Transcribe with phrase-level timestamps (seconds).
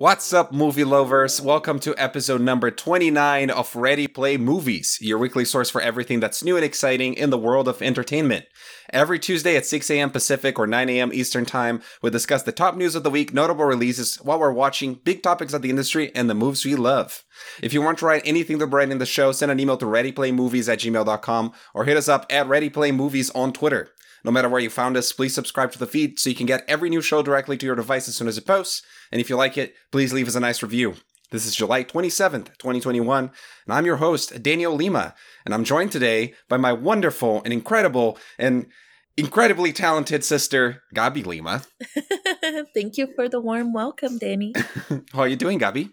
[0.00, 1.42] What's up, movie lovers?
[1.42, 6.42] Welcome to episode number 29 of Ready Play Movies, your weekly source for everything that's
[6.42, 8.46] new and exciting in the world of entertainment.
[8.94, 10.08] Every Tuesday at 6 a.m.
[10.08, 11.12] Pacific or 9 a.m.
[11.12, 14.94] Eastern Time, we discuss the top news of the week, notable releases while we're watching
[14.94, 17.22] big topics of the industry and the moves we love.
[17.62, 19.84] If you want to write anything to write in the show, send an email to
[19.84, 23.90] readyplaymovies at gmail.com or hit us up at readyplaymovies on Twitter.
[24.24, 26.64] No matter where you found us, please subscribe to the feed so you can get
[26.68, 28.82] every new show directly to your device as soon as it posts.
[29.10, 30.96] And if you like it, please leave us a nice review.
[31.30, 33.32] This is July 27th, 2021, and
[33.72, 38.66] I'm your host, Daniel Lima, and I'm joined today by my wonderful and incredible and
[39.16, 41.62] incredibly talented sister, Gabi Lima.
[42.74, 44.54] Thank you for the warm welcome, Danny.
[45.12, 45.90] How are you doing, Gabi?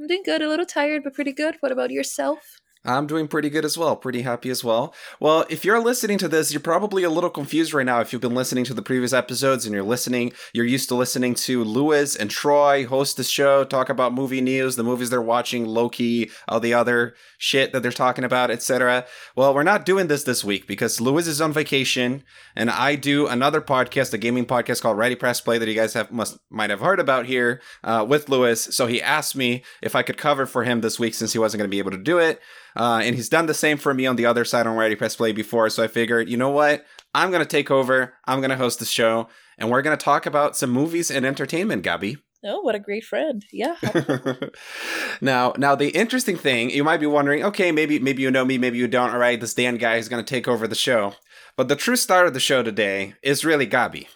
[0.00, 1.58] I'm doing good, a little tired, but pretty good.
[1.60, 2.58] What about yourself?
[2.84, 4.92] I'm doing pretty good as well, pretty happy as well.
[5.20, 8.22] Well, if you're listening to this, you're probably a little confused right now if you've
[8.22, 12.16] been listening to the previous episodes and you're listening, you're used to listening to Lewis
[12.16, 16.58] and Troy host the show, talk about movie news, the movies they're watching, Loki, all
[16.58, 19.06] the other shit that they're talking about, etc.
[19.36, 22.24] Well, we're not doing this this week because Lewis is on vacation
[22.56, 25.94] and I do another podcast, a gaming podcast called Ready Press Play that you guys
[25.94, 28.64] have must might have heard about here uh, with Lewis.
[28.64, 31.60] So he asked me if I could cover for him this week since he wasn't
[31.60, 32.40] going to be able to do it.
[32.76, 35.16] Uh, and he's done the same for me on the other side on Ready Press
[35.16, 35.68] Play before.
[35.68, 36.84] So I figured, you know what?
[37.14, 38.14] I'm going to take over.
[38.26, 39.28] I'm going to host the show.
[39.58, 42.18] And we're going to talk about some movies and entertainment, Gabi.
[42.44, 43.44] Oh, what a great friend.
[43.52, 43.76] Yeah.
[45.20, 48.58] now, now the interesting thing, you might be wondering, okay, maybe maybe you know me,
[48.58, 49.10] maybe you don't.
[49.10, 51.14] All right, this Dan guy is going to take over the show.
[51.56, 54.06] But the true star of the show today is really Gabi.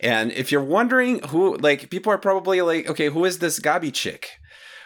[0.00, 3.92] And if you're wondering who, like, people are probably like, okay, who is this Gabi
[3.92, 4.32] chick?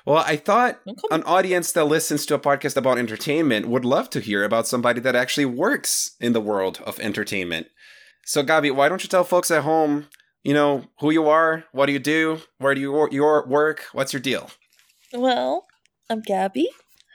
[0.09, 0.81] Well, I thought
[1.11, 5.01] an audience that listens to a podcast about entertainment would love to hear about somebody
[5.01, 7.67] that actually works in the world of entertainment.
[8.25, 10.07] So, Gabi, why don't you tell folks at home,
[10.43, 14.15] you know, who you are, what do you do, where do you your work, what's
[14.15, 14.49] your deal?
[15.13, 15.67] Well,
[16.09, 16.65] I'm Gabi.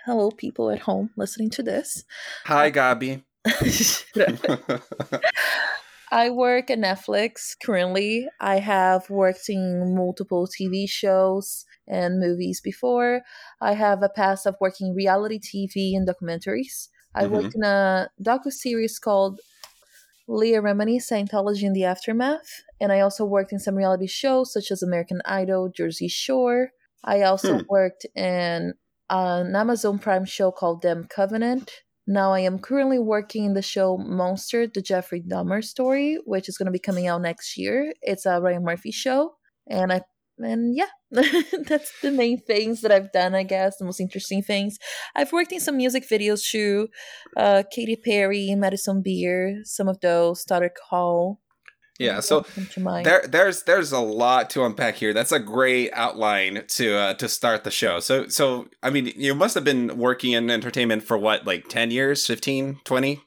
[0.06, 2.04] Hello, people at home listening to this.
[2.46, 3.24] Hi, uh, Gabi.
[6.12, 8.28] I work at Netflix currently.
[8.40, 13.22] I have worked in multiple TV shows and movies before.
[13.62, 16.90] I have a past of working reality TV and documentaries.
[17.16, 17.34] I mm-hmm.
[17.34, 19.40] worked in a docu series called
[20.28, 24.72] Leah Remini Scientology in the Aftermath, and I also worked in some reality shows such
[24.72, 26.72] as American Idol, Jersey Shore.
[27.04, 27.64] I also hmm.
[27.70, 28.74] worked in
[29.10, 31.84] an Amazon Prime show called Them Covenant.
[32.08, 36.58] Now I am currently working in the show Monster, the Jeffrey Dahmer story, which is
[36.58, 37.94] going to be coming out next year.
[38.02, 39.36] It's a Ryan Murphy show,
[39.70, 40.02] and I
[40.38, 44.78] and yeah, that's the main things that I've done, I guess, the most interesting things.
[45.16, 46.88] I've worked in some music videos too.
[47.38, 51.40] Uh, Katy Perry, Madison Beer, some of those, Starter Call.
[52.00, 52.44] Yeah, so
[53.04, 55.14] there, there's there's a lot to unpack here.
[55.14, 58.00] That's a great outline to uh, to start the show.
[58.00, 61.92] So so I mean, you must have been working in entertainment for what, like 10
[61.92, 63.22] years, 15, 20?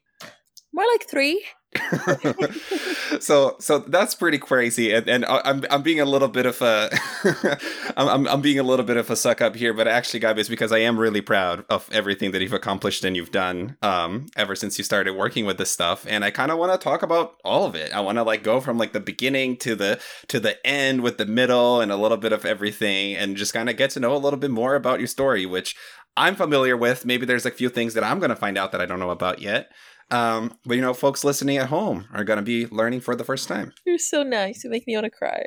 [0.74, 1.44] More like 3.
[3.20, 4.92] so so that's pretty crazy.
[4.92, 6.90] And, and i'm i'm being a little bit of a
[7.96, 10.72] I'm, I'm being a little bit of a suck up here but actually guys because
[10.72, 14.78] i am really proud of everything that you've accomplished and you've done um ever since
[14.78, 16.06] you started working with this stuff.
[16.08, 17.92] And i kind of want to talk about all of it.
[17.92, 21.18] I want to like go from like the beginning to the to the end with
[21.18, 24.14] the middle and a little bit of everything and just kind of get to know
[24.14, 25.76] a little bit more about your story which
[26.16, 27.04] i'm familiar with.
[27.04, 29.10] Maybe there's a few things that i'm going to find out that i don't know
[29.10, 29.70] about yet
[30.10, 33.24] um, but you know, folks listening at home are going to be learning for the
[33.24, 33.72] first time.
[33.84, 34.62] You're so nice.
[34.62, 35.44] You make me want to cry.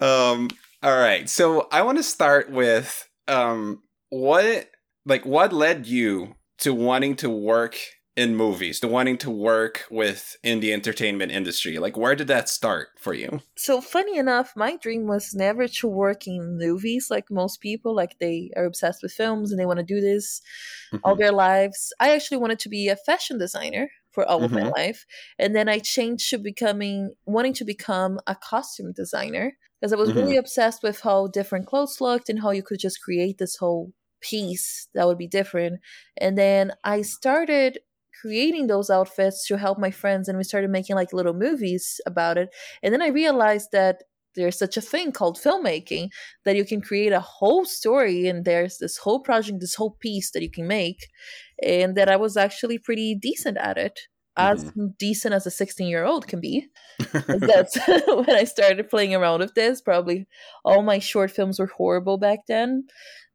[0.00, 0.48] um,
[0.82, 1.28] all right.
[1.28, 4.70] So I want to start with um, what,
[5.04, 7.76] like, what led you to wanting to work
[8.16, 11.78] in movies, to wanting to work with in the entertainment industry?
[11.78, 13.40] Like, where did that start for you?
[13.56, 17.94] So, funny enough, my dream was never to work in movies like most people.
[17.94, 20.40] Like, they are obsessed with films and they want to do this
[20.92, 21.00] mm-hmm.
[21.04, 21.92] all their lives.
[22.00, 24.44] I actually wanted to be a fashion designer for all mm-hmm.
[24.46, 24.70] of my mm-hmm.
[24.70, 25.04] life.
[25.38, 30.08] And then I changed to becoming, wanting to become a costume designer because I was
[30.08, 30.18] mm-hmm.
[30.20, 33.92] really obsessed with how different clothes looked and how you could just create this whole
[34.22, 35.80] piece that would be different.
[36.16, 37.78] And then I started
[38.20, 42.38] creating those outfits to help my friends and we started making like little movies about
[42.38, 42.48] it.
[42.82, 44.02] And then i realized that
[44.36, 46.10] there's such a thing called filmmaking
[46.44, 50.30] that you can create a whole story and there's this whole project this whole piece
[50.30, 51.08] that you can make
[51.62, 53.98] and that i was actually pretty decent at it
[54.36, 54.88] as mm-hmm.
[54.98, 56.66] decent as a 16 year old can be.
[57.12, 59.80] That's when i started playing around with this.
[59.80, 60.26] Probably
[60.64, 62.84] all my short films were horrible back then.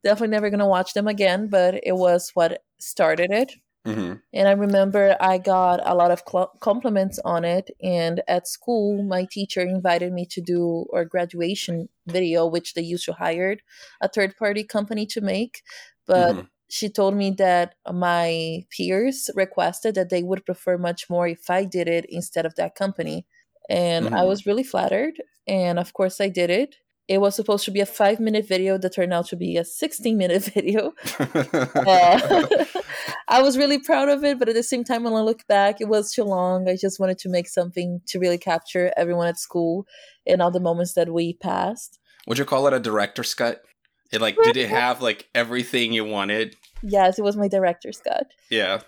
[0.04, 3.54] Definitely never gonna watch them again but it was what started it
[3.86, 7.72] hmm And I remember I got a lot of cl- compliments on it.
[7.82, 13.06] And at school, my teacher invited me to do our graduation video, which they used
[13.06, 13.58] to hire
[14.00, 15.64] a third party company to make.
[16.08, 16.48] But Mhm.
[16.70, 21.66] she told me that my peers requested that they would prefer much more if I
[21.66, 23.26] did it instead of that company.
[23.70, 24.26] And I Mhm.
[24.26, 25.22] was really flattered.
[25.48, 26.76] And of course, I did it.
[27.08, 29.66] It was supposed to be a five minute video that turned out to be a
[29.66, 30.94] 16 minute video.
[31.86, 32.20] Uh,
[33.28, 35.82] I was really proud of it, but at the same time, when I look back,
[35.82, 36.70] it was too long.
[36.70, 39.88] I just wanted to make something to really capture everyone at school
[40.28, 42.00] and all the moments that we passed.
[42.28, 43.64] Would you call it a director's cut?
[44.12, 46.56] It like did it have like everything you wanted?
[46.84, 48.28] Yes, it was my director's cut.
[48.50, 48.82] Yeah.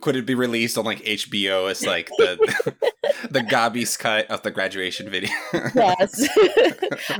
[0.00, 2.74] Could it be released on like HBO as like the
[3.30, 5.30] the Gabi's cut of the graduation video?
[5.74, 6.28] Yes.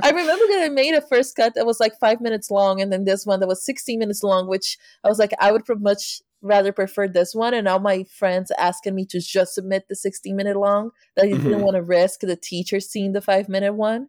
[0.01, 2.91] I remember that I made a first cut that was like five minutes long, and
[2.91, 5.75] then this one that was 16 minutes long, which I was like, I would pre-
[5.75, 7.53] much rather prefer this one.
[7.53, 11.27] And all my friends asking me to just submit the 16 minute long that I
[11.29, 11.59] didn't Mhm.
[11.61, 14.07] want to risk the teacher seeing the five minute one.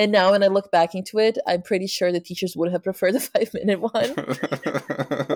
[0.00, 2.82] And now when I look back into it, I'm pretty sure the teachers would have
[2.82, 4.14] preferred the five minute one.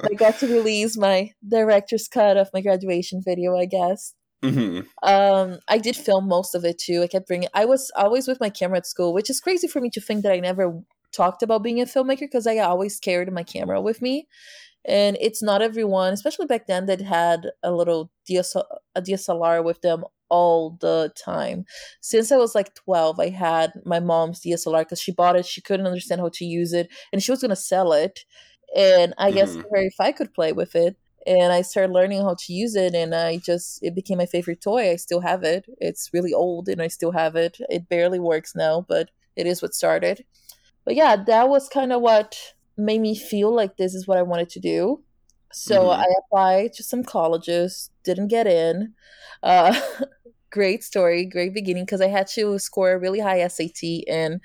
[0.11, 4.15] I got to release my director's cut of my graduation video, I guess.
[4.43, 7.03] hmm Um, I did film most of it too.
[7.03, 7.51] I kept bringing.
[7.53, 10.23] I was always with my camera at school, which is crazy for me to think
[10.23, 10.81] that I never
[11.13, 14.27] talked about being a filmmaker because I always carried my camera with me.
[14.87, 18.65] And it's not everyone, especially back then, that had a little DSL,
[18.95, 21.65] a DSLR with them all the time.
[22.01, 25.47] Since I was like 12, I had my mom's DSLR because she bought it.
[25.47, 28.21] She couldn't understand how to use it and she was going to sell it.
[28.77, 29.65] And I guess Mhm.
[29.71, 32.95] her if I could play with it and I started learning how to use it
[32.95, 34.91] and I just it became my favorite toy.
[34.91, 35.67] I still have it.
[35.79, 37.59] It's really old and I still have it.
[37.71, 40.25] It barely works now, but it is what started.
[40.85, 42.37] But yeah, that was kind of what
[42.77, 45.05] made me feel like this is what I wanted to do.
[45.55, 45.99] So Mhm.
[46.01, 48.95] I applied to some colleges, didn't get in.
[49.43, 49.75] Uh
[50.51, 54.41] great story, great beginning because I had to score a really high SAT and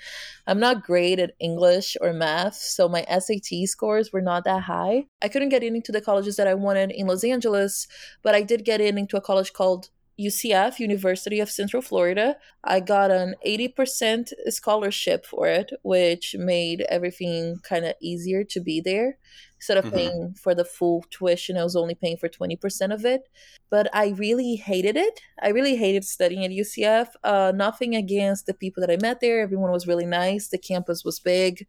[0.47, 5.05] I'm not great at English or math, so my SAT scores were not that high.
[5.21, 7.87] I couldn't get in into the colleges that I wanted in Los Angeles,
[8.23, 9.89] but I did get in into a college called
[10.19, 12.35] UCF, University of Central Florida.
[12.63, 18.81] I got an 80% scholarship for it, which made everything kind of easier to be
[18.81, 19.17] there.
[19.55, 19.93] Instead of Mhm.
[19.93, 23.23] paying for the full tuition, I was only paying for 20% of it.
[23.69, 25.19] But I really hated it.
[25.41, 27.15] I really hated studying at UCF.
[27.23, 29.41] Uh, nothing against the people that I met there.
[29.41, 30.47] Everyone was really nice.
[30.49, 31.67] The campus was big.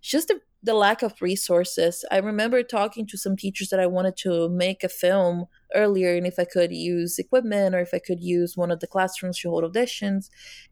[0.00, 2.04] Just the, the lack of resources.
[2.10, 6.26] I remember talking to some teachers that I wanted to make a film earlier and
[6.26, 9.50] if I could use equipment or if I could use one of the classrooms to
[9.50, 10.30] hold auditions.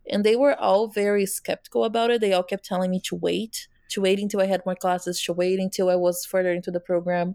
[0.09, 2.21] And they were all very skeptical about it.
[2.21, 5.33] They all kept telling me to wait, to wait until I had more classes, to
[5.33, 7.35] wait until I was further into the program,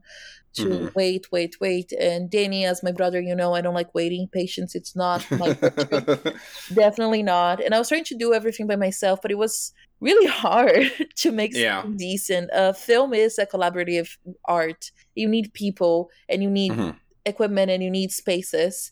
[0.54, 0.96] to Mhm.
[0.96, 1.92] wait, wait, wait.
[1.92, 4.30] And Danny, as my brother, you know, I don't like waiting.
[4.31, 5.58] Patience, it's not my.
[6.74, 7.62] Definitely not.
[7.62, 11.32] And I was trying to do everything by myself, but it was really hard to
[11.32, 11.82] make Yeah.
[11.82, 12.52] something decent.
[12.52, 14.92] Uh, film is a collaborative art.
[15.16, 16.96] You need people and you need Mhm.
[17.26, 18.92] equipment and you need spaces.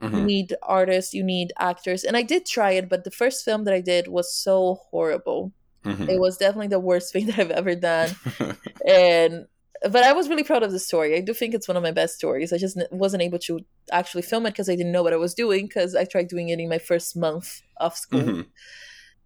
[0.00, 0.24] You Mhm.
[0.24, 2.04] need artists, you need actors.
[2.04, 5.52] And I did try it, but the first film that I did was so horrible.
[5.84, 6.08] Mhm.
[6.08, 8.10] It was definitely the worst thing that I've ever done.
[8.86, 9.46] And
[9.90, 11.16] but I was really proud of the story.
[11.16, 12.52] I do think it's one of my best stories.
[12.52, 13.58] I just n- wasn't able to
[13.90, 16.50] actually film it because I didn't know what I was doing because I tried doing
[16.50, 18.44] it in my first month of school.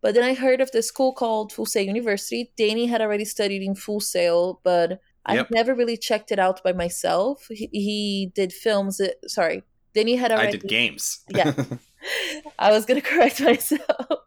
[0.07, 2.53] But then I heard of this school called Full Sail University.
[2.57, 5.49] Danny had already studied in Full Sail, but I Yep.
[5.51, 7.49] never really checked it out by myself.
[7.51, 9.01] He, he did films.
[9.01, 10.47] uh, sorry, Danny had already.
[10.47, 11.25] I did games.
[11.29, 11.53] Yeah.
[12.61, 14.21] I was gonna correct myself.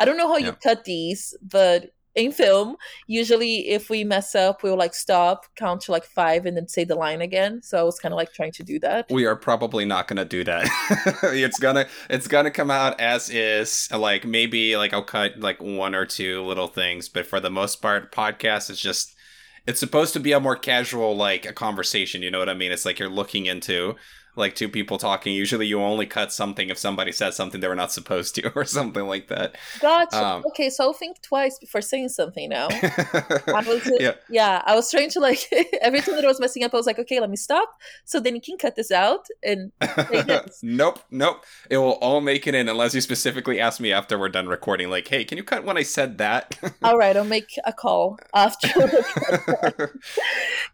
[0.00, 2.76] I don't know how you cut these, but in film,
[3.06, 6.84] usually if we mess up, we'll like stop, count to like five, and then say
[6.84, 7.62] the line again.
[7.62, 9.06] So I was kind of like trying to do that.
[9.10, 10.66] we are probably not gonna do that.
[11.22, 13.88] it's gonna it's gonna come out as is.
[13.92, 17.80] Like maybe like I'll cut like one or two little things, but for the most
[17.80, 19.14] part, podcast is just
[19.66, 22.22] it's supposed to be a more casual like a conversation.
[22.22, 22.72] You know what I mean?
[22.72, 23.94] It's like you're looking into
[24.34, 25.34] like two people talking.
[25.34, 28.64] Usually, you only cut something if somebody says something they were not supposed to, or
[28.64, 29.56] something like that.
[29.80, 30.24] Gotcha.
[30.24, 32.68] Um, okay, so I'll think twice before saying something now.
[32.70, 34.12] I was yeah.
[34.30, 34.62] yeah.
[34.64, 35.46] I was trying to like
[35.82, 37.70] every time that I was messing up, I was like, okay, let me stop.
[38.04, 39.72] So then you can cut this out and
[40.62, 41.44] nope, nope.
[41.70, 44.88] It will all make it in unless you specifically ask me after we're done recording.
[44.88, 46.58] Like, hey, can you cut when I said that?
[46.82, 48.68] All right, I'll make a call after.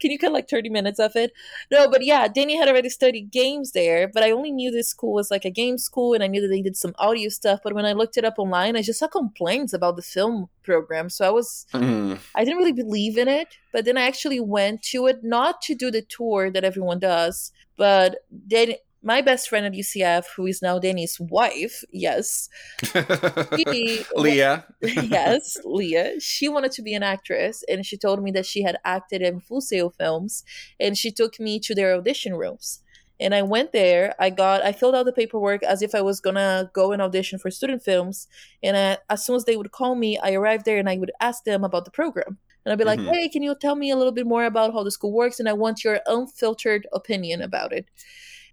[0.00, 1.32] Can you cut like 30 minutes of it?
[1.70, 4.88] No, but yeah, Danny had already studied games games there, but I only knew this
[4.88, 7.60] school was like a game school and I knew that they did some audio stuff.
[7.64, 11.08] But when I looked it up online, I just saw complaints about the film program.
[11.10, 12.18] So I was, Mm.
[12.34, 13.48] I didn't really believe in it.
[13.72, 17.52] But then I actually went to it, not to do the tour that everyone does,
[17.76, 22.48] but then my best friend at UCF, who is now Danny's wife, yes,
[22.84, 24.66] she Leah.
[24.82, 26.20] yes, Leah.
[26.20, 29.40] She wanted to be an actress, and she told me that she had acted in
[29.40, 30.44] Full Sail films,
[30.80, 32.82] and she took me to their audition rooms.
[33.20, 34.14] And I went there.
[34.18, 37.38] I got, I filled out the paperwork as if I was gonna go and audition
[37.38, 38.28] for student films.
[38.62, 41.12] And I, as soon as they would call me, I arrived there and I would
[41.20, 42.38] ask them about the program.
[42.64, 43.14] And I'd be like, Mhm.
[43.14, 45.48] "Hey, can you tell me a little bit more about how the school works?" And
[45.48, 47.86] I want your unfiltered opinion about it.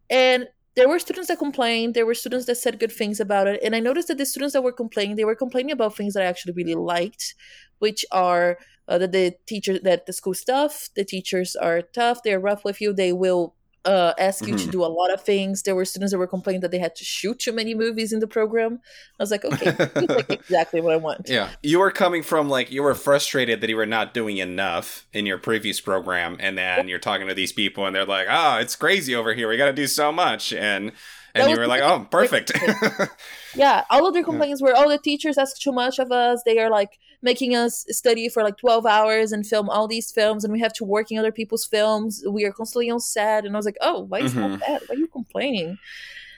[0.10, 1.93] And there were students that complained.
[1.93, 3.62] There were students that said good things about it.
[3.63, 6.24] And I noticed that the students that were complaining, they were complaining about things that
[6.24, 7.36] I actually really liked,
[7.79, 8.57] which are
[8.88, 12.22] uh, that the teacher, that the school stuff, the teachers are tough.
[12.24, 12.93] They're rough with you.
[12.93, 14.71] They will uh, ask you to Mhm.
[14.71, 15.63] do a lot of things.
[15.63, 18.19] There were students that were complaining that they had to shoot too many movies in
[18.19, 18.79] the program.
[19.19, 21.29] I was like, okay, like exactly what I want.
[21.29, 21.49] Yeah.
[21.63, 25.25] You were coming from like you were frustrated that you were not doing enough in
[25.25, 28.75] your previous program and then you're talking to these people and they're like, "Oh, it's
[28.75, 29.47] crazy over here.
[29.47, 30.91] We got to do so much." And
[31.35, 32.51] That and you were like, "Oh, perfect."
[33.55, 36.41] Yeah, all of their complaints were, oh, the teachers ask too much of us.
[36.45, 40.43] They are like making us study for like 12 hours and film all these films,
[40.43, 42.24] and we have to work in other people's films.
[42.29, 43.45] We are constantly on set.
[43.45, 44.51] And I was like, oh, why is Mhm.
[44.51, 44.81] that bad?
[44.88, 45.77] Why are you complaining?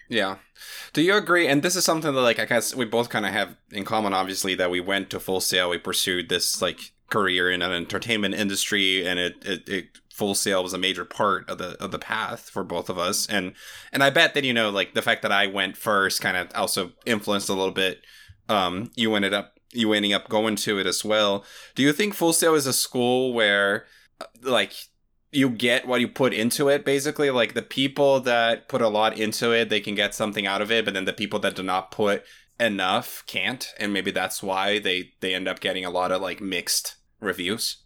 [0.10, 0.38] Yeah.
[0.94, 1.48] Do you agree?
[1.48, 4.14] And this is something that, like, I guess we both kind of have in common,
[4.14, 5.70] obviously, that we went to Full Sail.
[5.70, 10.64] We pursued this, like, career in an entertainment industry, and it, it, it Full Sail
[10.64, 13.28] was a major part of the of the path for both of us.
[13.28, 13.54] And
[13.92, 16.48] and I bet that you know, like, the fact that I went first kind of
[16.56, 18.02] also influenced a little bit.
[18.50, 21.44] Um, you ended up you ending up going to it as well.
[21.76, 23.86] Do you think Full Sail is a school where,
[24.42, 24.74] like,
[25.32, 29.20] you get what you put into it basically like the people that put a lot
[29.20, 31.62] into it they can get something out of it but then the people that do
[31.62, 32.24] not put
[32.62, 36.40] enough can't and maybe that's why they they end up getting a lot of like
[36.40, 37.84] mixed reviews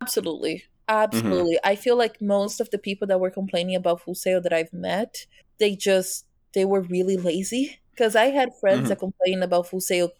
[0.00, 0.64] Absolutely.
[0.88, 0.96] Mm-hmm.
[1.02, 1.58] Absolutely.
[1.62, 4.72] I feel like most of the people that were complaining about Full Sail that I've
[4.72, 5.26] met,
[5.58, 7.78] they just, they were really lazy.
[8.00, 8.88] Because I had friends Mhm.
[8.88, 10.10] that complained about Full Sail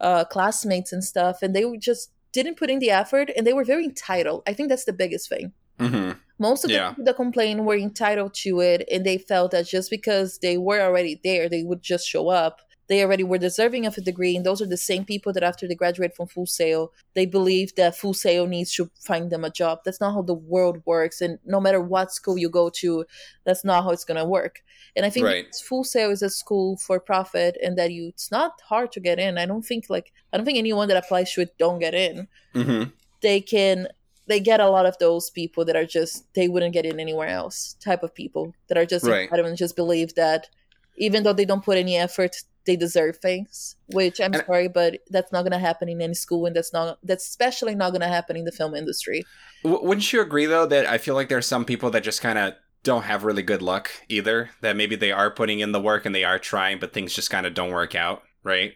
[0.00, 3.64] uh, classmates and stuff, and they just didn't put in the effort and they were
[3.64, 4.42] very entitled.
[4.46, 5.52] I think that's the biggest thing.
[5.78, 6.12] mm-hmm.
[6.38, 6.88] Most of the Yeah.
[6.90, 10.80] people that complained were entitled to it, and they felt that just because they were
[10.80, 12.56] already there, they would just show up.
[12.90, 15.66] They already were deserving of a degree, and those are the same people that after
[15.68, 19.50] they graduate from Full Sail, they believe that Full Sail needs to find them a
[19.50, 19.78] job.
[19.84, 23.06] That's not how the world works, and no matter what school you go to,
[23.44, 24.54] that's not how it's gonna work.
[24.96, 25.54] And I think Right.
[25.68, 29.18] Full Sail is a school for profit, and that you it's not hard to get
[29.20, 29.38] in.
[29.38, 32.26] I don't think like I don't think anyone that applies to it don't get in
[32.54, 32.90] Mm-hmm.
[33.20, 33.86] they can
[34.26, 37.28] they get a lot of those people that are just they wouldn't get in anywhere
[37.28, 39.30] else type of people that are just Right.
[39.30, 40.48] and just believe that
[40.96, 42.34] even though they don't put any effort
[42.66, 46.14] they deserve things which i'm And- sorry but that's not going to happen in any
[46.14, 49.24] school and that's not that's especially not going to happen in the film industry.
[49.64, 52.38] W- wouldn't you agree though that i feel like there's some people that just kind
[52.38, 56.06] of don't have really good luck either that maybe they are putting in the work
[56.06, 58.72] and they are trying but things just kind of don't work out right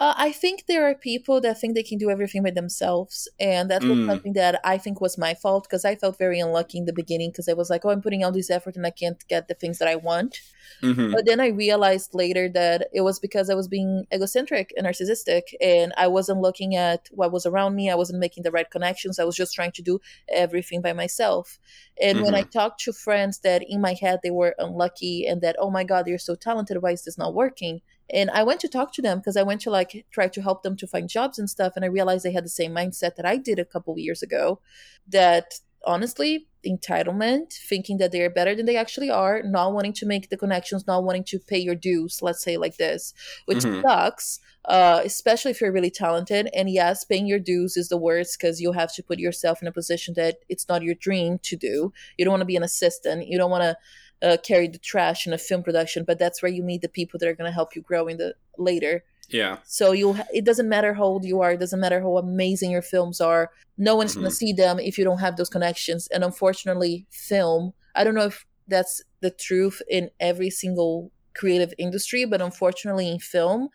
[0.00, 3.70] Uh, I think there are people that think they can do everything by themselves, and
[3.70, 4.06] that was Mm.
[4.06, 7.30] something that I think was my fault because I felt very unlucky in the beginning
[7.30, 9.54] because I was like, "Oh, I'm putting all this effort and I can't get the
[9.54, 10.40] things that I want."
[10.82, 11.12] mm-hmm.
[11.12, 15.42] But then I realized later that it was because I was being egocentric and narcissistic,
[15.60, 17.90] and I wasn't looking at what was around me.
[17.90, 19.18] I wasn't making the right connections.
[19.18, 21.58] I was just trying to do everything by myself.
[22.00, 25.56] And when I talked to friends that in my head they were unlucky and that,
[25.58, 26.80] oh my God, you're so talented.
[26.82, 27.82] Why is this not working?
[28.12, 30.62] And I went to talk to them because I went to like try to help
[30.62, 31.74] them to find jobs and stuff.
[31.76, 34.60] And I realized they had the same mindset that I did a couple years ago.
[35.08, 40.06] That honestly, entitlement, thinking that they are better than they actually are, not wanting to
[40.06, 43.14] make the connections, not wanting to pay your dues, let's say like this,
[43.46, 43.80] which Mhm.
[43.80, 46.50] sucks, uh, especially if you're really talented.
[46.54, 49.68] And yes, paying your dues is the worst because you have to put yourself in
[49.68, 51.92] a position that it's not your dream to do.
[52.18, 53.26] You don't want to be an assistant.
[53.28, 53.76] You don't want to
[54.22, 57.18] uh, carry the trash in a film production, but that's where you meet the people
[57.18, 59.02] that are going to help you grow in the later.
[59.28, 62.70] yeah So you, it doesn't matter how old you are, it doesn't matter how amazing
[62.70, 63.50] your films are.
[63.78, 64.30] No one's going Mhm.
[64.30, 66.08] to see them if you don't have those connections.
[66.08, 67.72] And unfortunately, film.
[67.94, 73.18] I don't know if that's the truth in every single creative industry, but unfortunately, in
[73.20, 73.68] film,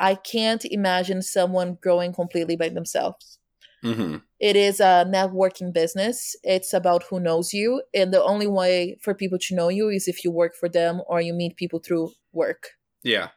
[0.00, 3.38] I can't imagine someone growing completely by themselves.
[3.82, 4.16] Mm-hmm.
[4.40, 6.34] It is a networking business.
[6.42, 7.82] It's about who knows you.
[7.94, 11.00] And the only way for people to know you is if you work for them
[11.06, 12.70] or you meet people through work.
[13.02, 13.28] Yeah.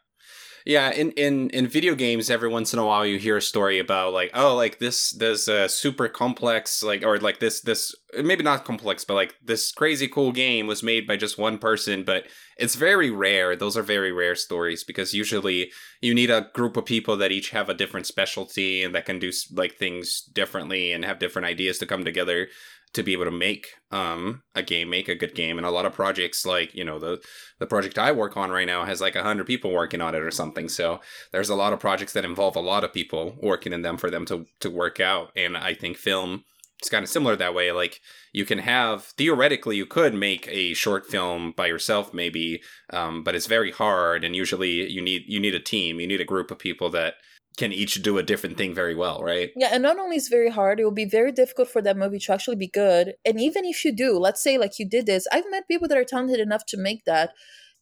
[0.65, 3.77] Yeah, in, in in video games, every once in a while you hear a story
[3.77, 7.93] about like, oh, like this this uh, super complex like or like this this
[8.24, 12.03] maybe not complex, but like this crazy cool game was made by just one person,
[12.03, 12.25] but
[12.57, 13.55] it's very rare.
[13.55, 17.51] Those are very rare stories because usually you need a group of people that each
[17.51, 21.77] have a different specialty and that can do like things differently and have different ideas
[21.77, 22.48] to come together
[22.96, 25.58] to be able to make um, a game, make a good game.
[25.58, 27.22] And a lot of projects, like you know the
[27.60, 30.32] the project I work on right now, has like hundred people working on it or
[30.32, 30.70] something.
[30.70, 33.98] So there's a lot of projects that involve a lot of people working in them
[33.98, 35.32] for them to to work out.
[35.36, 36.46] And I think film
[36.82, 37.72] is kind of similar that way.
[37.72, 42.62] Like you can have theoretically, you could make a short film by yourself, maybe,
[42.92, 44.24] um, but it's very hard.
[44.24, 47.16] And usually, you need you need a team, you need a group of people that
[47.55, 49.51] can each do a different thing very well, right?
[49.55, 52.19] Yeah, and not only is very hard, it will be very difficult for that movie
[52.19, 53.15] to actually be good.
[53.25, 55.97] And even if you do, let's say like you did this, I've met people that
[55.97, 57.31] are talented enough to make that.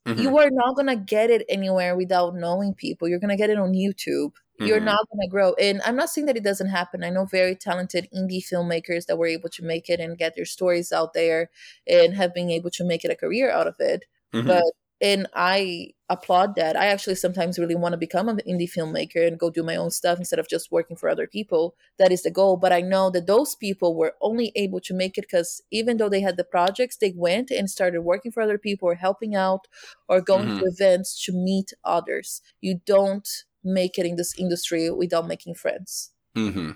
[0.05, 0.21] Mm-hmm.
[0.21, 3.07] You are not gonna get it anywhere without knowing people.
[3.07, 4.33] You're gonna get it on YouTube.
[4.59, 4.65] Mm-hmm.
[4.65, 5.53] You're not gonna grow.
[5.53, 7.03] And I'm not saying that it doesn't happen.
[7.03, 10.45] I know very talented indie filmmakers that were able to make it and get their
[10.45, 11.49] stories out there
[11.87, 14.05] and have been able to make it a career out of it.
[14.33, 14.47] Mm-hmm.
[14.47, 14.63] But
[15.01, 16.77] and I applaud that.
[16.77, 19.91] I actually sometimes really want to become an indie filmmaker and go do my own
[19.91, 21.75] stuff instead of just working for other people.
[21.97, 22.57] That is the goal.
[22.57, 26.09] But I know that those people were only able to make it because even though
[26.09, 29.67] they had the projects, they went and started working for other people or helping out
[30.07, 30.59] or going mm-hmm.
[30.59, 32.41] to events to meet others.
[32.61, 33.27] You don't
[33.63, 36.11] make it in this industry without making friends.
[36.35, 36.71] Mm-hmm.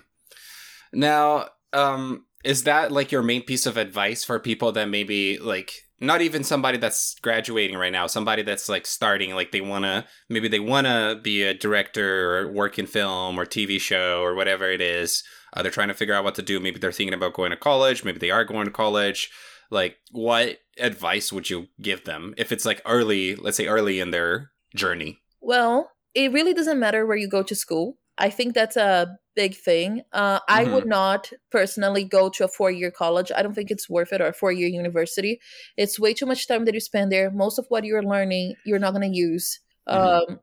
[0.92, 5.87] Now, um, is that like your main piece of advice for people that maybe like
[6.00, 10.04] not even somebody that's graduating right now somebody that's like starting like they want to
[10.28, 14.34] maybe they want to be a director or work in film or tv show or
[14.34, 15.24] whatever it is.
[15.52, 16.60] Uh, they're trying to figure out what to do.
[16.60, 18.04] Maybe they're thinking about going to college.
[18.04, 19.30] Maybe they are going to college.
[19.70, 24.10] Like what advice would you give them if it's like early let's say early in
[24.10, 25.20] their journey?
[25.40, 29.54] Well it really doesn't matter where you go to school I think that's a big
[29.54, 30.02] thing.
[30.12, 30.74] Uh, I mm-hmm.
[30.74, 33.30] would not personally go to a four year college.
[33.34, 35.40] I don't think it's worth it or a four year university.
[35.76, 37.30] It's way too much time that you spend there.
[37.30, 39.60] Most of what you're learning, you're not going to use.
[39.88, 40.32] Mm-hmm.
[40.32, 40.40] Um,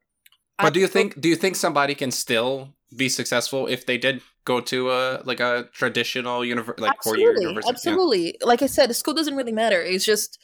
[0.58, 3.98] but I do you think do you think somebody can still be successful if they
[3.98, 7.70] did go to a like a traditional university, like four year university?
[7.70, 8.26] Absolutely.
[8.26, 8.48] Yeah.
[8.48, 9.82] Like I said, the school doesn't really matter.
[9.82, 10.40] It's just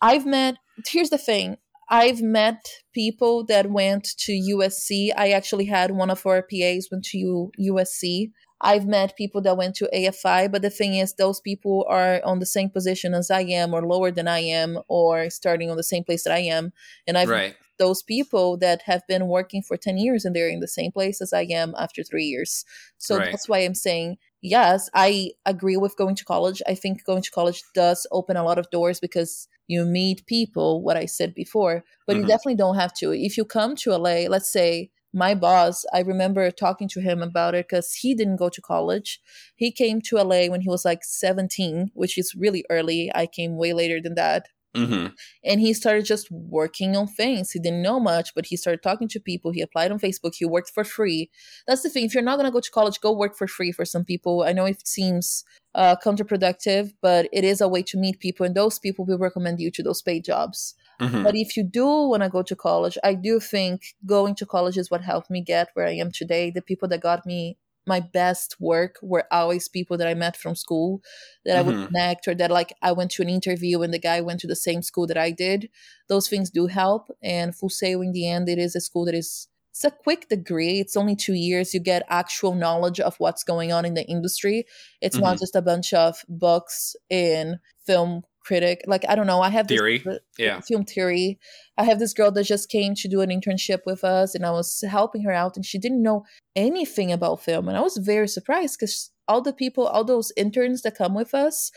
[0.00, 0.56] I've met.
[0.86, 1.58] Here's the thing.
[1.88, 5.10] I've met people that went to USC.
[5.16, 8.30] I actually had one of our PAs went to USC.
[8.60, 12.38] I've met people that went to AFI, but the thing is, those people are on
[12.38, 15.82] the same position as I am, or lower than I am, or starting on the
[15.82, 16.72] same place that I am.
[17.06, 17.54] And I've right.
[17.78, 21.20] those people that have been working for 10 years and they're in the same place
[21.20, 22.64] as I am after three years.
[22.96, 23.30] So right.
[23.30, 26.62] that's why I'm saying, yes, I agree with going to college.
[26.68, 30.82] I think going to college does open a lot of doors because you meet people,
[30.82, 32.22] what I said before, but mm-hmm.
[32.22, 33.12] you definitely don't have to.
[33.12, 37.54] If you come to LA, let's say my boss, I remember talking to him about
[37.54, 39.20] it because he didn't go to college.
[39.56, 43.10] He came to LA when he was like 17, which is really early.
[43.14, 44.48] I came way later than that.
[44.74, 45.06] Mm-hmm.
[45.44, 47.52] And he started just working on things.
[47.52, 49.52] He didn't know much, but he started talking to people.
[49.52, 50.34] He applied on Facebook.
[50.34, 51.30] He worked for free.
[51.66, 52.04] That's the thing.
[52.04, 54.42] If you're not going to go to college, go work for free for some people.
[54.42, 58.44] I know it seems uh, counterproductive, but it is a way to meet people.
[58.44, 60.74] And those people will recommend you to those paid jobs.
[61.00, 61.22] Mm-hmm.
[61.22, 64.76] But if you do want to go to college, I do think going to college
[64.76, 66.50] is what helped me get where I am today.
[66.50, 70.54] The people that got me my best work were always people that I met from
[70.54, 71.02] school
[71.44, 71.58] that mm-hmm.
[71.58, 71.86] I would mm-hmm.
[71.86, 74.56] connect or that like I went to an interview and the guy went to the
[74.56, 75.68] same school that I did.
[76.08, 77.10] Those things do help.
[77.22, 80.28] And Full Sail in the end, it is a school that is it's a quick
[80.28, 80.78] degree.
[80.78, 81.74] It's only two years.
[81.74, 84.66] You get actual knowledge of what's going on in the industry.
[85.00, 85.24] It's mm-hmm.
[85.24, 88.82] not just a bunch of books in film critic.
[88.86, 89.40] Like I don't know.
[89.40, 91.38] I have theory, this, yeah, film theory.
[91.76, 94.50] I have this girl that just came to do an internship with us, and I
[94.50, 98.28] was helping her out, and she didn't know anything about film, and I was very
[98.28, 101.70] surprised because all the people, all those interns that come with us,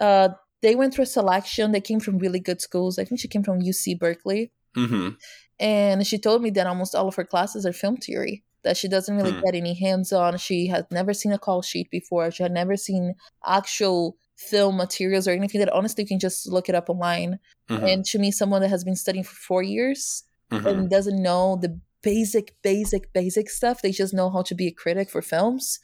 [0.00, 0.30] uh,
[0.62, 1.72] they went through a selection.
[1.72, 2.98] They came from really good schools.
[2.98, 5.10] I think she came from UC Berkeley, mm-hmm.
[5.58, 8.88] and she told me that almost all of her classes are film theory that she
[8.88, 9.40] doesn't really hmm.
[9.40, 10.36] get any hands on.
[10.36, 12.30] She had never seen a call sheet before.
[12.30, 13.14] She had never seen
[13.46, 17.38] actual film materials or anything that honestly you can just look it up online.
[17.68, 17.84] Mm-hmm.
[17.84, 20.66] And to me, someone that has been studying for four years mm-hmm.
[20.66, 24.72] and doesn't know the basic, basic, basic stuff, they just know how to be a
[24.72, 25.80] critic for films.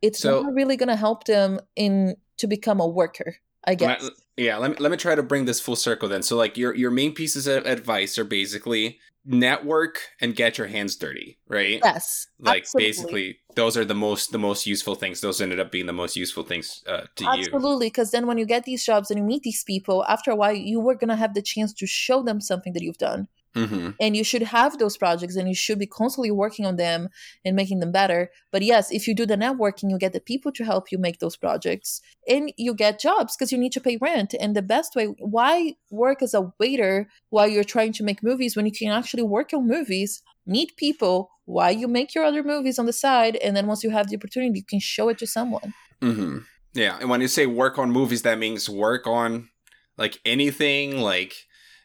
[0.00, 3.36] It's so, not really going to help them in to become a worker.
[3.64, 4.08] I guess.
[4.36, 6.22] Yeah, let me let me try to bring this full circle then.
[6.22, 10.96] So like your your main pieces of advice are basically network and get your hands
[10.96, 11.80] dirty, right?
[11.84, 12.26] Yes.
[12.40, 12.88] Like absolutely.
[12.88, 15.20] basically those are the most the most useful things.
[15.20, 17.46] Those ended up being the most useful things uh, to absolutely, you.
[17.54, 20.36] Absolutely, because then when you get these jobs and you meet these people, after a
[20.36, 23.28] while you were gonna have the chance to show them something that you've done.
[23.54, 23.90] Mm-hmm.
[24.00, 27.08] and you should have those projects and you should be constantly working on them
[27.44, 30.52] and making them better but yes if you do the networking you get the people
[30.52, 33.96] to help you make those projects and you get jobs because you need to pay
[34.00, 38.22] rent and the best way why work as a waiter while you're trying to make
[38.22, 42.42] movies when you can actually work on movies meet people while you make your other
[42.42, 45.18] movies on the side and then once you have the opportunity you can show it
[45.18, 46.38] to someone Mm-hmm.
[46.74, 49.48] Yeah, and when you say work on movies, that means work on
[49.96, 51.34] like anything, like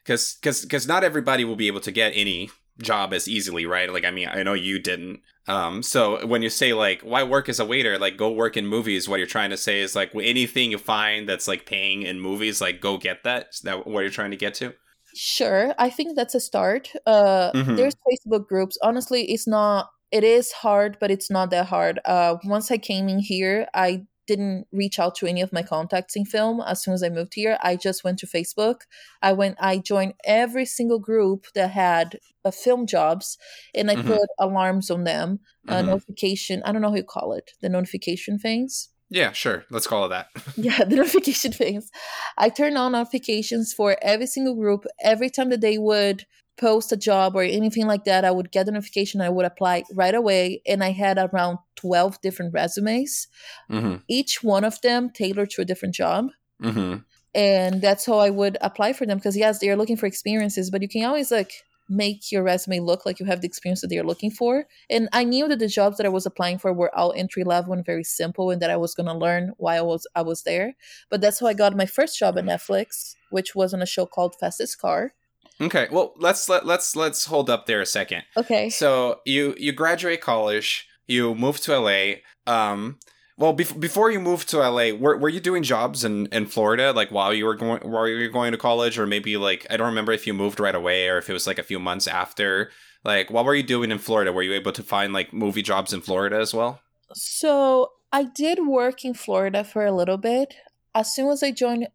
[0.03, 2.49] because because because not everybody will be able to get any
[2.81, 3.91] job as easily, right?
[3.91, 5.21] Like, I mean, I know you didn't.
[5.47, 8.65] Um, so when you say like why work as a waiter, like go work in
[8.65, 12.19] movies, what you're trying to say is like anything you find that's like paying in
[12.19, 13.47] movies, like go get that.
[13.53, 14.73] Is that what you're trying to get to?
[15.15, 16.91] Sure, I think that's a start.
[17.05, 17.77] Uh, Mhm.
[17.77, 18.77] There's Facebook groups.
[18.81, 19.89] Honestly, it's not.
[20.11, 21.99] It is hard, but it's not that hard.
[22.05, 26.15] Uh, once I came in here, I didn't reach out to any of my contacts
[26.15, 26.61] in film.
[26.61, 28.81] As soon as I moved here, I just went to Facebook.
[29.21, 29.57] I went.
[29.59, 33.37] I joined every single group that had uh, film jobs,
[33.73, 34.07] and I Mhm.
[34.07, 35.39] put alarms on them.
[35.67, 35.85] Uh, Mhm.
[35.87, 36.61] notification.
[36.65, 37.51] I don't know how you call it.
[37.61, 38.89] The notification things.
[39.09, 39.63] Yeah, sure.
[39.69, 40.27] Let's call it that.
[40.57, 41.89] Yeah, the notification things.
[42.37, 44.85] I turn on notifications for every single group.
[45.01, 46.25] Every time that they would
[46.57, 49.21] post a job or anything like that, I would get the notification.
[49.21, 50.61] I would apply right away.
[50.67, 53.27] And I had around 12 different resumes,
[53.71, 53.97] mm-hmm.
[54.07, 56.29] each one of them tailored to a different job.
[56.61, 56.97] Mm-hmm.
[57.35, 59.17] And that's how I would apply for them.
[59.17, 63.05] Because, yes, they're looking for experiences, but you can always like make your resume look
[63.05, 64.65] like you have the experience that they're looking for.
[64.89, 67.73] And I knew that the jobs that I was applying for were all entry level
[67.73, 70.43] and very simple and that I was going to learn while I was I was
[70.43, 70.75] there.
[71.09, 74.05] But that's how I got my first job at Netflix, which was on a show
[74.05, 75.13] called Fastest Car.
[75.61, 75.87] Okay.
[75.91, 78.23] Well, let's let, let's let's hold up there a second.
[78.35, 78.69] Okay.
[78.69, 82.15] So you you graduate college, you move to LA.
[82.45, 82.99] Um,
[83.37, 86.91] well, bef- before you moved to LA, were, were you doing jobs in, in Florida,
[86.91, 89.77] like while you were going while you were going to college, or maybe like I
[89.77, 92.07] don't remember if you moved right away or if it was like a few months
[92.07, 92.71] after.
[93.03, 94.31] Like, what were you doing in Florida?
[94.31, 96.79] Were you able to find like movie jobs in Florida as well?
[97.13, 100.53] So I did work in Florida for a little bit.
[100.95, 101.87] As soon as I joined,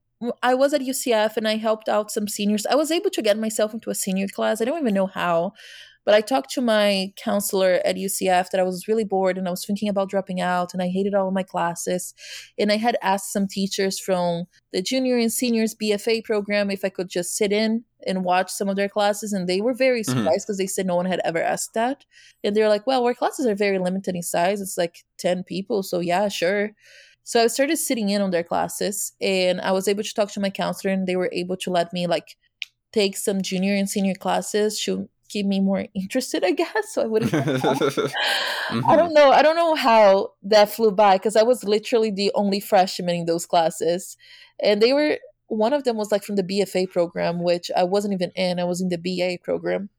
[0.43, 2.67] I was at UCF and I helped out some seniors.
[2.67, 4.61] I was able to get myself into a senior class.
[4.61, 5.53] I don't even know how,
[6.05, 9.51] but I talked to my counselor at UCF that I was really bored and I
[9.53, 12.15] was thinking about dropping out and I hated all of my classes.
[12.59, 16.89] And I had asked some teachers from the junior and seniors BFA program if I
[16.89, 19.33] could just sit in and watch some of their classes.
[19.33, 20.07] And they were very Mhm.
[20.07, 22.05] surprised because they said no one had ever asked that.
[22.43, 24.61] And they're like, well, our classes are very limited in size.
[24.61, 25.83] It's like 10 people.
[25.85, 26.73] So, yeah, sure.
[27.29, 30.41] So I started sitting in on their classes and I was able to talk to
[30.41, 32.39] my counselor and they were able to let me like
[32.91, 36.95] take some junior and senior classes to keep me more interested, I guess.
[36.95, 37.35] So I wouldn't.
[37.35, 39.13] I don't mm-hmm.
[39.13, 39.31] know.
[39.31, 43.27] I don't know how that flew by because I was literally the only freshman in
[43.27, 44.17] those classes.
[44.63, 48.15] And they were, one of them was like from the BFA program, which I wasn't
[48.15, 48.59] even in.
[48.59, 49.91] I was in the BA program.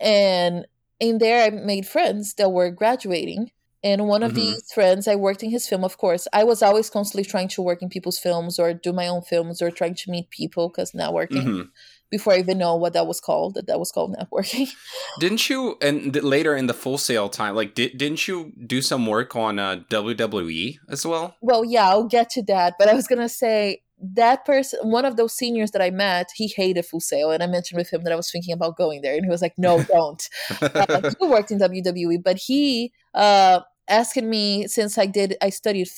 [0.00, 0.66] And
[0.98, 3.50] in there, I made friends that were graduating.
[3.84, 4.36] And one of Mhm.
[4.36, 6.26] these friends, I worked in his film, of course.
[6.32, 9.62] I was always constantly trying to work in people's films or do my own films
[9.62, 11.68] or trying to meet people because networking Mhm.
[12.10, 14.68] before I even know what that was called, that that was called networking.
[15.20, 15.76] Didn't you?
[15.80, 19.58] And later in the Full Sail time, like, did didn't you do some work on
[19.58, 21.36] uh, WWE as well?
[21.40, 22.74] well, yeah, I'll get to that.
[22.78, 26.48] But I was to say that person, one of those seniors that I met, he
[26.48, 27.30] hated Full Sail.
[27.30, 29.14] And I mentioned with him that I was thinking about going there.
[29.14, 30.28] And he was like, no, don't.
[30.60, 35.88] uh, he worked in WWE, but he uh, asked me since I did, I studied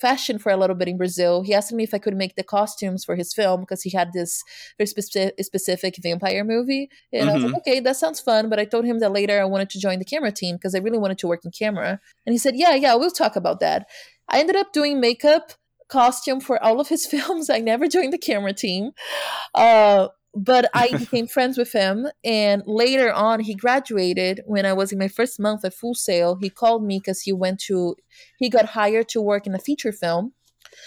[0.00, 1.42] fashion for a little bit in Brazil.
[1.42, 4.12] He asked me if I could make the costumes for his film because he had
[4.12, 4.44] this
[4.78, 6.88] very speci- specific vampire movie.
[7.12, 8.48] And I was like, okay, that sounds fun.
[8.48, 10.78] But I told him that later I wanted to join the camera team because I
[10.78, 12.00] really wanted to work in camera.
[12.24, 13.88] And he said, yeah, yeah, we'll talk about that.
[14.28, 15.52] I ended up doing makeup
[15.88, 17.50] costume for all of his films.
[17.50, 18.90] I never joined the camera team.
[19.54, 22.06] Uh, but I became friends with him.
[22.24, 26.36] And later on, he graduated when I was in my first month at Full Sail.
[26.40, 27.96] He called me because he went to,
[28.38, 30.32] he got hired to work in a feature film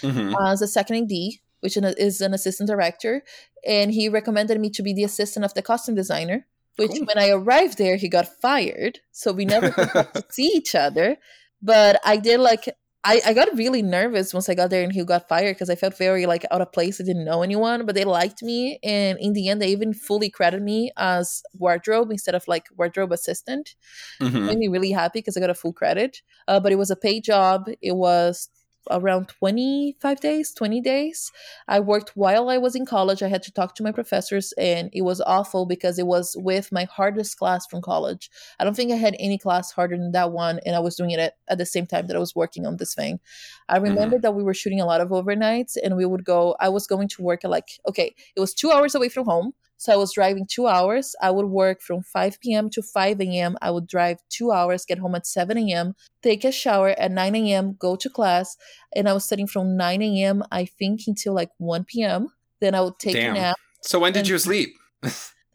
[0.02, 0.34] Mm-hmm.
[0.34, 1.16] uh, as a second AD,
[1.60, 3.22] which is an- is an assistant director.
[3.66, 6.46] And he recommended me to be the assistant of the costume designer.
[6.76, 7.04] Which, Cool.
[7.04, 9.00] when I arrived there, he got fired.
[9.10, 11.18] So we never got to see each other.
[11.60, 12.68] But I did like
[13.04, 15.74] I, I got really nervous once I got there and he got fired because I
[15.74, 17.00] felt very like out of place.
[17.00, 18.78] I didn't know anyone, but they liked me.
[18.84, 23.10] And in the end, they even fully credited me as wardrobe instead of like wardrobe
[23.10, 23.74] assistant.
[24.20, 24.46] Mm-hmm.
[24.46, 26.22] Made me really happy because I got a full credit.
[26.46, 27.68] Uh, but it was a paid job.
[27.80, 28.48] It was
[28.90, 31.32] around 25 days 20 days.
[31.68, 33.22] I worked while i was in college.
[33.22, 36.72] I had to talk to my professors and it was awful because it was with
[36.72, 38.30] my hardest class from college.
[38.58, 41.10] I don't think i had any class harder than that one and i was doing
[41.10, 43.20] it at, at the same time that i was working on this thing.
[43.68, 43.84] I mm-hmm.
[43.84, 46.86] remember that we were shooting a lot of overnights and we would go i was
[46.86, 49.96] going to work at like okay it was two hours away from home So I
[49.96, 51.16] was driving two hours.
[51.20, 52.70] I would work from 5 p.m.
[52.70, 53.56] to 5 a.m.
[53.60, 57.34] I would drive two hours, get home at 7 a.m., take a shower at 9
[57.34, 58.56] a.m., go to class.
[58.94, 62.28] And I was studying from 9 a.m., I think, until like 1 p.m.
[62.60, 63.34] Then I would take Damn.
[63.34, 63.56] a nap.
[63.80, 64.70] So when did And- you sleep?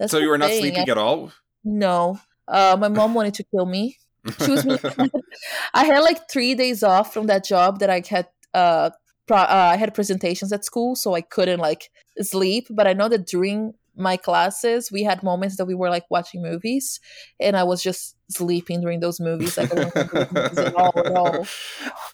[0.08, 0.60] So you were not thing.
[0.60, 1.32] sleeping I- at all?
[1.64, 2.20] No.
[2.50, 3.98] Uh, my mom wanted to kill me.
[4.44, 4.66] She was
[5.74, 8.28] I had like three days off from that job that I had.
[8.54, 8.90] Uh,
[9.26, 12.68] pro- uh, I had presentations at school, so I couldn't like sleep.
[12.70, 16.42] But I know that during my classes, we had moments that we were like watching
[16.42, 17.00] movies,
[17.40, 19.58] and I was just sleeping during those movies.
[19.58, 21.48] Like I wasn't watching movies at all, at all.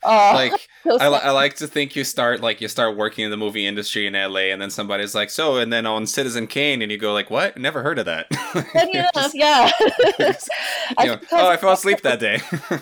[0.06, 0.52] Uh, like
[1.02, 4.06] I, I like to think you start like you start working in the movie industry
[4.06, 7.14] in LA and then somebody's like so and then on Citizen Kane and you go
[7.14, 8.28] like what never heard of that
[8.66, 9.72] enough, Just- yeah.
[11.00, 12.40] you know, oh I fell asleep that day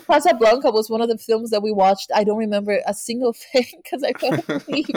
[0.08, 2.10] Casablanca was one of the films that we watched.
[2.16, 4.88] I don't remember a single thing because I fell asleep.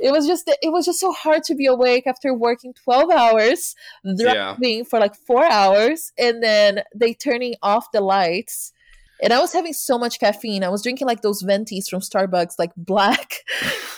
[0.00, 3.74] It was just it was just so hard to be awake after working 12 hours
[4.04, 4.54] Yeah.
[4.56, 8.72] driving for like four hours and then they turning off the lights.
[9.20, 10.62] And i was having so much caffeine.
[10.62, 13.34] I was drinking like those ventis from starbucks like black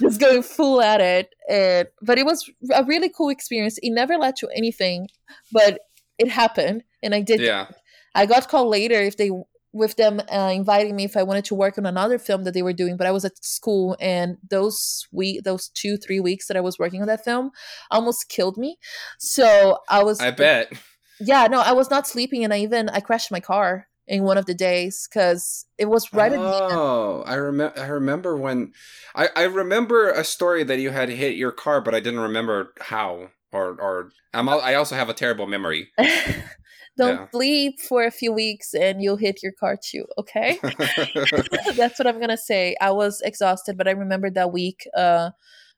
[0.00, 1.34] just going full at it.
[1.48, 3.78] And but it was a really cool experience.
[3.82, 5.08] It never led to anything
[5.52, 5.80] but
[6.18, 7.66] it happened and i did yeah.
[8.14, 9.30] I got called later if they
[9.72, 12.62] with them uh, inviting me if I wanted to work on another film that they
[12.62, 16.56] were doing, but I was at school and those week those two three weeks that
[16.56, 17.50] I was working on that film
[17.90, 18.78] almost killed me.
[19.18, 20.72] So I was I bet
[21.20, 24.38] yeah no I was not sleeping and I even I crashed my car in one
[24.38, 26.72] of the days because it was right at the end.
[26.72, 28.72] oh I remember I remember when
[29.14, 32.72] I I remember a story that you had hit your car but I didn't remember
[32.80, 35.90] how or or I'm I also have a terrible memory
[37.00, 37.26] Don't Yeah.
[37.32, 40.04] sleep for a few weeks and you'll hit your car too.
[40.18, 40.60] Okay.
[41.76, 42.76] That's what I'm gonna say.
[42.80, 44.86] I was exhausted, but I remember that week.
[44.96, 45.30] Uh,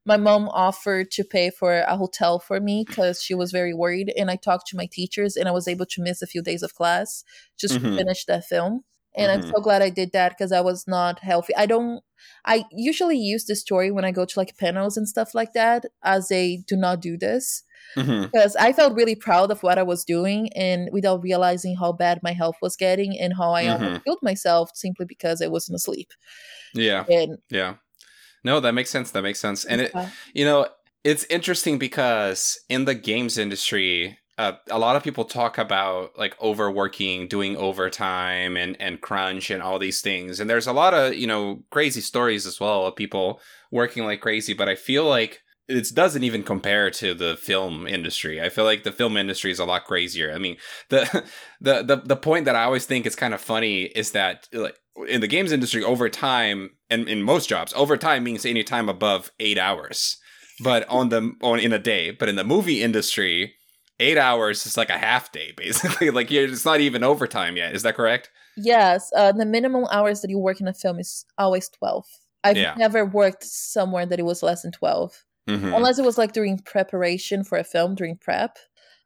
[0.05, 4.13] my mom offered to pay for a hotel for me because she was very worried,
[4.17, 6.63] and I talked to my teachers, and I was able to miss a few days
[6.63, 7.25] of class
[7.59, 7.83] just Mhm.
[7.83, 8.85] to finish that film.
[9.17, 9.53] And I'm Mhm.
[9.55, 11.55] so glad I did that because I was not healthy.
[11.57, 12.03] I don't.
[12.45, 15.87] I usually use this story when I go to like panels and stuff like that
[16.03, 17.65] as a do not do this
[17.97, 18.33] Mhm.
[18.33, 22.21] because I felt really proud of what I was doing and without realizing how bad
[22.23, 23.69] my health was getting and how I Mm-hmm.
[23.69, 26.13] almost killed myself simply because I wasn't asleep.
[26.75, 27.77] yeah And yeah
[28.45, 30.69] no that makes sense that makes sense and it uh, You know,
[31.05, 36.41] it's interesting because in the games industry, uh, a lot of people talk about like
[36.43, 40.41] overworking, doing overtime, and and crunch, and all these things.
[40.41, 43.41] And there's a lot of you know crazy stories as well of people
[43.73, 44.55] working like crazy.
[44.55, 45.43] But I feel like
[45.73, 48.41] it doesn't even compare to the film industry.
[48.41, 50.33] I feel like the film industry is a lot crazier.
[50.33, 50.57] I mean,
[50.89, 51.25] the
[51.61, 54.77] the the, the point that I always think is kind of funny is that like
[55.09, 58.89] in the games industry, over time and in most jobs, over time means any time
[58.89, 60.19] above eight hours
[60.61, 63.55] but on the on in a day but in the movie industry
[63.99, 67.75] eight hours is like a half day basically like you're, it's not even overtime yet
[67.75, 71.25] is that correct yes, uh, the minimum hours that you work in a film is
[71.39, 72.05] always 12.
[72.45, 72.75] I've Yeah.
[72.77, 75.75] never worked somewhere that it was less than 12, Mhm.
[75.77, 78.59] unless it was like during preparation for a film, during prep.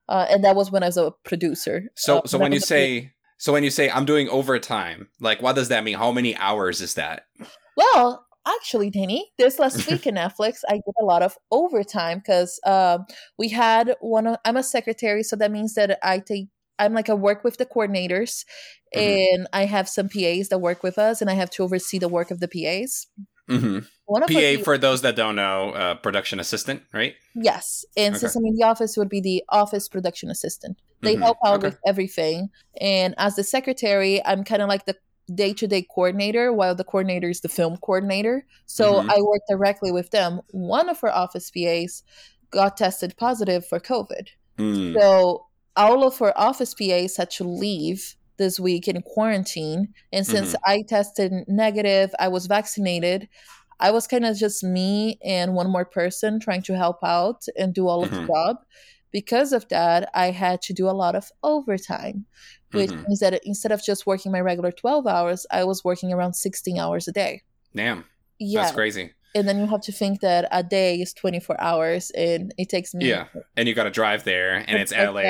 [0.08, 1.84] Uh, and that was when I was a producer.
[1.96, 5.54] so Uh, so when you say so when you say i'm doing overtime like what
[5.56, 7.24] does that mean how many hours is that
[7.76, 12.58] Well, actually, Danny, this last week in Netflix, I did a lot of overtime because
[12.64, 13.04] um,
[13.36, 14.26] we had one.
[14.26, 16.46] Of, I'm a secretary, so that means that I take.
[16.78, 18.44] I'm like I work with the coordinators,
[18.94, 19.34] Mhm.
[19.34, 22.08] and I have some PAs that work with us, and I have to oversee the
[22.08, 23.06] work of the PAs.
[23.48, 27.84] Hmm One of pa PAs for those that don't know uh, production assistant right Yes,
[27.96, 28.26] and Okay.
[28.26, 30.78] I'm in the office, would be the office production assistant.
[31.02, 31.68] They Mhm, help out okay.
[31.68, 32.48] with everything,
[32.80, 34.96] and as the secretary, I'm kind of like the
[35.34, 38.46] day-to-day coordinator, while the coordinator is the film coordinator.
[38.66, 39.10] So Mhm.
[39.10, 40.40] I work directly with them.
[40.52, 42.02] One of our office PAs
[42.50, 44.28] got tested positive for COVID,
[44.58, 44.94] Mm.
[44.98, 49.94] so all of our office PAs had to leave this week in quarantine.
[50.12, 50.70] And since Mm-hmm.
[50.70, 53.28] I tested negative, I was vaccinated.
[53.80, 57.74] I was kind of just me and one more person trying to help out and
[57.74, 58.20] do all of Mhm.
[58.22, 58.56] the job.
[59.12, 62.26] Because of that, I had to do a lot of overtime,
[62.72, 63.04] which Mhm.
[63.06, 66.78] means that instead of just working my regular 12 hours, I was working around 16
[66.78, 67.42] hours a day.
[67.74, 68.04] damn
[68.38, 68.62] Yeah.
[68.62, 72.54] that's crazy And then you have to think that a day is 24 hours and
[72.56, 75.20] it takes me yeah and you got to drive there and It's la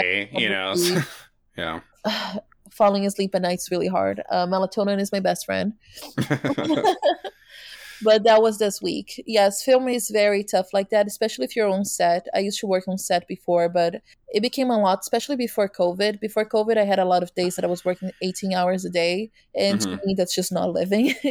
[0.41, 0.75] you know
[1.59, 1.81] yeah
[2.73, 4.23] falling asleep at night's really hard.
[4.31, 5.75] Uh, melatonin is my best friend.
[8.03, 9.23] but that was this week.
[9.27, 12.27] Yes, film is very tough like that, especially if you're on set.
[12.35, 16.21] I used to work on set before, but it became a lot, especially before COVID.
[16.21, 18.91] Before COVID, I had a lot of days that I was working 18 hours a
[18.91, 19.31] day.
[19.55, 21.15] And to me, that's just not living.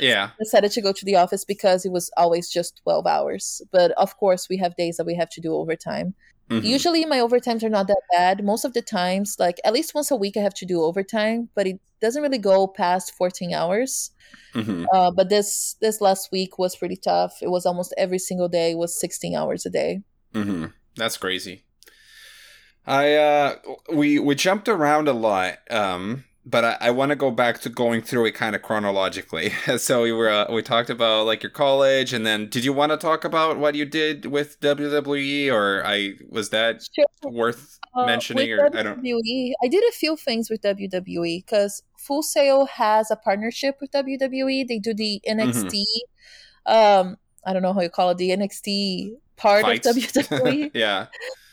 [0.00, 3.62] yeah decided to go to the office because it was always just 12 hours.
[3.72, 6.14] But of course, we have days that we have to do overtime.
[6.50, 6.64] Mm-hmm.
[6.64, 8.42] Usually my overtimes are not that bad.
[8.44, 11.50] Most of the times, like at least once a week, I have to do overtime,
[11.54, 14.12] but it doesn't really go past 14 hours.
[14.54, 14.86] Mm-hmm.
[14.92, 17.38] Uh, but this this last week was pretty tough.
[17.42, 20.02] It was almost every single day was 16 hours a day.
[20.32, 20.66] Mm-hmm.
[20.96, 21.64] That's crazy.
[22.86, 23.56] I uh
[23.92, 25.58] we we jumped around a lot.
[25.70, 29.50] Um but I, I want to go back to going through it kind of chronologically.
[29.76, 32.90] so we were uh, we talked about like your college, and then did you want
[32.90, 37.06] to talk about what you did with WWE, or I was that sure.
[37.30, 38.50] worth uh, mentioning?
[38.52, 39.54] or WWE, I don't.
[39.62, 44.66] I did a few things with WWE because Full Sail has a partnership with WWE.
[44.66, 45.84] They do the NXT.
[46.66, 46.72] Mm-hmm.
[46.72, 49.86] Um, I don't know how you call it, the NXT part Fights.
[49.86, 50.70] of WWE.
[50.74, 51.06] yeah.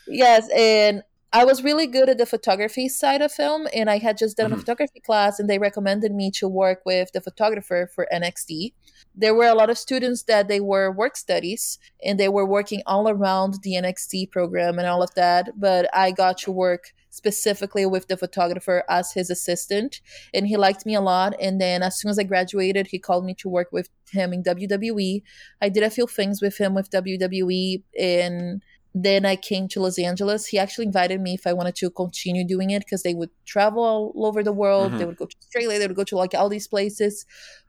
[0.08, 1.02] Yes, and
[1.36, 4.52] I was really good at the photography side of film, and I had just done
[4.52, 4.54] mm-hmm.
[4.54, 8.72] a photography class, and they recommended me to work with the photographer for NXT.
[9.14, 12.80] There were a lot of students that they were work studies, and they were working
[12.86, 15.50] all around the NXT program and all of that.
[15.60, 20.00] But I got to work specifically with the photographer as his assistant,
[20.32, 21.34] and he liked me a lot.
[21.38, 24.42] And then as soon as I graduated, he called me to work with him in
[24.42, 25.22] WWE.
[25.60, 28.62] I did a few things with him with WWE and
[28.98, 30.46] then I came to Los Angeles.
[30.46, 33.84] He actually invited me if I wanted to continue doing it because they would travel
[33.84, 34.88] all over the world.
[34.88, 34.98] Mm-hmm.
[34.98, 35.78] They would go to Australia.
[35.78, 37.26] They would go to like all these places.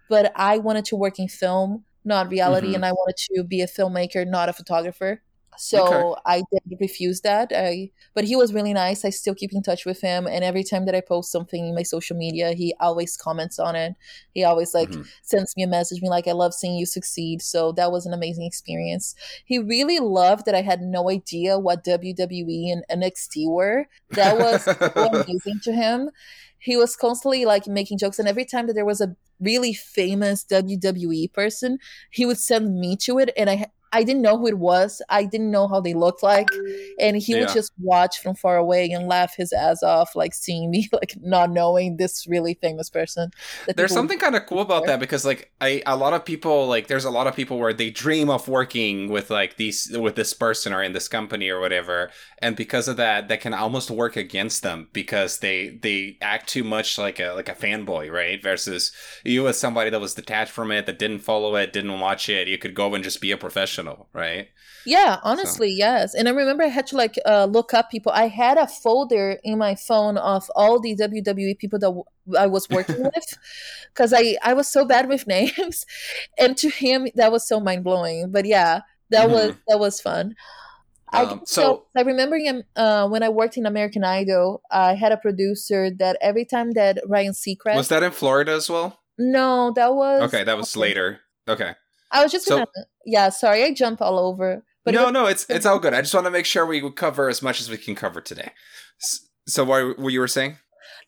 [0.07, 2.75] But I wanted to work in film, not reality, mm-hmm.
[2.75, 5.21] and I wanted to be a filmmaker, not a photographer.
[5.57, 6.21] So okay.
[6.25, 7.51] I did refuse that.
[7.53, 9.03] I, but he was really nice.
[9.03, 11.75] I still keep in touch with him, and every time that I post something in
[11.75, 13.95] my social media, he always comments on it.
[14.33, 15.03] He always like mm-hmm.
[15.23, 18.13] sends me a message, me like, "I love seeing you succeed." So that was an
[18.13, 19.15] amazing experience.
[19.45, 23.87] He really loved that I had no idea what WWE and NXT were.
[24.11, 26.09] That was so amazing to him.
[26.59, 30.43] He was constantly like making jokes, and every time that there was a really famous
[30.45, 31.77] WWE person,
[32.11, 35.01] he would send me to it, and I I didn't know who it was.
[35.09, 36.47] I didn't know how they looked like.
[36.99, 37.41] And he yeah.
[37.41, 41.15] would just watch from far away and laugh his ass off, like seeing me, like
[41.21, 43.31] not knowing this really famous person.
[43.75, 46.87] There's something kind of cool about that because, like, I a lot of people like
[46.87, 50.33] there's a lot of people where they dream of working with like these with this
[50.33, 54.15] person or in this company or whatever, and because of that, that can almost work
[54.15, 58.41] against them because they they act too much like a like a fanboy, right?
[58.41, 58.91] Versus
[59.23, 62.47] you as somebody that was detached from it, that didn't follow it, didn't watch it,
[62.47, 64.47] you could go and just be a professional professional, right?
[64.85, 65.77] Yeah, honestly, so.
[65.77, 66.13] yes.
[66.13, 68.11] And I remember I had to like uh, look up people.
[68.11, 72.03] I had a folder in my phone of all the WWE people that w-
[72.37, 73.37] I was working with
[73.93, 75.85] because I I was so bad with names,
[76.37, 78.31] and to him that was so mind blowing.
[78.31, 79.33] But yeah, that mm-hmm.
[79.33, 80.35] was that was fun.
[81.09, 82.37] I, um, so, I remember
[82.75, 86.99] uh, when I worked in American Idol, I had a producer that every time that
[87.07, 88.99] Ryan Seacrest was that in Florida as well.
[89.17, 90.43] No, that was okay.
[90.43, 91.21] That was later.
[91.47, 91.75] Okay.
[92.11, 92.67] I was just so, gonna,
[93.05, 93.29] yeah.
[93.29, 94.63] Sorry, I jump all over.
[94.85, 95.93] But no, it was, no, it's it's all good.
[95.93, 98.51] I just want to make sure we cover as much as we can cover today.
[99.47, 100.57] So, what, what you were saying?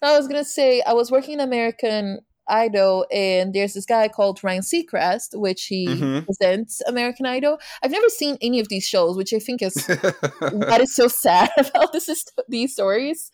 [0.02, 4.08] No, I was gonna say I was working in American Idol, and there's this guy
[4.08, 6.26] called Ryan Seacrest, which he mm-hmm.
[6.26, 7.60] presents American Idol.
[7.84, 11.50] I've never seen any of these shows, which I think is that is so sad
[11.58, 13.32] about this is, these stories.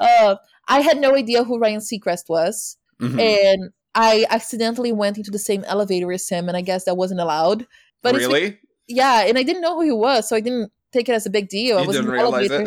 [0.00, 0.36] Uh,
[0.68, 3.18] I had no idea who Ryan Seacrest was, mm-hmm.
[3.20, 7.20] and I accidentally went into the same elevator as him, and I guess that wasn't
[7.20, 7.66] allowed.
[8.02, 11.12] But really, yeah, and I didn't know who he was, so I didn't take it
[11.12, 11.78] as a big deal.
[11.78, 12.64] You I was in the elevator.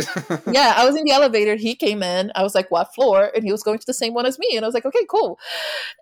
[0.51, 1.55] yeah, I was in the elevator.
[1.55, 2.31] He came in.
[2.33, 4.55] I was like, "What floor?" And he was going to the same one as me,
[4.55, 5.37] and I was like, "Okay, cool."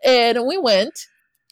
[0.03, 0.97] And we went,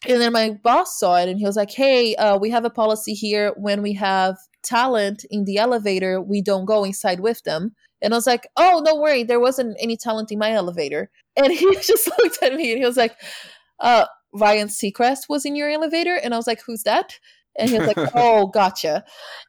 [0.07, 2.69] and then my boss saw it, and he was like, "Hey, uh, we have a
[2.69, 3.53] policy here.
[3.57, 8.17] When we have talent in the elevator, we don't go inside with them." And I
[8.17, 12.09] was like, "Oh, don't worry, there wasn't any talent in my elevator." And he just
[12.19, 13.17] looked at me, and he was like
[13.79, 16.15] uh, Ryan Seacrest was in your elevator.
[16.15, 17.19] And I was like, who's that?
[17.57, 19.03] And he was like, oh, gotcha.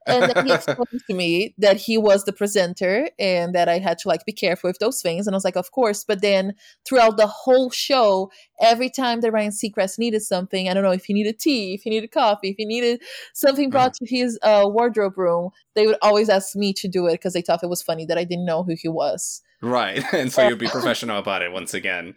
[0.06, 3.98] And then he explained to me that he was the presenter and that I had
[3.98, 5.26] to like be careful with those things.
[5.26, 6.04] And I was like, of course.
[6.04, 6.54] But then
[6.86, 11.04] throughout the whole show, every time that Ryan Seacrest needed something, I don't know if
[11.04, 13.02] he needed tea, if he needed coffee, if he needed
[13.34, 13.98] something brought mm.
[13.98, 17.42] to his uh, wardrobe room, they would always ask me to do it because they
[17.42, 19.42] thought it was funny that I didn't know who he was.
[19.62, 20.03] Right.
[20.12, 22.14] And so you'd be professional about it once again.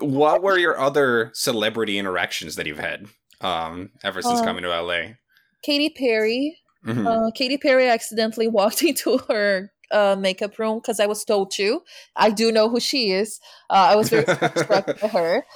[0.00, 3.06] What were your other celebrity interactions that you've had
[3.40, 5.14] um, ever since uh, coming to LA?
[5.62, 6.58] Katy Perry.
[6.86, 7.06] Mm-hmm.
[7.06, 11.82] Uh, Katy Perry accidentally walked into her uh, makeup room because I was told to.
[12.16, 13.40] I do know who she is.
[13.70, 14.24] Uh, I was very
[14.56, 15.46] struck by her.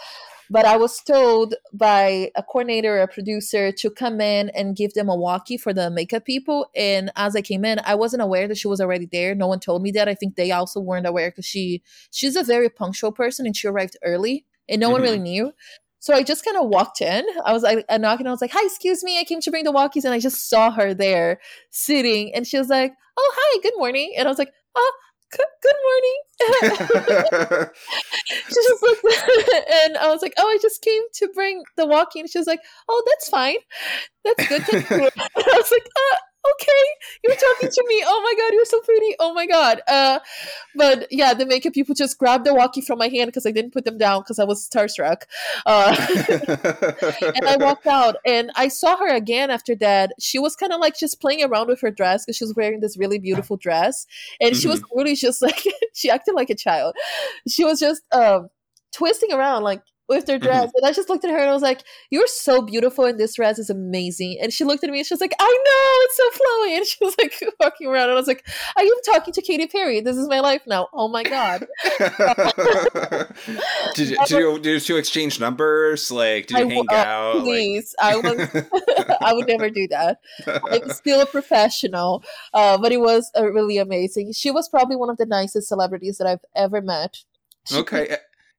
[0.52, 5.08] But I was told by a coordinator, a producer, to come in and give them
[5.08, 6.68] a walkie for the makeup people.
[6.76, 9.34] And as I came in, I wasn't aware that she was already there.
[9.34, 10.08] No one told me that.
[10.08, 13.66] I think they also weren't aware because she she's a very punctual person and she
[13.66, 14.92] arrived early, and no mm-hmm.
[14.92, 15.52] one really knew.
[16.00, 17.24] So I just kind of walked in.
[17.46, 19.50] I was like, I knocked and I was like, "Hi, excuse me, I came to
[19.50, 21.40] bring the walkies," and I just saw her there
[21.70, 24.92] sitting, and she was like, "Oh, hi, good morning," and I was like, "Oh."
[25.32, 26.18] Good morning.
[28.26, 29.04] she just looked,
[29.84, 32.22] and I was like, "Oh, I just came to bring the walking.
[32.22, 33.56] And she was like, "Oh, that's fine,
[34.24, 36.16] that's good." I was like, uh,
[36.50, 36.84] okay,
[37.22, 38.02] you're talking to me.
[38.06, 39.14] Oh my god, you're so pretty.
[39.20, 39.80] Oh my god.
[39.86, 40.18] Uh,
[40.74, 43.72] but yeah, the makeup people just grabbed the walkie from my hand because I didn't
[43.72, 45.22] put them down because I was starstruck.
[45.66, 45.94] Uh,
[47.36, 50.12] and I walked out, and I saw her again after that.
[50.18, 52.80] She was kind of like just playing around with her dress because she was wearing
[52.80, 54.06] this really beautiful dress,
[54.40, 54.60] and mm-hmm.
[54.60, 54.98] she was mm-hmm.
[54.98, 55.62] really just like
[55.94, 56.94] she acted like a child.
[57.48, 58.48] She was just um,
[58.92, 60.66] twisting around like with their dress.
[60.66, 60.76] Mm-hmm.
[60.76, 63.34] And I just looked at her and I was like, You're so beautiful and this
[63.34, 64.38] dress is amazing.
[64.40, 66.76] And she looked at me and she was like, I know, it's so flowy.
[66.76, 68.46] And she was like walking around and I was like,
[68.76, 70.00] I am talking to Katy Perry.
[70.00, 70.88] This is my life now.
[70.92, 71.66] Oh my God.
[73.94, 76.10] did, you, did, you, did you exchange numbers?
[76.10, 77.40] Like, did you I, hang uh, out?
[77.40, 77.94] Please.
[78.00, 78.14] Like...
[78.14, 78.64] I was
[79.20, 80.18] I would never do that.
[80.46, 82.22] I'm still a professional.
[82.52, 84.32] Uh, but it was uh, really amazing.
[84.32, 87.18] She was probably one of the nicest celebrities that I've ever met.
[87.66, 88.16] She okay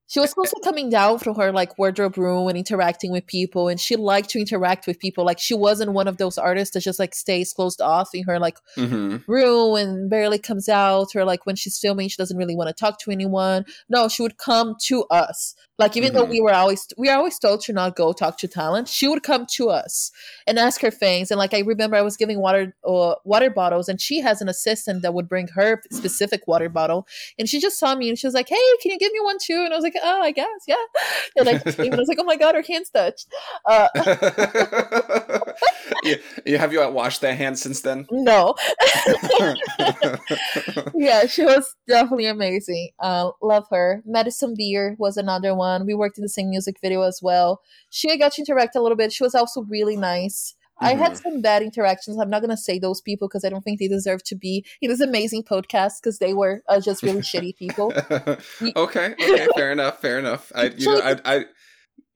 [0.07, 3.79] she was also coming down from her like wardrobe room and interacting with people and
[3.79, 6.99] she liked to interact with people like she wasn't one of those artists that just
[6.99, 9.17] like stays closed off in her like mm-hmm.
[9.31, 12.73] room and barely comes out or like when she's filming she doesn't really want to
[12.73, 16.17] talk to anyone no she would come to us like even mm-hmm.
[16.17, 19.07] though we were always we are always told to not go talk to talent, she
[19.07, 20.11] would come to us
[20.45, 21.31] and ask her things.
[21.31, 24.47] And like I remember, I was giving water uh, water bottles, and she has an
[24.47, 27.07] assistant that would bring her specific water bottle.
[27.39, 29.37] And she just saw me and she was like, "Hey, can you give me one
[29.41, 30.75] too?" And I was like, "Oh, I guess, yeah."
[31.35, 33.27] And like I was like, "Oh my god, her hands touched."
[33.67, 33.87] Uh,
[36.03, 38.05] yeah, yeah, have you washed that hand since then?
[38.11, 38.55] No.
[40.93, 42.91] yeah, she was definitely amazing.
[42.99, 44.03] Uh, love her.
[44.05, 45.87] Madison Beer was another one one.
[45.87, 47.61] We worked in the same music video as well.
[47.89, 49.11] She got to interact a little bit.
[49.11, 50.55] She was also really nice.
[50.81, 50.85] Mm-hmm.
[50.85, 51.29] I had mm-hmm.
[51.29, 52.17] some bad interactions.
[52.19, 54.89] I'm not gonna say those people because I don't think they deserve to be in
[54.89, 57.93] this amazing podcast because they were uh, just really shitty people.
[58.75, 60.51] okay, okay, fair enough, fair enough.
[60.55, 61.45] I, you know, I, I,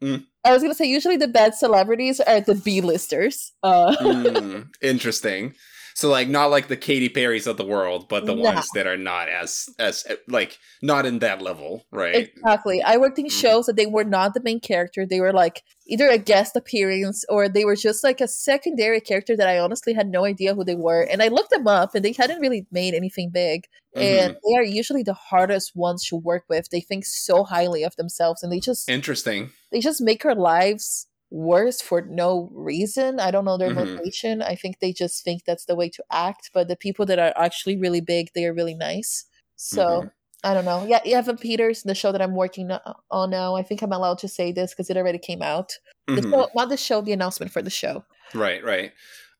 [0.03, 0.25] mm.
[0.43, 3.53] I was gonna say usually the bad celebrities are the B listers.
[3.63, 3.95] Uh.
[3.99, 5.53] mm, interesting.
[5.97, 8.53] So like not like the Katy Perry's of the world, but the yeah.
[8.53, 12.29] ones that are not as as like not in that level, right?
[12.37, 12.83] Exactly.
[12.83, 13.35] I worked in mm-hmm.
[13.35, 15.07] shows that they were not the main character.
[15.07, 19.35] They were like either a guest appearance or they were just like a secondary character
[19.37, 21.01] that I honestly had no idea who they were.
[21.01, 23.63] And I looked them up and they hadn't really made anything big.
[23.95, 24.03] Mm-hmm.
[24.03, 26.69] And they are usually the hardest ones to work with.
[26.69, 29.49] They think so highly of themselves and they just interesting.
[29.71, 33.19] They just make our lives worse for no reason.
[33.19, 33.95] I don't know their mm-hmm.
[33.95, 34.41] motivation.
[34.41, 36.51] I think they just think that's the way to act.
[36.53, 39.25] But the people that are actually really big, they are really nice.
[39.55, 40.07] So mm-hmm.
[40.43, 40.85] I don't know.
[40.87, 42.71] Yeah, Evan Peters, the show that I'm working
[43.11, 43.55] on now.
[43.55, 45.73] I think I'm allowed to say this because it already came out.
[46.07, 46.21] Mm-hmm.
[46.21, 48.05] The show, not the show, the announcement for the show.
[48.33, 48.91] Right, right.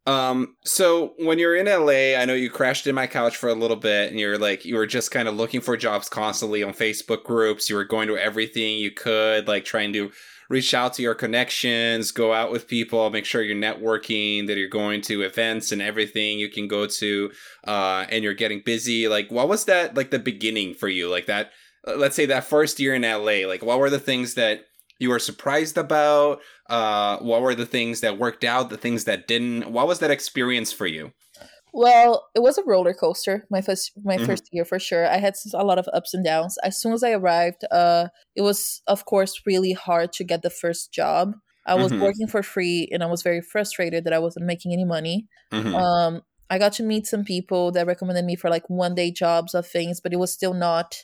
[0.08, 3.54] Um, so when you're in LA, I know you crashed in my couch for a
[3.54, 6.74] little bit and you're like, you were just kind of looking for jobs constantly on
[6.74, 7.70] Facebook groups.
[7.70, 10.12] You were going to everything you could, like trying to
[10.50, 14.70] reach out to your connections, go out with people, make sure you're networking, that you're
[14.70, 17.32] going to events and everything you can go to,
[17.66, 19.08] uh, and you're getting busy.
[19.08, 21.10] Like, what was that like the beginning for you?
[21.10, 21.52] Like that,
[21.88, 24.66] uh, let's say that first year in LA, like what were the things that
[25.00, 26.40] you were surprised about?
[26.70, 29.72] Uh, what were the things that worked out, the things that didn't?
[29.72, 31.12] What was that experience for you?
[31.78, 33.46] Well, it was a roller coaster.
[33.52, 34.26] My first my mm-hmm.
[34.26, 35.08] first year for sure.
[35.08, 36.58] I had a lot of ups and downs.
[36.64, 40.50] As soon as I arrived, uh, it was of course really hard to get the
[40.50, 41.34] first job.
[41.68, 42.02] I was mm-hmm.
[42.02, 45.28] working for free, and I was very frustrated that I wasn't making any money.
[45.52, 45.76] Mm-hmm.
[45.76, 49.54] Um, I got to meet some people that recommended me for like one day jobs
[49.54, 50.96] of things, but it was still not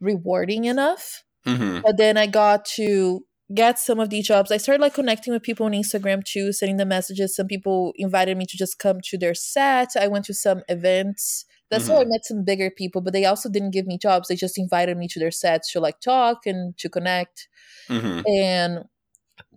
[0.00, 1.22] rewarding enough.
[1.46, 1.82] Mm-hmm.
[1.84, 4.50] But then I got to get some of these jobs.
[4.50, 7.36] I started like connecting with people on Instagram too, sending them messages.
[7.36, 9.90] Some people invited me to just come to their set.
[10.00, 11.44] I went to some events.
[11.70, 11.92] That's mm-hmm.
[11.92, 12.10] how I mm-hmm.
[12.10, 14.28] met some bigger people, but they also didn't give me jobs.
[14.28, 17.48] They just invited me to their sets to like talk and to connect.
[17.88, 18.20] Mm-hmm.
[18.26, 18.84] And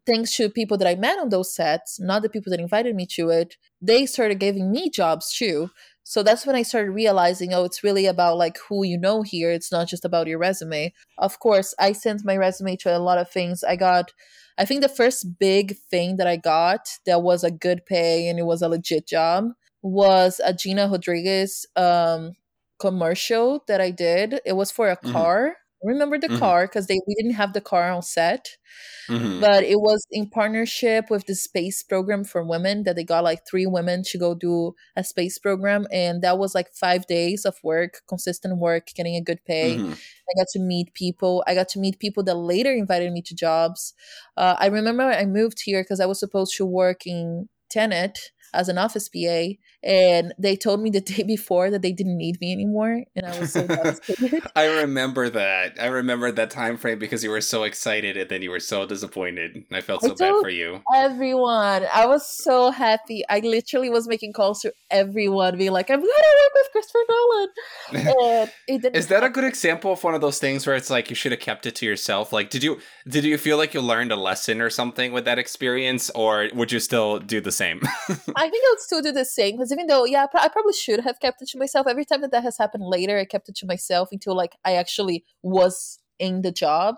[0.05, 3.05] thanks to people that I met on those sets, not the people that invited me
[3.11, 5.69] to it, they started giving me jobs too.
[6.09, 9.51] So that's when I started realizing, oh, it's really about like who you know here.
[9.51, 10.93] It's not just about your resume.
[11.17, 13.61] Of course, I sent my resume to a lot of things.
[13.61, 14.13] I got,
[14.57, 18.39] I think the first big thing that I got that was a good pay and
[18.39, 19.49] it was a legit job
[19.81, 22.35] was a Gina Rodriguez um,
[22.79, 24.39] commercial that I did.
[24.45, 25.11] It was for a mm-hmm.
[25.11, 25.57] car.
[25.83, 26.39] Remember the Mhm.
[26.39, 28.57] car because they we didn't have the car on set,
[29.09, 29.39] Mhm.
[29.41, 33.45] but it was in partnership with the space program for women that they got like
[33.47, 37.55] three women to go do a space program, and that was like five days of
[37.63, 39.77] work, consistent work, getting a good pay.
[39.77, 39.93] Mhm.
[39.93, 41.43] I got to meet people.
[41.47, 43.93] I got to meet people that later invited me to jobs.
[44.35, 48.69] Uh, I remember I moved here because I was supposed to work in Tenet as
[48.69, 49.57] an office PA,
[49.87, 53.39] and they told me the day before that they didn't need me anymore, and I
[53.39, 54.43] was so devastated.
[54.55, 55.77] I remember that.
[55.81, 58.85] I remember that time frame because you were so excited and then you were so
[58.85, 59.63] disappointed.
[59.71, 60.83] I felt I so bad for you.
[60.93, 63.23] Everyone, I was so happy.
[63.29, 67.49] I literally was making calls to everyone, being like, "I'm gonna work with Christopher Nolan,"
[68.17, 68.95] and it didn't.
[68.97, 71.31] Is that a good example of one of those things where it's like you should
[71.31, 72.33] have kept it to yourself?
[72.33, 75.39] Like, did you did you feel like you learned a lesson or something with that
[75.39, 77.79] experience, or would you still do the same?
[78.09, 81.01] I think I would still do the same because even though, yeah, I probably should
[81.01, 81.87] have kept it to myself.
[81.87, 84.73] Every time that that has happened later, I kept it to myself until like I
[84.73, 86.95] actually was in the job.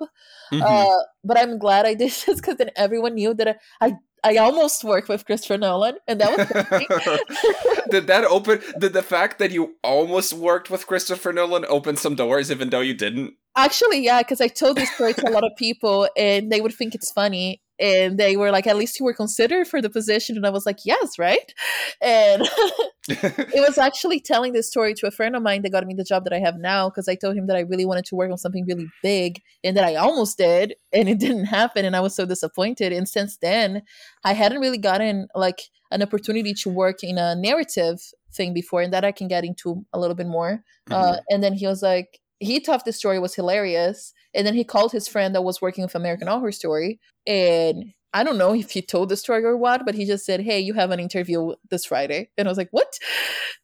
[0.54, 0.62] Mhm.
[0.62, 3.48] Uh, but I'm glad I did this because then everyone knew that
[3.82, 8.60] I, I I almost worked with Christopher Nolan, and that was did that open?
[8.78, 12.82] Did the fact that you almost worked with Christopher Nolan open some doors, even though
[12.82, 13.36] you didn't?
[13.56, 16.74] Actually, yeah, because I told this story to a lot of people, and they would
[16.74, 20.36] think it's funny, and they were like, "At least you were considered for the position,"
[20.36, 21.54] and I was like, "Yes, right."
[22.02, 22.48] And
[23.10, 26.04] it was actually telling this story to a friend of mine that got me the
[26.04, 28.30] job that I have now because I told him that I really wanted to work
[28.30, 32.02] on something really big and that I almost did and it didn't happen and I
[32.02, 32.94] was so disappointed.
[32.94, 33.82] And since then
[34.24, 38.00] I hadn't really gotten like an opportunity to work in a narrative
[38.32, 40.64] thing before and that I can get into a little bit more.
[40.92, 44.64] Uh, and then he was like he thought the story was hilarious and then he
[44.64, 48.72] called his friend that was working with American Horror Story and I don't know if
[48.72, 51.54] he told the story or what, but he just said, "Hey, you have an interview
[51.70, 52.98] this Friday," and I was like, "What?"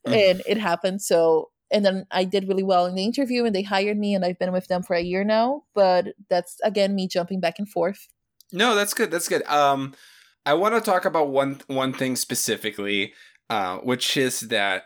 [0.04, 1.02] And it happened.
[1.02, 4.24] So, and then I did really well in the interview, and they hired me, and
[4.24, 5.64] I've been with them for a year now.
[5.74, 8.06] But that's again me jumping back and forth.
[8.52, 9.10] No, that's good.
[9.10, 9.44] That's good.
[9.46, 9.94] Um,
[10.44, 13.14] I want to talk about one one thing specifically,
[13.50, 14.84] uh, which is that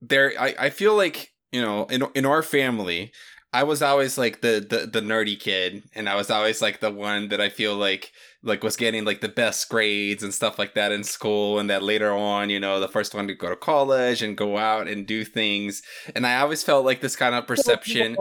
[0.00, 0.32] there.
[0.38, 3.12] I, I feel like you know in in our family,
[3.52, 6.90] I was always like the, the the nerdy kid, and I was always like the
[6.90, 10.74] one that I feel like like was getting like the best grades and stuff like
[10.74, 13.56] that in school, and that later on, you know, the first one to go to
[13.56, 15.82] college and go out and do things,
[16.14, 18.16] and I always felt like this kind of perception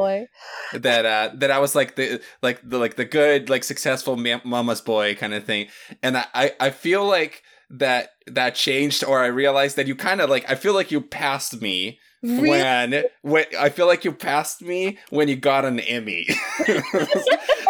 [0.74, 4.42] that uh that I was like the like the like the good like successful ma-
[4.44, 5.68] mama's boy kind of thing.
[6.04, 10.22] And I I, I feel like that that changed or I realized that you kind
[10.22, 12.50] of like I feel like you passed me Really?
[12.50, 16.26] when when I feel like you passed me when you got an Emmy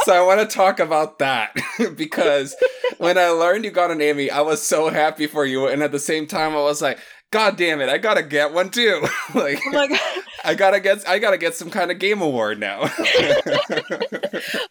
[0.04, 1.56] so I want to talk about that
[1.95, 2.56] because
[2.97, 5.91] when I learned you got an Emmy I was so happy for you and at
[5.91, 6.99] the same time I was like
[7.32, 10.22] god damn it I got to get one too like Oh.
[10.43, 12.89] I gotta get I gotta get some kind of game award now.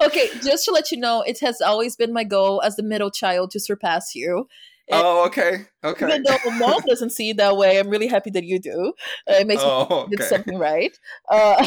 [0.00, 3.10] Okay, just to let you know, it has always been my goal as the middle
[3.10, 4.48] child to surpass you.
[4.90, 6.06] Oh, okay, okay.
[6.06, 8.92] Even though mom doesn't see it that way, I'm really happy that you do.
[9.28, 10.96] Uh, it makes me Oh, did something right.
[11.28, 11.66] Uh,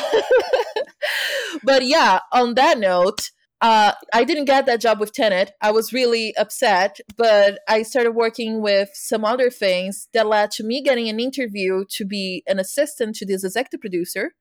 [1.63, 5.53] but yeah, on that note, uh, I didn't get that job with Tenet.
[5.61, 10.65] I was really upset, but I started working with some other things that led to
[10.65, 14.33] me getting an interview to be an assistant to this executive producer.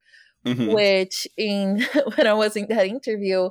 [0.45, 0.75] Mhm.
[0.75, 3.51] Which, in when I was in that interview,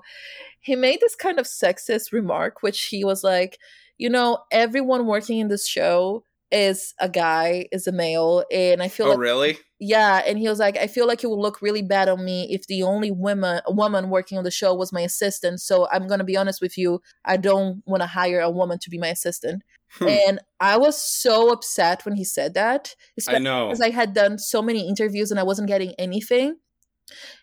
[0.60, 3.58] he made this kind of sexist remark, which he was like,
[4.02, 8.90] you know, everyone working in this show is a guy, is a male, and I
[8.90, 9.58] feel Oh, like really?
[9.80, 12.48] yeah, and he was like, I feel like it would look really bad on me
[12.52, 15.62] if the only woman woman working on the show was my assistant.
[15.62, 18.90] So I'm gonna be honest with you, I don't want to hire a woman to
[18.90, 19.64] be my assistant.
[20.00, 20.08] Hmm.
[20.08, 22.96] And I was so upset when he said that,
[23.28, 23.68] I know.
[23.68, 26.58] because I had done so many interviews and I wasn't getting anything.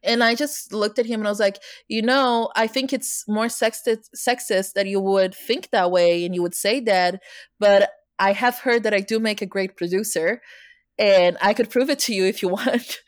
[0.02, 1.58] And I just looked at him and I was like,
[1.88, 6.34] you know, I think it's more sexist, sexist that you would think that way and
[6.34, 7.22] you would say that,
[7.58, 10.40] but I have heard that I do make a great producer
[11.00, 12.98] and I could prove it to you if you want.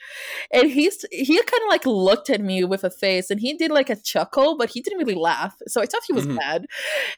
[0.52, 3.72] And he's he kind of like looked at me with a face and he did
[3.72, 5.56] like a chuckle, but he didn't really laugh.
[5.66, 6.36] So I thought he was Mhm.
[6.36, 6.66] mad.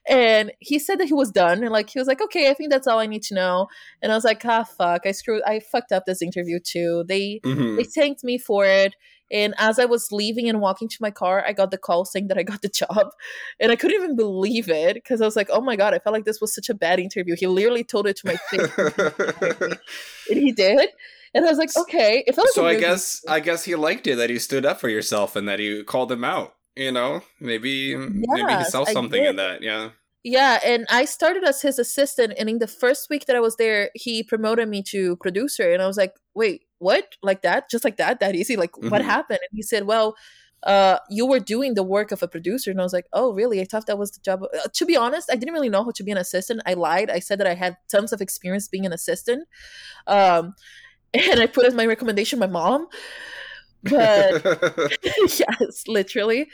[0.09, 2.71] And he said that he was done and like he was like, okay, I think
[2.71, 3.67] that's all I need to know.
[4.01, 7.05] And I was like, ah, fuck, I screwed, I fucked up this interview too.
[7.07, 7.77] They Mhm.
[7.77, 8.95] they thanked me for it.
[9.33, 12.29] And as I was leaving and walking to my car, I got the call saying
[12.29, 13.09] that I got the job.
[13.59, 16.13] And I couldn't even believe it because I was like, oh my God, I felt
[16.13, 17.35] like this was such a bad interview.
[17.37, 19.79] He literally told it to my face.
[20.31, 20.89] and he did.
[21.35, 22.23] And I was like, okay.
[22.27, 24.89] It felt so I guess I guess he liked it that you stood up for
[24.89, 26.55] yourself and that you called him out.
[26.77, 29.63] You know, maybe maybe he saw something in that.
[29.63, 29.91] Yeah.
[30.25, 33.57] Yeah, and I started as his assistant, and in the first week that I was
[33.57, 37.17] there, he promoted me to producer, and I was like, "Wait, what?
[37.23, 37.69] Like that?
[37.69, 38.21] Just like that?
[38.21, 38.57] That easy?
[38.57, 39.05] Like what Mhm.
[39.05, 40.15] happened?" And he said, "Well,
[40.65, 42.71] uh, you were doing the work of a producer.
[42.71, 43.61] And I was like, oh, really?
[43.61, 44.45] I thought that was the job.
[44.45, 46.63] Uh, to be honest, I didn't really know how to be an assistant.
[46.67, 47.11] I lied.
[47.11, 49.49] I said that I had tons of experience being an assistant.
[50.07, 50.55] Um,
[51.15, 52.89] and I put as my recommendation my mom.
[53.85, 54.37] But
[55.03, 56.49] yes, literally.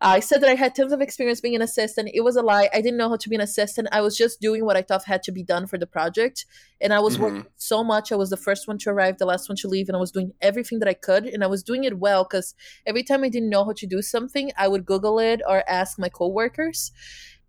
[0.00, 2.10] I said that I had tons of experience being an assistant.
[2.14, 2.68] It was a lie.
[2.72, 3.88] I didn't know how to be an assistant.
[3.92, 6.46] I was just doing what I thought had to be done for the project.
[6.80, 7.20] And I was Mhm.
[7.20, 8.12] working so much.
[8.12, 10.12] I was the first one to arrive, the last one to leave, and I was
[10.12, 11.26] doing everything that I could.
[11.26, 12.54] And I was doing it well because
[12.86, 15.98] every time I didn't know how to do something, I would Google it or ask
[15.98, 16.92] my coworkers.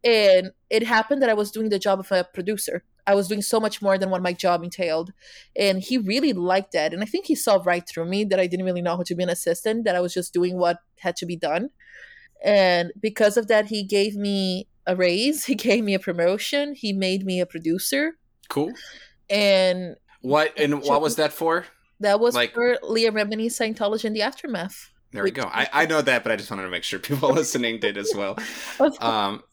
[0.03, 2.83] And it happened that I was doing the job of a producer.
[3.05, 5.11] I was doing so much more than what my job entailed.
[5.57, 6.93] And he really liked that.
[6.93, 9.15] And I think he saw right through me that I didn't really know how to
[9.15, 11.69] be an assistant, that I was just doing what had to be done.
[12.43, 16.93] And because of that, he gave me a raise, he gave me a promotion, he
[16.93, 18.17] made me a producer.
[18.49, 18.71] cool.
[19.29, 21.65] And What and what was that for?
[21.99, 24.89] that was Like- for Leah Remini's Scientology in the Aftermath.
[25.13, 25.43] There we go.
[25.43, 28.11] I, I know that, but I just wanted to make sure people listening did as
[28.15, 28.35] well.
[28.99, 29.43] Um,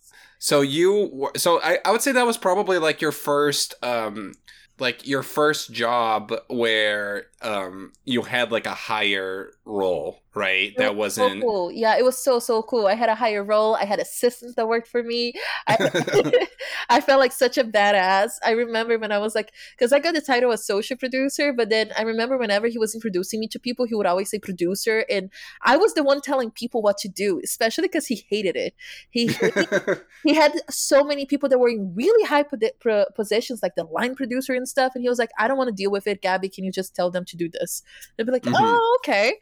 [0.40, 4.32] so you, so I, I would say that was probably like your first, um,
[4.80, 10.72] like your first job where um you had like a higher role, right?
[10.78, 11.70] That was wasn't cool.
[11.70, 12.86] Yeah, it was so so cool.
[12.86, 13.74] I had a higher role.
[13.76, 15.34] I had assistants that worked for me.
[15.68, 15.76] I,
[16.90, 18.32] I felt like such a badass.
[18.44, 21.92] I remember when I was like, because I got the title associate producer, but then
[21.96, 25.30] I remember whenever he was introducing me to people, he would always say producer, and
[25.62, 28.74] I was the one telling people what to do, especially because he hated it.
[29.10, 29.28] He
[30.24, 32.44] he had so many people that were in really high
[32.80, 35.68] pro- positions, like the line producer and stuff, and he was like, "I don't want
[35.68, 36.48] to deal with it, Gabby.
[36.48, 37.82] Can you just tell them to do this?"
[38.16, 38.54] They'd be like, Mhm.
[38.56, 39.34] "Oh, okay."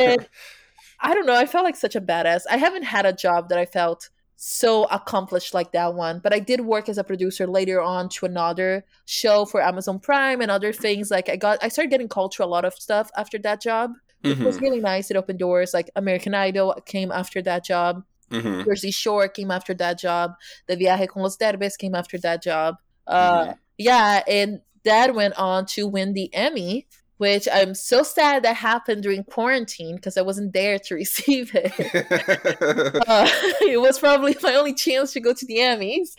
[0.00, 0.26] and
[1.00, 1.36] I don't know.
[1.36, 2.42] I felt like such a badass.
[2.50, 6.38] I haven't had a job that I felt so accomplished like that one, but I
[6.38, 10.72] did work as a producer later on to another show for Amazon Prime and other
[10.72, 11.10] things.
[11.10, 13.92] Like I got, I started getting called to a lot of stuff after that job.
[14.22, 15.10] It was Mhm, really nice.
[15.10, 15.72] It opened doors.
[15.74, 18.02] Like American Idol came after that job.
[18.30, 18.64] mhm.
[18.64, 20.32] Jersey Shore came after that job.
[20.66, 22.76] The Viaje con los Derbez came after that job.
[23.06, 23.58] Uh, Mhm.
[23.78, 26.86] Yeah, and that went on to win the Emmy,
[27.24, 31.72] which I'm so sad that happened during quarantine because I wasn't there to receive it.
[33.08, 33.26] uh,
[33.72, 36.10] it was probably my only chance to go to the Emmys.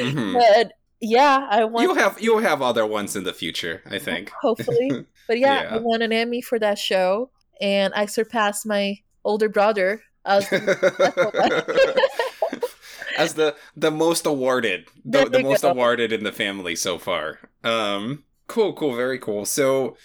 [0.00, 0.32] Mhm.
[0.34, 1.82] But yeah, I won.
[1.84, 4.30] You'll have you'll have other ones in the future, I think.
[4.40, 5.06] Hopefully.
[5.28, 5.74] But yeah, Yeah.
[5.74, 10.02] I won an Emmy for that show, and I surpassed my older brother.
[10.26, 10.48] As
[13.16, 15.70] As the the most awarded, the, the most go.
[15.70, 17.38] awarded in the family so far.
[17.62, 19.44] Um, cool, cool, very cool.
[19.44, 19.96] So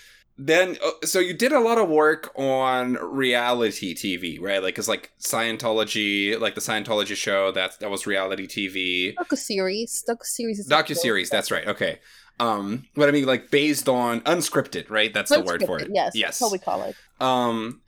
[0.41, 4.63] then, uh, so you did a lot of work on reality TV, right?
[4.63, 7.51] Like, it's like Scientology, like the Scientology show.
[7.51, 9.15] That that was reality TV.
[9.15, 10.03] docu series.
[10.07, 11.29] Docu series docu series.
[11.29, 11.67] That's right.
[11.67, 11.99] Okay.
[12.39, 15.13] Um, what I mean, like based on unscripted, right?
[15.13, 15.89] That's the word for it.
[15.93, 16.39] Yes, Yes.
[16.39, 16.95] that's what we call it.
[17.19, 17.81] Um,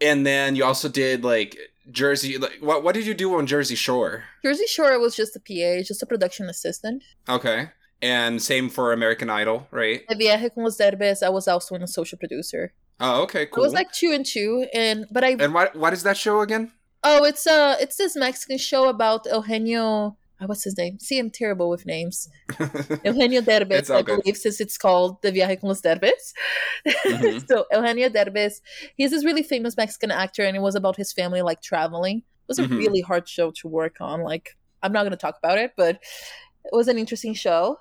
[0.00, 1.56] and then you also did like
[1.90, 2.38] Jersey.
[2.38, 4.24] Like, what what did you do on Jersey Shore?
[4.42, 7.02] Jersey Shore was just a PA, just a production assistant.
[7.28, 7.68] Okay,
[8.02, 10.02] and same for American Idol, right?
[10.08, 12.72] The Viaje con los Derbez, I was also an associate producer.
[13.00, 13.62] Oh, okay, cool.
[13.62, 16.40] It was like two and two, and but I and what what is that show
[16.40, 16.72] again?
[17.04, 20.16] oh, it's uh it's this Mexican show about Eugenio.
[20.40, 20.98] uh, What's his name?
[20.98, 22.28] See, I'm terrible with names.
[23.04, 24.22] Eugenio Derbez, I good.
[24.22, 26.32] believe, since it's called The Viaje con los Derbez.
[27.06, 27.46] Mhm.
[27.48, 28.60] so Eugenio Derbez,
[28.96, 32.18] he's this really famous Mexican actor, and it was about his family like traveling.
[32.18, 32.78] It was a Mhm.
[32.78, 34.22] really hard show to work on.
[34.22, 35.96] Like, I'm not going to talk about it, but
[36.64, 37.78] it was an interesting show.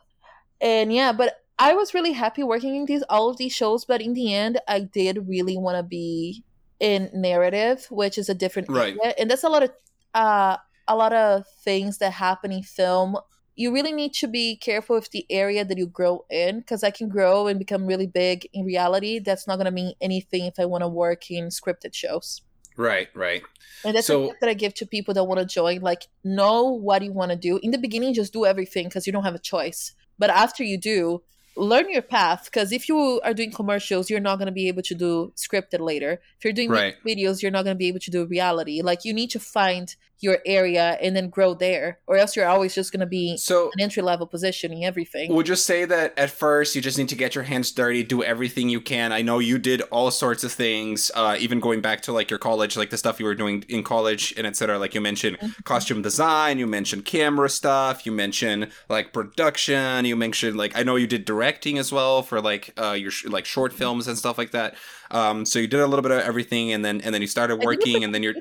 [0.61, 3.85] And yeah, but I was really happy working in these all of these shows.
[3.85, 6.43] But in the end, I did really want to be
[6.79, 8.95] in narrative, which is a different Right.
[9.03, 9.71] area, and that's a lot of
[10.13, 13.17] uh, a lot of things that happen in film.
[13.55, 16.91] You really need to be careful with the area that you grow in, because I
[16.91, 19.17] can grow and become really big in reality.
[19.17, 22.41] That's not going to mean anything if I want to work in scripted shows.
[22.77, 23.41] right, right.
[23.83, 25.81] And that's So- a tip that I give to people that want to join.
[25.81, 27.59] Like, know what you want to do.
[27.63, 29.93] In the beginning, just do everything because you don't have a choice.
[30.17, 31.21] But after you do,
[31.55, 32.45] learn your path.
[32.45, 35.79] Because if you are doing commercials, you're not going to be able to do scripted
[35.79, 36.21] later.
[36.37, 36.95] If you're doing Right.
[37.05, 38.81] videos, you're not going to be able to do reality.
[38.81, 42.73] Like, you need to find your area and then grow there, or else you're always
[42.73, 45.33] just going to be So an entry level position in everything.
[45.33, 48.23] Would you say that at first you just need to get your hands dirty, do
[48.23, 49.11] everything you can?
[49.11, 52.39] I know you did all sorts of things, uh, even going back to like your
[52.39, 54.79] college, like the stuff you were doing in college and etc.
[54.79, 55.61] Like you mentioned Mm-hmm.
[55.65, 60.95] costume design, you mentioned camera stuff, you mentioned like production, you mentioned like I know
[60.95, 63.77] you did directing as well for like uh, your sh- like short Mm-hmm.
[63.79, 64.75] films and stuff like that.
[65.11, 67.57] Um, so you did a little bit of everything, and then and then you started
[67.57, 68.35] working, and then you're.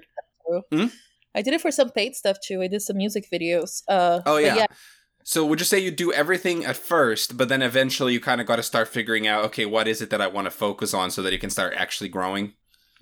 [1.36, 2.62] I did it for some paid stuff too.
[2.62, 3.82] I did some music videos.
[3.86, 4.66] Uh, Oh but yeah.
[5.22, 8.46] So would you say you do everything at first, but then eventually you kind of
[8.46, 11.10] got to start figuring out, okay, what is it that I want to focus on
[11.10, 12.54] so that you can start actually growing?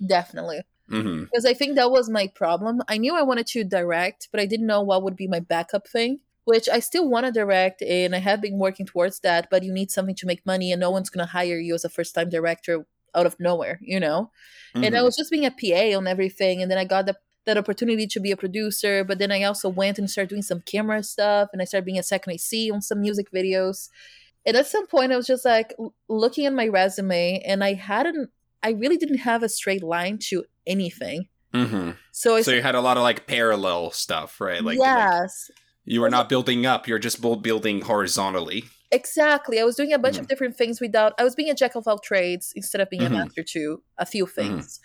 [0.05, 0.61] Definitely.
[0.91, 1.23] Mm-hmm.
[1.23, 2.83] because I think that was my problem.
[2.87, 5.87] I knew I wanted to direct, but I didn't know what would be my backup
[5.87, 6.19] thing.
[6.43, 9.47] Which I still want to direct, and I have been working towards that.
[9.49, 11.89] But you need something to make money, and no one's gonna hire you as a
[11.89, 14.29] first time director out of nowhere, you know.
[14.75, 15.05] And I Mhm.
[15.05, 17.15] was just being a PA on everything, and then I got the,
[17.45, 19.03] that opportunity to be a producer.
[19.03, 21.99] But then I also went and started doing some camera stuff, and I started being
[21.99, 23.89] a second AC on some music videos.
[24.45, 25.73] And at some point, I was just like
[26.09, 28.29] looking at my resume, and I hadn't,
[28.61, 31.27] I really didn't have a straight line to anything.
[31.53, 31.95] Mhm.
[32.11, 34.63] So I So you had a lot of like parallel stuff, right?
[34.63, 35.49] Like, like yes,
[35.85, 38.65] you were not building up; you're just building horizontally.
[38.91, 39.59] exactly.
[39.59, 40.21] I was doing a bunch Mhm.
[40.21, 41.13] of different things without.
[41.17, 43.07] I was being a jack of all trades instead of being Mhm.
[43.07, 44.79] a master to a few things.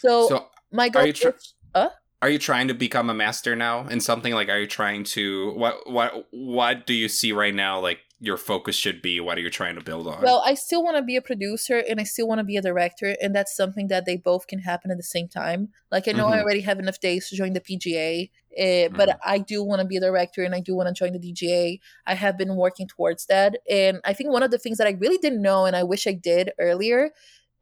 [0.00, 1.88] So, So, my goal you tr- is- uh?
[2.22, 4.32] are you trying to become a master now in something?
[4.32, 7.78] Like, are you trying to what what what do you see right now?
[7.80, 9.20] Like your focus should be.
[9.20, 10.22] What are you trying to build on?
[10.22, 12.62] Well, I still want to be a producer and I still want to be a
[12.62, 15.68] director, and that's something that they both can happen at the same time.
[15.92, 16.42] Like I know I Mhm.
[16.42, 19.18] already have enough days to join the PGA, uh, but Mhm.
[19.24, 21.80] I do want to be a director and I do want to join the DGA.
[22.06, 24.92] I have been working towards that, and I think one of the things that I
[24.98, 27.10] really didn't know and I wish I did earlier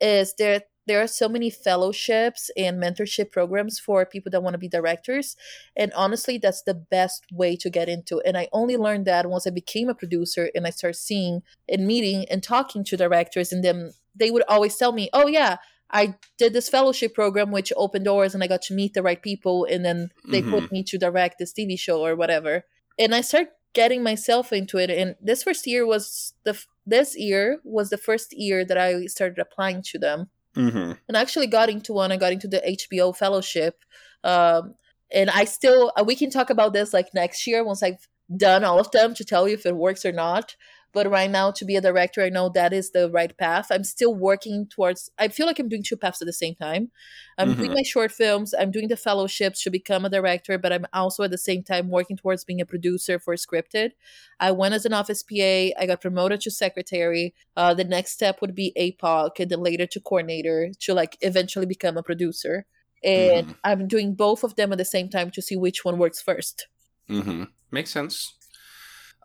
[0.00, 4.58] is there there are so many fellowships and mentorship programs for people that want to
[4.58, 5.36] be directors
[5.76, 8.26] and honestly that's the best way to get into it.
[8.26, 11.86] And i only learned that once i became a producer and i started seeing and
[11.86, 15.56] meeting and talking to directors and then they would always tell me oh yeah
[15.90, 19.22] i did this fellowship program which opened doors and i got to meet the right
[19.22, 20.74] people and then they put mm-hmm.
[20.74, 22.64] me to direct this tv show or whatever.
[22.98, 27.58] And i started getting myself into it and this first year was the this year
[27.64, 30.92] was the first year that i started applying to them mm-hmm.
[31.08, 32.12] and I actually got into one.
[32.12, 33.76] I got into the HBO fellowship,
[34.22, 34.74] um,
[35.12, 38.64] and I still uh, we can talk about this like next year once I've done
[38.64, 40.56] all of them to tell you if it works or not.
[40.94, 43.66] But right now, to be a director, I know that is the right path.
[43.70, 45.10] I'm still working towards.
[45.18, 46.92] I feel like I'm doing two paths at the same time.
[47.36, 47.74] I'm doing Mhm.
[47.74, 48.54] my short films.
[48.54, 51.90] I'm doing the fellowships to become a director, but I'm also at the same time
[51.90, 53.90] working towards being a producer for scripted.
[54.38, 55.74] I went as an office PA.
[55.76, 57.34] I got promoted to secretary.
[57.56, 61.66] Uh, the next step would be APOC, and then later to coordinator to like eventually
[61.66, 62.66] become a producer.
[63.02, 63.56] And Mhm.
[63.64, 66.68] I'm doing both of them at the same time to see which one works first.
[67.10, 67.44] Mm-hmm.
[67.70, 68.34] Makes sense.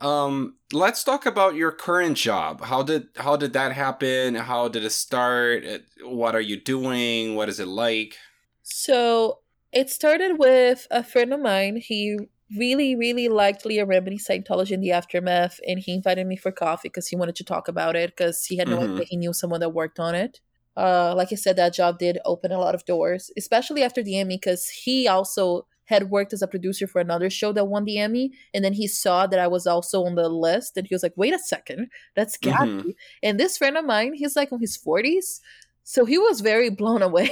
[0.02, 2.62] Um, let's talk about your current job.
[2.62, 4.36] How did how did that happen?
[4.36, 5.66] How did it start?
[6.04, 7.36] What are you doing?
[7.36, 8.16] What is it like?
[8.64, 9.39] So
[9.72, 11.78] it started with a friend of mine.
[11.78, 12.18] He
[12.58, 16.89] really, really liked Leah Remini Scientology in the aftermath, and he invited me for coffee
[16.89, 18.84] because he wanted to talk about it because he had no Mhm.
[18.84, 20.39] idea he knew someone that worked on it.
[20.76, 24.18] Uh, like I said, that job did open a lot of doors, especially after the
[24.18, 27.98] Emmy, because he also had worked as a producer for another show that won the
[27.98, 31.04] Emmy, and then he saw that I was also on the list, and he was
[31.04, 32.96] like, "Wait a second, that's Gabby." Mhm.
[33.24, 35.42] And this friend of mine, he's like in his forties,
[35.84, 37.32] so he was very blown away.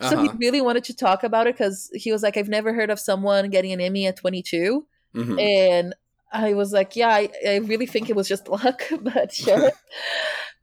[0.00, 0.36] so he Uh-huh.
[0.40, 3.50] really wanted to talk about it because he was like, "I've never heard of someone
[3.50, 5.38] getting an Emmy at 22," Mhm.
[5.40, 5.94] and
[6.32, 9.72] I was like, "Yeah, I, I really think it was just luck, but sure."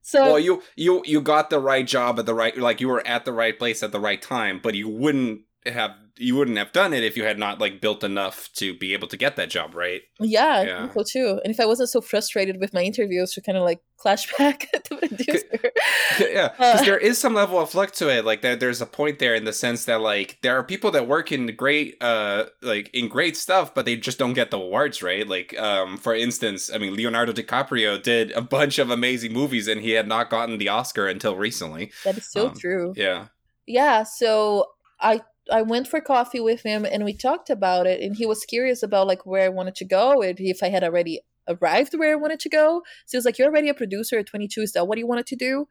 [0.02, 3.06] so Well, you you you got the right job at the right like you were
[3.06, 5.42] at the right place at the right time, but you wouldn't
[5.72, 8.94] have you wouldn't have done it if you had not like built enough to be
[8.94, 10.02] able to get that job, right?
[10.20, 10.92] yeah, Yeah.
[10.92, 11.40] so too.
[11.44, 14.68] And if I wasn't so frustrated with my interviews, to kind of like clash back
[14.86, 15.72] to producer.
[16.20, 16.72] yeah, Uh.
[16.74, 18.26] because there is some level of flex to it.
[18.26, 21.08] Like there, there's a point there in the sense that like there are people that
[21.08, 25.04] work in great, uh, like in great stuff, but they just don't get the awards,
[25.04, 25.28] right?
[25.28, 29.82] Like, um, for instance, I mean, Leonardo DiCaprio did a bunch of amazing movies, and
[29.82, 31.92] he had not gotten the Oscar until recently.
[32.06, 32.94] that is so Um, true.
[32.98, 33.28] Yeah.
[33.68, 34.66] yeah so
[35.00, 35.22] i
[35.52, 38.84] i went for coffee with him and we talked about it and he was curious
[38.84, 42.16] about like where i wanted to go and if i had already arrived where i
[42.16, 44.88] wanted to go so he was like you're already a producer at 22 is that
[44.88, 45.68] what you wanted to do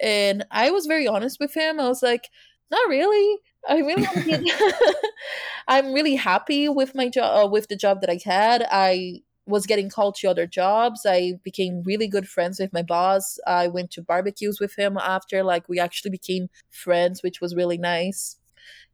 [0.00, 2.28] and i was very honest with him i was like
[2.70, 3.38] not really
[3.68, 4.52] i really want to be
[5.68, 9.66] i'm really happy with my job uh, with the job that i had i was
[9.66, 11.06] getting called to other jobs.
[11.06, 13.38] I became really good friends with my boss.
[13.46, 17.78] I went to barbecues with him after, like, we actually became friends, which was really
[17.78, 18.36] nice.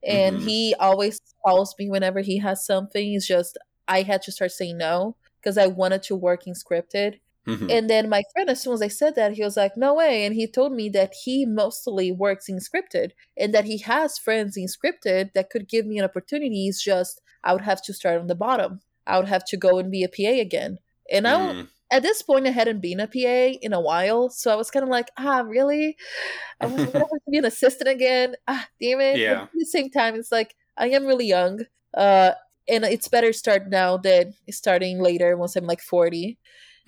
[0.07, 0.41] And Mhm.
[0.41, 3.15] he always calls me whenever he has something.
[3.15, 3.59] It's just,
[3.89, 7.21] I had to start saying no because I wanted to work in scripted.
[7.47, 7.71] Mhm.
[7.71, 10.25] And then my friend, as soon as I said that, he was like, no way.
[10.27, 14.57] And he told me that he mostly works in scripted and that he has friends
[14.57, 16.69] in scripted that could give me an opportunity.
[16.69, 18.81] It's just, I would have to start on the bottom.
[19.07, 20.79] I would have to go and be a PA again.
[21.11, 21.69] And I, Mm.
[21.95, 24.29] At this point, I hadn't been a PA in a while.
[24.29, 25.97] So I was kind of like, ah, really?
[26.61, 28.35] I'm going to have to be an assistant again.
[28.49, 29.19] Ah, damn it.
[29.19, 29.43] Yeah.
[29.43, 31.61] At the same time, it's like, I am really young.
[31.97, 32.33] Uh,
[32.69, 36.37] and it's better start now than starting later once I'm like 40.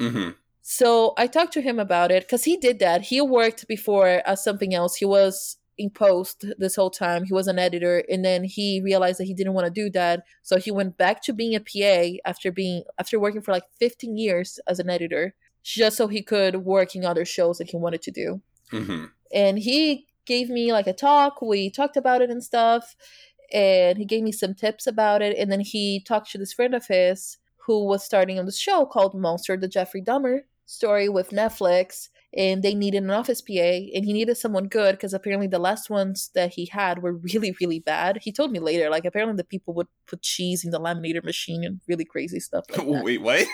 [0.01, 0.35] Mhm.
[0.63, 3.03] So I talked to him about it because he did that.
[3.03, 4.97] He worked before as something else.
[4.97, 7.25] He was in post this whole time.
[7.25, 10.25] He was an editor, and then he realized that he didn't want to do that,
[10.43, 14.17] so he went back to being a PA after being after working for like 15
[14.17, 18.03] years as an editor, just so he could work in other shows that he wanted
[18.03, 18.41] to do.
[18.73, 19.05] Mm-hmm.
[19.33, 21.41] And he gave me like a talk.
[21.43, 22.97] We talked about it and stuff,
[23.53, 25.37] and he gave me some tips about it.
[25.37, 28.87] And then he talked to this friend of his who was starting on this show
[28.87, 34.05] called Monster, the Jeffrey Dahmer story with Netflix and they needed an office PA and
[34.05, 37.81] he needed someone good because apparently the last ones that he had were really really
[37.81, 38.19] bad.
[38.23, 41.65] He told me later like apparently the people would put cheese in the laminator machine
[41.65, 43.05] and really crazy stuff like that.
[43.05, 43.47] Wait, what?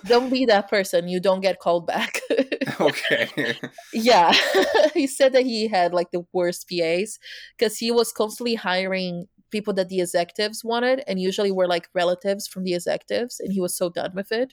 [0.06, 1.08] don't be that person.
[1.08, 2.20] You don't get called back.
[2.80, 3.56] okay.
[3.92, 4.32] yeah.
[4.94, 7.18] he said that he had like the worst PAs
[7.58, 12.48] because he was constantly hiring people that the executives wanted and usually were like relatives
[12.48, 14.52] from the executives and he was so done with it.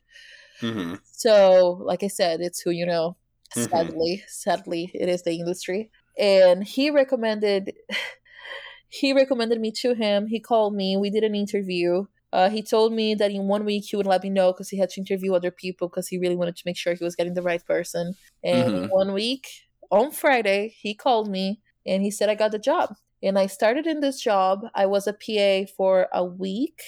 [0.62, 0.96] Mm-hmm.
[1.04, 3.18] So, like I said, it's who you know.
[3.56, 3.92] Mhm.
[3.94, 5.92] Sadly, sadly, it is the industry.
[6.18, 7.74] And he recommended,
[8.90, 10.28] he recommended me to him.
[10.28, 10.98] He called me.
[10.98, 12.06] We did an interview.
[12.34, 14.78] Uh, he told me that in one week he would let me know because he
[14.78, 17.34] had to interview other people because he really wanted to make sure he was getting
[17.34, 18.16] the right person.
[18.44, 18.88] And in Mhm.
[18.88, 19.48] one week,
[19.92, 22.96] on Friday, he called me and he said I got the job.
[23.24, 24.62] And I started in this job.
[24.76, 26.82] I was a PA for a week,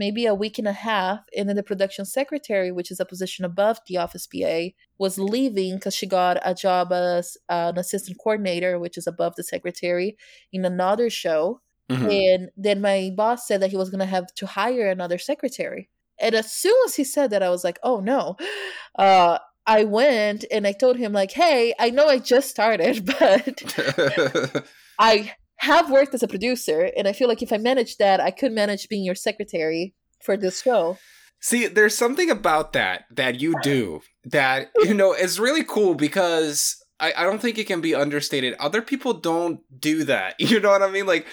[0.00, 1.20] maybe a week and a half.
[1.36, 5.74] And then the production secretary, which is a position above the office PA, was leaving
[5.74, 10.16] because she got a job as an assistant coordinator, which is above the secretary,
[10.52, 11.60] in another show.
[11.90, 12.34] Mhm.
[12.34, 15.90] And then my boss said that he was going to have to hire another secretary.
[16.18, 18.36] And as soon as he said that, I was like, oh no.
[18.98, 24.64] Uh, I went and I told him, like, hey, I know I just started, but
[24.98, 26.90] I have worked as a producer.
[26.96, 30.36] And I feel like if I manage that, I could manage being your secretary for
[30.36, 30.98] this show.
[31.40, 36.82] See, there's something about that that you do that, you know, is really cool because
[36.98, 38.54] I, I don't think it can be understated.
[38.54, 40.34] Other people don't do that.
[40.40, 41.06] You know what I mean?
[41.06, 41.26] Like,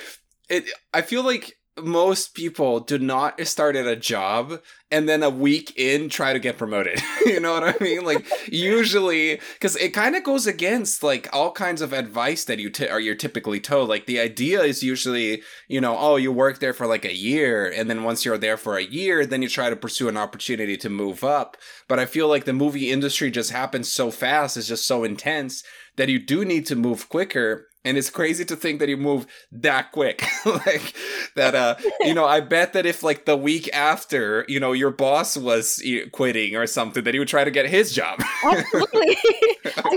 [0.50, 4.60] it, I feel like most people do not start at a job
[4.90, 7.02] and then a week in try to get promoted.
[7.26, 8.06] you know what I mean?
[8.06, 12.70] Like usually cuz it kind of goes against like all kinds of advice that you
[12.70, 13.90] t- or you're typically told.
[13.90, 17.72] Like the idea is usually, you know, oh, you work there for like a year
[17.76, 20.78] and then once you're there for a year, then you try to pursue an opportunity
[20.78, 21.58] to move up.
[21.88, 25.64] But I feel like the movie industry just happens so fast, it's just so intense
[25.98, 29.30] that you do need to move quicker and it's crazy to think that he moved
[29.52, 30.94] that quick like
[31.36, 34.92] that uh you know i bet that if like the week after you know your
[34.92, 35.82] boss was
[36.12, 39.18] quitting or something that he would try to get his job Absolutely.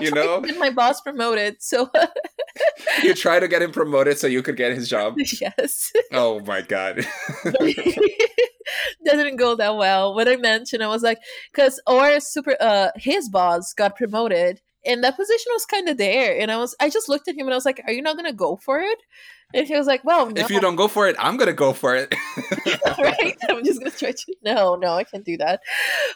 [0.00, 1.62] You know get my boss promoted.
[1.62, 1.90] So,
[3.02, 5.92] you try to get him promoted so you could get his job yes.
[6.12, 7.06] oh my god
[9.04, 10.14] didn't go that well.
[10.14, 11.18] When I mentioned, I was like,
[11.52, 16.38] because our super, uh, his boss got promoted, and that position was kind of there,
[16.38, 18.16] and I was, I just looked at him and I was like, "Are you not
[18.16, 18.98] gonna go for it?"
[19.52, 21.72] And he was like, "Well, no, if you don't go for it i'm gonna go
[21.72, 22.14] for it
[22.98, 23.36] right?
[23.48, 24.34] I'm just gonna try to.
[24.44, 25.60] No, no, I can't do that."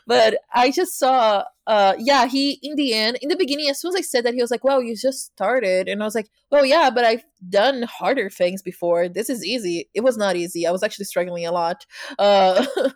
[0.07, 3.91] But I just saw, uh, yeah, he in the end, in the beginning, as soon
[3.91, 6.29] as I said that, he was like, "Well, you just started," and I was like,
[6.51, 9.09] "Well, yeah, but I've done harder things before.
[9.09, 9.89] This is easy.
[9.95, 10.67] It was not easy.
[10.67, 11.87] I was actually struggling a lot."
[12.19, 12.65] Uh,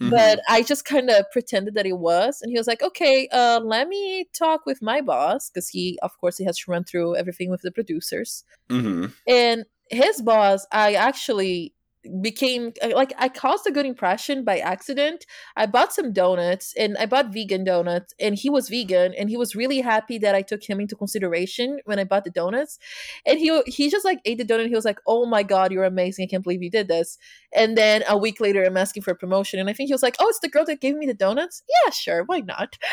[0.00, 0.10] Mhm.
[0.10, 3.60] but I just kind of pretended that it was, and he was like, "Okay, uh,
[3.62, 7.16] let me talk with my boss because he, of course, he has to run through
[7.16, 9.12] everything with the producers." Mhm.
[9.26, 11.72] And his boss, I actually
[12.22, 15.26] became uh, like I caused a good impression by accident.
[15.56, 19.36] I bought some donuts and I bought vegan donuts and he was vegan and he
[19.36, 22.78] was really happy that I took him into consideration when I bought the donuts.
[23.26, 24.68] And he he just like ate the donut.
[24.68, 26.24] He was like, "Oh my god, you're amazing!
[26.24, 27.18] I can't believe you did this."
[27.54, 30.02] And then a week later, I'm asking for a promotion, and I think he was
[30.02, 32.76] like, "Oh, it's the girl that gave me the donuts." Yeah, sure, why not?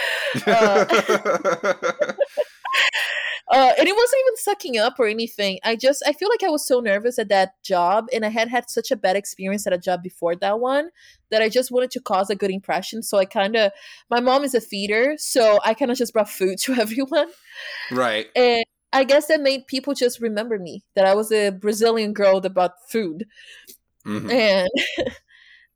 [0.48, 0.86] Uh,
[3.52, 5.60] uh, and it wasn't even sucking up or anything.
[5.64, 8.50] I just I feel like I was so nervous at that job, and I had
[8.50, 10.90] had such a bad experience at a job before that one
[11.32, 13.04] that I just wanted to cause a good impression.
[13.04, 13.72] So I kind of
[14.10, 17.28] my mom is a feeder, so I kind of just brought food to everyone,
[17.92, 22.14] right and I guess that made people just remember me that I was a Brazilian
[22.14, 23.26] girl that brought food,
[24.06, 24.32] Mhm.
[24.32, 24.70] and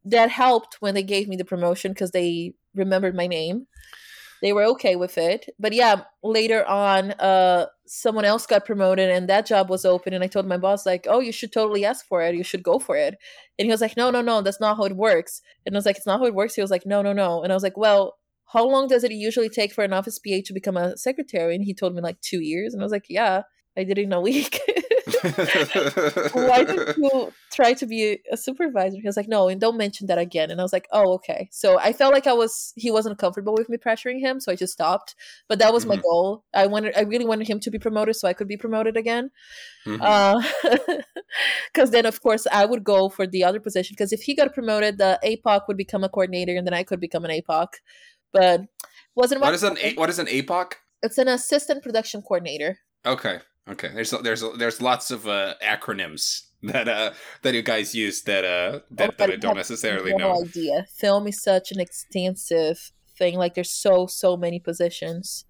[0.05, 3.67] that helped when they gave me the promotion because they remembered my name
[4.41, 5.49] they were okay with it.
[5.59, 10.23] But yeah later on uh someone else got promoted and that job was open and
[10.23, 12.35] i told my boss like oh you should totally ask for it.
[12.35, 13.17] You should go for it.
[13.57, 14.41] And he was like no no no.
[14.41, 15.41] That's not how it works.
[15.65, 16.55] And i was like it's not how it works.
[16.55, 17.43] He was like no no no.
[17.43, 20.37] And i was like well how long does it usually take for an office pa
[20.45, 21.55] to become a secretary?
[21.55, 22.73] And he told me like two years.
[22.73, 23.43] And i was like yeah
[23.77, 24.59] i did it in a week
[26.33, 28.97] Why did you try to be a supervisor?
[28.97, 30.51] He was like, no, and don't mention that again.
[30.51, 31.49] And I was like, oh, okay.
[31.51, 34.55] So I felt like I was he wasn't comfortable with me pressuring him, so I
[34.55, 35.15] just stopped.
[35.47, 35.95] But that was mm-hmm.
[35.95, 36.43] my goal.
[36.53, 39.31] I wanted, I really wanted him to be promoted so I could be promoted again.
[39.85, 41.81] Because mm-hmm.
[41.81, 43.95] uh, then, of course, I would go for the other position.
[43.97, 46.99] Because if he got promoted, the APOC would become a coordinator, and then I could
[46.99, 47.67] become an APOC.
[48.31, 48.61] But
[49.15, 50.73] wasn't what is an a- what is an APOC?
[51.01, 52.79] It's an assistant production coordinator.
[53.05, 53.39] Okay.
[53.69, 53.91] Okay.
[53.93, 57.11] There's there's there's lots of uh, acronyms that uh
[57.41, 60.43] that you guys use that uh that, that I don't necessarily no know.
[60.43, 60.85] idea.
[60.93, 63.37] Film is such an extensive thing.
[63.37, 65.45] Like there's so so many positions.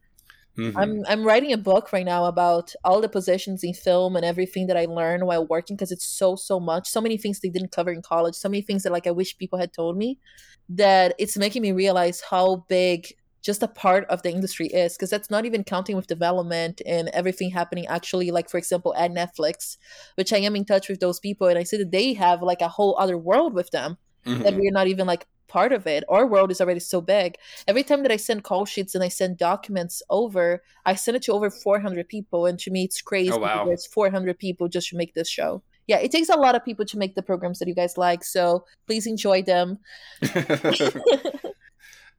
[0.57, 0.77] Mm-hmm.
[0.77, 4.67] I'm I'm writing a book right now about all the positions in film and everything
[4.67, 6.87] that I learned while working because it's so so much.
[6.89, 8.35] So many things they didn't cover in college.
[8.35, 10.19] So many things that like I wish people had told me.
[10.67, 15.09] That it's making me realize how big just a part of the industry is because
[15.09, 19.77] that's not even counting with development and everything happening actually like for example at netflix
[20.15, 22.61] which i am in touch with those people and i see that they have like
[22.61, 24.41] a whole other world with them mm-hmm.
[24.43, 27.35] that we're not even like part of it our world is already so big
[27.67, 31.23] every time that i send call sheets and i send documents over i send it
[31.23, 33.67] to over 400 people and to me it's crazy oh, wow.
[33.67, 36.85] it's 400 people just to make this show yeah, it takes a lot of people
[36.85, 38.23] to make the programs that you guys like.
[38.23, 39.79] So please enjoy them.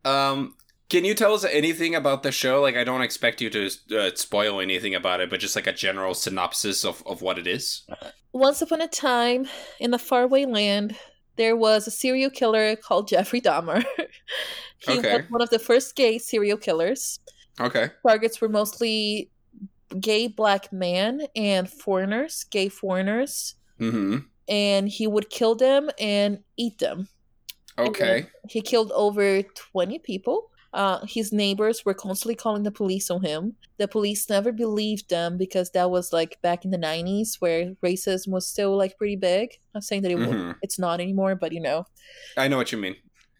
[0.05, 0.57] um,
[0.91, 2.61] can you tell us anything about the show?
[2.61, 5.73] Like, I don't expect you to uh, spoil anything about it, but just like a
[5.73, 7.87] general synopsis of, of what it is.
[8.33, 9.47] Once upon a time,
[9.79, 10.97] in a faraway land,
[11.37, 13.85] there was a serial killer called Jeffrey Dahmer.
[14.79, 15.19] he okay.
[15.19, 17.21] was one of the first gay serial killers.
[17.61, 17.91] Okay.
[18.07, 19.31] Targets were mostly
[20.01, 23.55] gay black men and foreigners, gay foreigners.
[23.81, 24.19] Mm-hmm.
[24.49, 27.09] And he would kill them and eat them.
[27.79, 28.27] Okay.
[28.49, 30.50] He killed over 20 people.
[30.73, 33.57] Uh, his neighbors were constantly calling the police on him.
[33.79, 38.29] The police never believed them because that was like back in the 90s where racism
[38.29, 39.59] was still like pretty big.
[39.75, 40.53] I'm saying that it mm-hmm.
[40.63, 41.87] it's not anymore, but you know.
[42.37, 42.97] I know what you mean.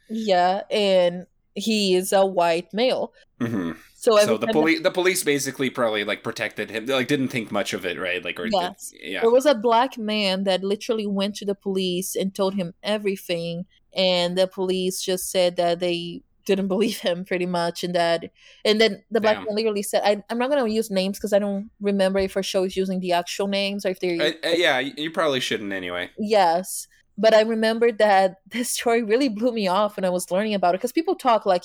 [0.09, 3.13] Yeah, and he is a white male.
[3.41, 3.73] Mm-hmm.
[3.95, 6.87] So, so the police, the police basically probably like protected him.
[6.87, 8.25] Like didn't think much of it, right?
[8.25, 9.21] Like, or yes, yeah.
[9.21, 13.67] There was a black man that literally went to the police and told him everything,
[13.95, 18.31] and the police just said that they didn't believe him pretty much and that
[18.65, 21.33] and then the black man literally said I, i'm not going to use names because
[21.33, 24.49] i don't remember if our show is using the actual names or if they're uh,
[24.49, 26.11] uh, yeah you probably shouldn't anyway.
[26.19, 26.89] Yes
[27.19, 30.75] but i remember that this story really blew me off when i was learning about
[30.75, 31.65] it because people talk like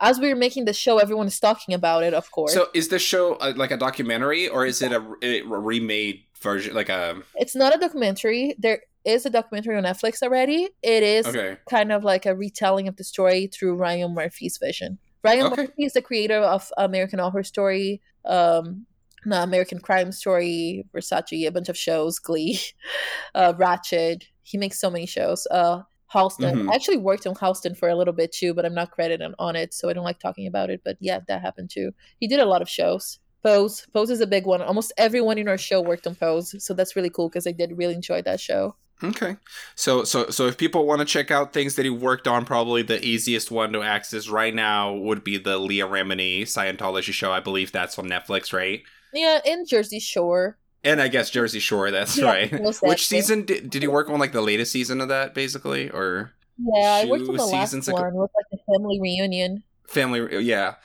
[0.00, 2.52] as we were making the show everyone is talking about it of course.
[2.52, 6.74] So is the show uh, like a documentary or is it a, a remade version
[6.74, 8.54] like a it's not a documentary.
[8.58, 10.68] There is a documentary on Netflix already.
[10.82, 11.56] It is okay.
[11.70, 14.98] kind of like a retelling of the story through Ryan Murphy's vision.
[15.22, 15.62] Ryan okay.
[15.62, 18.86] Murphy is the creator of American Horror Story, um,
[19.24, 22.60] American Crime Story, Versace, a bunch of shows, Glee,
[23.34, 24.24] uh, Ratched.
[24.42, 25.46] He makes so many shows.
[25.50, 25.82] Uh,
[26.12, 26.52] Halston.
[26.52, 26.70] Mm-hmm.
[26.70, 29.56] I actually worked on Halston for a little bit too, but I'm not credited on
[29.56, 30.82] it, so I don't like talking about it.
[30.84, 31.92] But yeah, that happened too.
[32.20, 33.18] He did a lot of shows.
[33.42, 33.86] Pose.
[33.92, 34.62] Pose is a big one.
[34.62, 37.76] Almost everyone in our show worked on Pose, so that's really cool because I did
[37.76, 38.76] really enjoy that show.
[39.02, 39.36] Okay.
[39.74, 42.82] So so so if people want to check out things that he worked on, probably
[42.82, 47.30] the easiest one to access right now would be the Leah Remini Scientology show.
[47.30, 48.82] I believe that's on Netflix, right?
[49.12, 50.56] Yeah, in Jersey Shore.
[50.82, 52.80] And I guess Jersey Shore, that's yeah, right.
[52.82, 56.32] Which season did, did he work on like the latest season of that basically or
[56.58, 59.62] Yeah, I worked on the last one with like the family reunion.
[59.88, 60.76] Family yeah.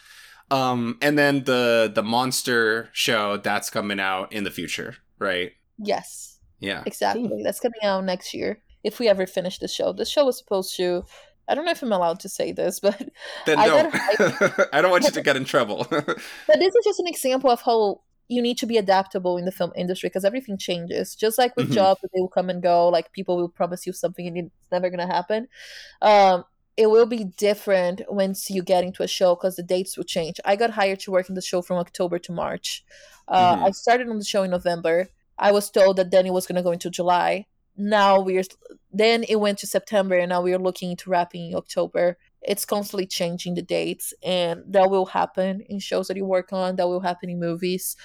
[0.49, 5.53] Um and then the the monster show that's coming out in the future, right?
[5.77, 6.30] Yes.
[6.61, 6.83] Yeah.
[6.85, 7.43] Exactly.
[7.43, 8.61] That's coming out next year.
[8.83, 9.91] If we ever finish the show.
[9.91, 11.03] The show was supposed to
[11.51, 12.97] I don't know if I'm allowed to say this, but
[13.45, 13.93] then I don't.
[14.73, 15.85] I don't want you to get in trouble.
[15.89, 16.15] but
[16.47, 19.73] this is just an example of how you need to be adaptable in the film
[19.75, 21.13] industry because everything changes.
[21.15, 21.75] Just like with mm-hmm.
[21.75, 22.87] jobs, they will come and go.
[22.87, 25.49] Like people will promise you something and it's never gonna happen.
[26.01, 26.45] Um,
[26.77, 30.39] it will be different once you get into a show because the dates will change.
[30.45, 32.85] I got hired to work in the show from October to March.
[33.27, 33.65] Uh, mm-hmm.
[33.65, 35.09] I started on the show in November.
[35.41, 37.47] I was told that then it was going to go into July.
[37.75, 38.43] Now we're
[38.93, 42.17] then it went to September, and now we are looking into wrapping in October.
[42.41, 46.75] It's constantly changing the dates, and that will happen in shows that you work on.
[46.75, 47.95] That will happen in movies.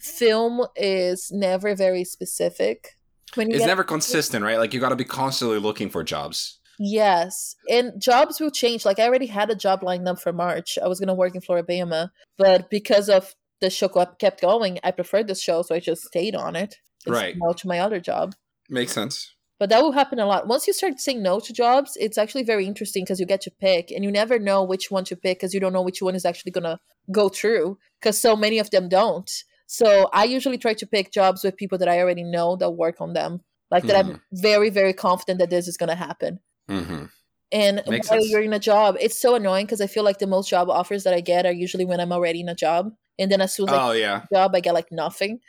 [0.00, 2.96] Film is never very specific.
[3.34, 4.58] When it's never consistent, right?
[4.58, 6.60] Like you got to be constantly looking for jobs.
[6.78, 8.84] Yes, and jobs will change.
[8.84, 10.78] Like I already had a job lined up for March.
[10.82, 15.28] I was gonna work in Floribama, but because of the show kept going, I preferred
[15.28, 16.76] this show, so I just stayed on it.
[17.06, 17.34] Right.
[17.36, 18.34] No to my other job.
[18.68, 19.32] Makes sense.
[19.58, 20.46] But that will happen a lot.
[20.46, 23.50] Once you start saying no to jobs, it's actually very interesting because you get to
[23.50, 26.14] pick and you never know which one to pick because you don't know which one
[26.14, 26.78] is actually going to
[27.10, 29.30] go through because so many of them don't.
[29.66, 33.00] So I usually try to pick jobs with people that I already know that work
[33.00, 33.40] on them,
[33.70, 36.40] like that I'm very, very confident that this is going to happen.
[36.68, 37.06] Mm-hmm.
[37.52, 38.30] And Makes while sense.
[38.30, 41.04] you're in a job, it's so annoying because I feel like the most job offers
[41.04, 42.92] that I get are usually when I'm already in a job.
[43.18, 44.24] And then as soon as I Oh yeah.
[44.30, 45.40] get a job, I get like nothing.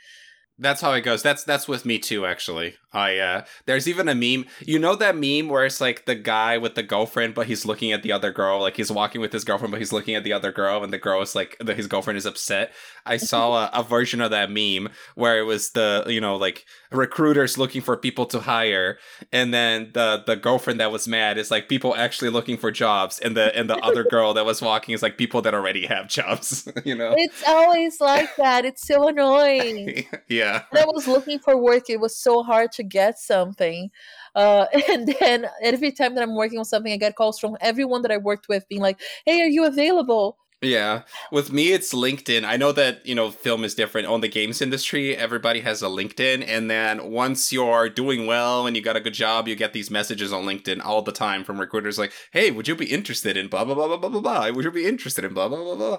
[0.58, 1.22] That's how it goes.
[1.22, 2.74] That's that's with me too, actually.
[2.92, 4.46] I uh there's even a meme.
[4.60, 7.92] You know that meme where it's like the guy with the girlfriend, but he's looking
[7.92, 8.60] at the other girl.
[8.60, 10.98] Like he's walking with his girlfriend, but he's looking at the other girl, and the
[10.98, 12.72] girl is like the, his girlfriend is upset.
[13.06, 16.64] I saw a, a version of that meme where it was the you know like
[16.90, 18.98] recruiters looking for people to hire,
[19.32, 23.18] and then the the girlfriend that was mad is like people actually looking for jobs,
[23.18, 26.08] and the and the other girl that was walking is like people that already have
[26.08, 26.66] jobs.
[26.84, 27.14] you know?
[27.16, 28.64] It's always like that.
[28.64, 30.06] It's so annoying.
[30.28, 30.47] yeah.
[30.70, 33.90] When I was looking for work, it was so hard to get something.
[34.34, 38.02] Uh, and then every time that I'm working on something, I get calls from everyone
[38.02, 40.38] that I worked with being like, hey, are you available?
[40.60, 41.02] Yeah.
[41.30, 42.44] With me, it's LinkedIn.
[42.44, 44.08] I know that, you know, film is different.
[44.08, 46.44] On the games industry, everybody has a LinkedIn.
[46.46, 49.90] And then once you're doing well and you got a good job, you get these
[49.90, 53.46] messages on LinkedIn all the time from recruiters like, hey, would you be interested in
[53.46, 54.50] blah, blah, blah, blah, blah, blah, blah?
[54.50, 55.98] Would you be interested in blah, blah, blah, blah?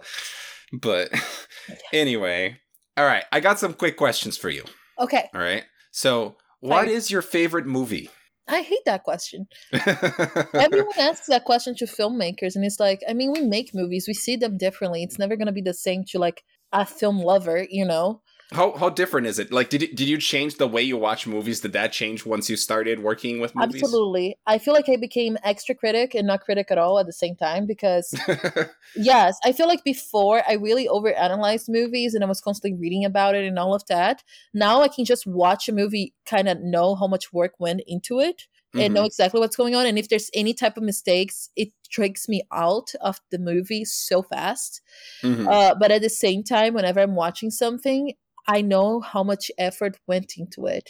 [0.73, 1.09] But
[1.93, 2.57] anyway,
[2.99, 3.23] all right.
[3.31, 4.65] I got some quick questions for you.
[4.99, 5.63] Okay, All right.
[5.91, 8.09] So, what is your favorite movie?
[8.49, 9.47] I hate that question.
[9.73, 14.13] Everyone asks that question to filmmakers, and it's like, I mean, we make movies, we
[14.13, 15.01] see them differently.
[15.01, 16.43] It's never going to be the same to like
[16.73, 18.21] a film lover, you know?
[18.51, 19.51] How how different is it?
[19.51, 21.59] Like, did it, did you change the way you watch movies?
[21.59, 23.83] Did that change once you started working with movies?
[23.83, 24.37] Absolutely.
[24.47, 27.35] I feel like I became extra critic and not critic at all at the same
[27.35, 28.13] time because
[28.95, 33.35] Yes, I feel like before I really overanalyzed movies and I was constantly reading about
[33.35, 34.23] it and all of that.
[34.53, 38.19] Now I can just watch a movie, kind of know how much work went into
[38.19, 39.85] it and know exactly what's going on.
[39.85, 44.21] And if there's any type of mistakes, it takes me out of the movie so
[44.21, 44.81] fast.
[45.23, 45.47] Mhm.
[45.47, 48.13] Uh, but at the same time, whenever I'm watching something,
[48.49, 50.89] I know how much effort went into it.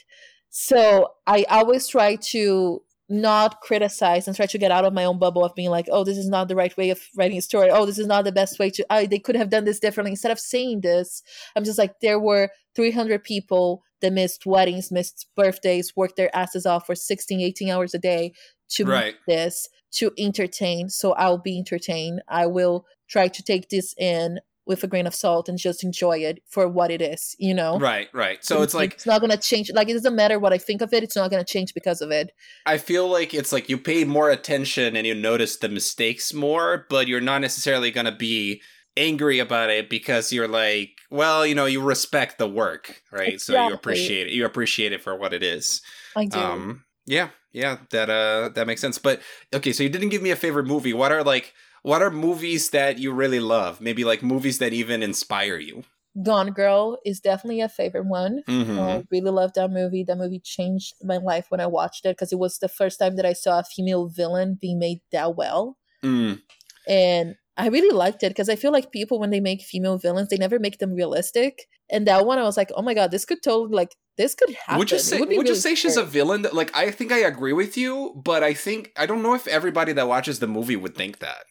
[0.49, 5.19] So I always try to not criticize and try to get out of my own
[5.19, 7.69] bubble of being like, oh, this is not the right way of writing a story.
[7.69, 10.11] Oh, this is not the best way to, oh, they could have done this differently.
[10.11, 11.21] Instead of saying this,
[11.55, 16.65] I'm just like, there were 300 people that missed weddings, missed birthdays, worked their asses
[16.65, 18.31] off for 16, 18 hours a day
[18.69, 19.15] to make Right.
[19.27, 20.89] this, to entertain.
[20.89, 22.21] So I'll be entertained.
[22.29, 24.39] I will try to take this in
[24.69, 27.79] with a grain of salt and just enjoy it for what it is, you know?
[27.79, 28.41] Right, right.
[28.45, 29.71] So it's like it's not gonna change.
[29.73, 31.03] Like it doesn't matter what I think of it.
[31.03, 32.31] It's not gonna change because of it.
[32.67, 36.85] I feel like it's like you pay more attention and you notice the mistakes more,
[36.87, 38.61] but you're not necessarily gonna be
[38.95, 43.41] angry about it because you're like, well, you know, you respect the work, right?
[43.41, 44.33] So you appreciate it.
[44.33, 45.81] You appreciate it for what it is.
[46.15, 46.37] I do.
[46.39, 48.99] Um, yeah, yeah, that uh, that makes sense.
[48.99, 50.93] But okay, so you didn't give me a favorite movie.
[50.93, 53.81] What are like, what are movies that you really love?
[53.81, 55.83] Maybe like movies that even inspire you.
[56.23, 58.43] Gone Girl is definitely a favorite one.
[58.47, 58.79] Mm-hmm.
[58.79, 60.03] I really love that movie.
[60.03, 63.15] That movie changed my life when I watched it because it was the first time
[63.15, 65.77] that I saw a female villain being made that well.
[66.03, 66.41] Mm,
[66.87, 70.29] and I really liked it because I feel like people when they make female villains,
[70.29, 71.67] they never make them realistic.
[71.91, 74.49] And that one, I was like, oh my god, this could totally like this could
[74.65, 74.79] happen.
[74.79, 76.47] Would you say would would, be you really say she's a villain?
[76.51, 79.93] Like I think I agree with you, but I think I don't know if everybody
[79.93, 81.43] that watches the movie would think that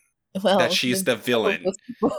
[0.42, 1.64] well, that she's the villain.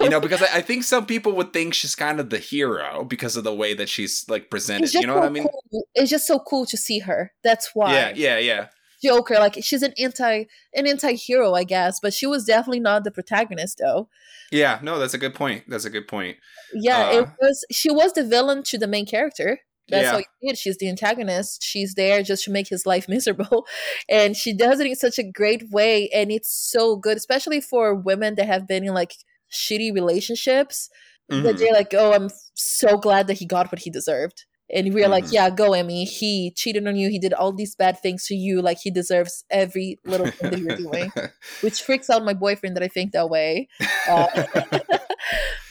[0.01, 3.03] You know, because I, I think some people would think she's kind of the hero
[3.03, 4.93] because of the way that she's like presented.
[4.93, 5.47] You know so what I mean?
[5.71, 5.87] cool.
[5.95, 7.31] It's just so cool to see her.
[7.43, 7.93] That's why.
[7.93, 8.67] Yeah, yeah, yeah.
[9.03, 13.03] Joker, like she's an anti an anti hero, I guess, but she was definitely not
[13.03, 14.09] the protagonist though.
[14.51, 15.63] Yeah, no, that's a good point.
[15.67, 16.37] That's a good point.
[16.73, 19.59] Yeah, it Uh, was she was the villain to the main character.
[19.89, 20.11] That's Yeah.
[20.11, 20.57] how you it.
[20.57, 21.61] She's the antagonist.
[21.63, 23.65] She's there just to make his life miserable.
[24.09, 26.09] And she does it in such a great way.
[26.09, 29.13] And it's so good, especially for women that have been in like
[29.51, 30.89] shitty relationships.
[31.29, 31.59] That Mhm.
[31.59, 34.45] they're like, oh, I'm so glad that he got what he deserved.
[34.71, 35.33] And we're like, Mhm.
[35.33, 36.05] yeah, go, Emmy.
[36.05, 37.09] He cheated on you.
[37.09, 38.61] He did all these bad things to you.
[38.61, 41.11] Like, he deserves every little thing that you're doing
[41.61, 43.67] which freaks out my boyfriend that I think that way.
[44.07, 44.27] Uh,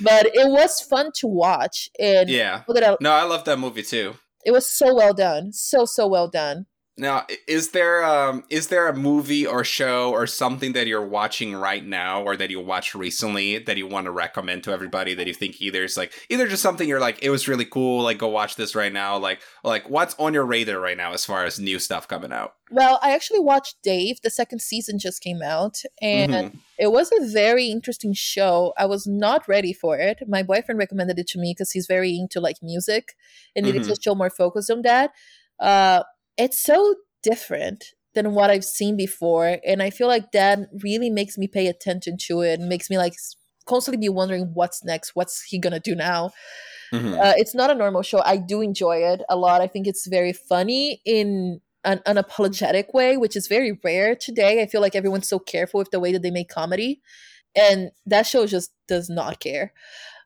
[0.01, 2.63] but it was fun to watch, and yeah.
[2.69, 4.15] look at that- No, I love that movie too.
[4.45, 6.67] it was so well done, so so well done.
[6.99, 11.55] Now, is there um is there a movie or show or something that you're watching
[11.55, 15.27] right now or that you watched recently that you want to recommend to everybody that
[15.29, 18.19] you think either is like either just something you're like it was really cool like
[18.19, 21.45] go watch this right now like like what's on your radar right now as far
[21.45, 22.55] as new stuff coming out?
[22.71, 24.21] Well, I actually watched Dave.
[24.23, 26.59] The second season just came out, and Mhm.
[26.79, 28.75] it was a very interesting show.
[28.77, 30.19] I was not ready for it.
[30.29, 33.15] My boyfriend recommended it to me because he's very into like music
[33.57, 33.95] and needed Mhm.
[33.95, 35.13] to show more focus on that.
[35.59, 36.03] Uh,
[36.39, 37.85] it's so different
[38.15, 42.17] than what I've seen before, and I feel like that really makes me pay attention
[42.29, 43.15] to it and makes me like
[43.67, 46.31] constantly be wondering what's next, what's he gonna do now.
[46.93, 47.19] Mhm.
[47.21, 48.23] Uh, it's not a normal show.
[48.25, 49.61] I do enjoy it a lot.
[49.61, 54.63] I think it's very funny in an unapologetic way, which is very rare today.
[54.63, 57.03] I feel like everyone's so careful with the way that they make comedy,
[57.55, 59.73] and that show just does not care,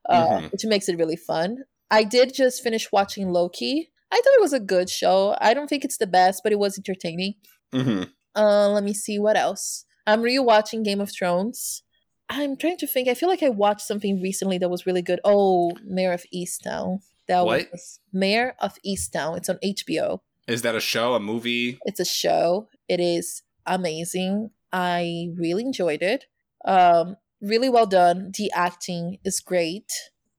[0.08, 0.52] uh, Mhm.
[0.52, 1.64] which makes it really fun.
[1.90, 3.90] I did just finish watching Loki.
[4.12, 5.36] I thought it was a good show.
[5.40, 7.34] I don't think it's the best, but it was entertaining.
[7.72, 8.10] Mhm.
[8.36, 9.84] Uh, let me see what else.
[10.06, 11.82] I'm rewatching Game of Thrones.
[12.28, 13.08] I'm trying to think.
[13.08, 15.20] I feel like I watched something recently that was really good.
[15.24, 17.00] Oh, Mare of Easttown.
[17.28, 17.70] That What?
[17.72, 19.36] was Mare of Easttown.
[19.38, 20.20] It's on HBO.
[20.48, 21.78] Is that a show, a movie?
[21.84, 22.68] It's a show.
[22.88, 24.50] It is amazing.
[24.72, 26.24] I really enjoyed it.
[26.64, 28.32] Um, really well done.
[28.36, 29.90] The acting is great.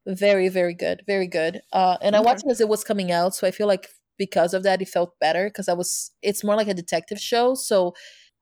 [0.05, 1.03] Very, very good.
[1.07, 1.61] Very good.
[1.71, 4.53] Uh, and I watched it as it was coming out, so I feel like because
[4.53, 6.11] of that, it felt better because I was.
[6.21, 7.93] It's more like a detective show, so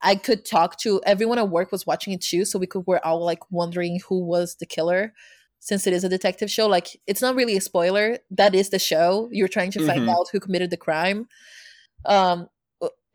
[0.02, 3.00] I could talk to everyone at work was watching it too, so we could we're
[3.04, 5.14] all like wondering who was the killer.
[5.60, 8.18] Since it is a detective show, like it's not really a spoiler.
[8.32, 9.30] That is the show.
[9.32, 10.10] You're trying to find Mhm.
[10.10, 11.28] out who committed the crime.
[12.06, 12.50] Um,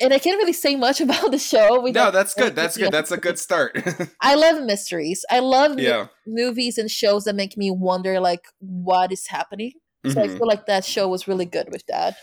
[0.01, 1.83] and I can't really say much about the show.
[1.87, 2.55] No, that's good.
[2.55, 2.93] That's good.
[2.93, 3.77] That's a good start.
[4.21, 5.25] I love mysteries.
[5.31, 6.09] I love yeah.
[6.27, 9.73] movies and shows that make me wonder like what is happening.
[10.07, 10.39] So I Mhm.
[10.39, 12.17] feel like that show was really good with that.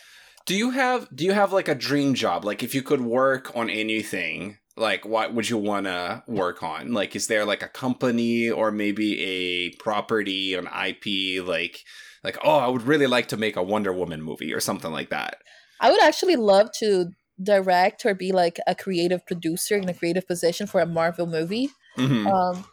[0.46, 2.46] Do you have do you have like a dream job?
[2.46, 6.94] Like if you could work on anything, like what would you want to work on?
[6.94, 11.80] Like is there like a company or maybe a property, an IP like
[12.24, 15.10] like oh, I would really like to make a Wonder Woman movie or something like
[15.10, 15.38] that.
[15.82, 17.12] I would actually love to
[17.42, 21.70] direct or be like a creative producer in a creative position for a Marvel movie.
[21.98, 22.28] Mhm.
[22.32, 22.66] Um,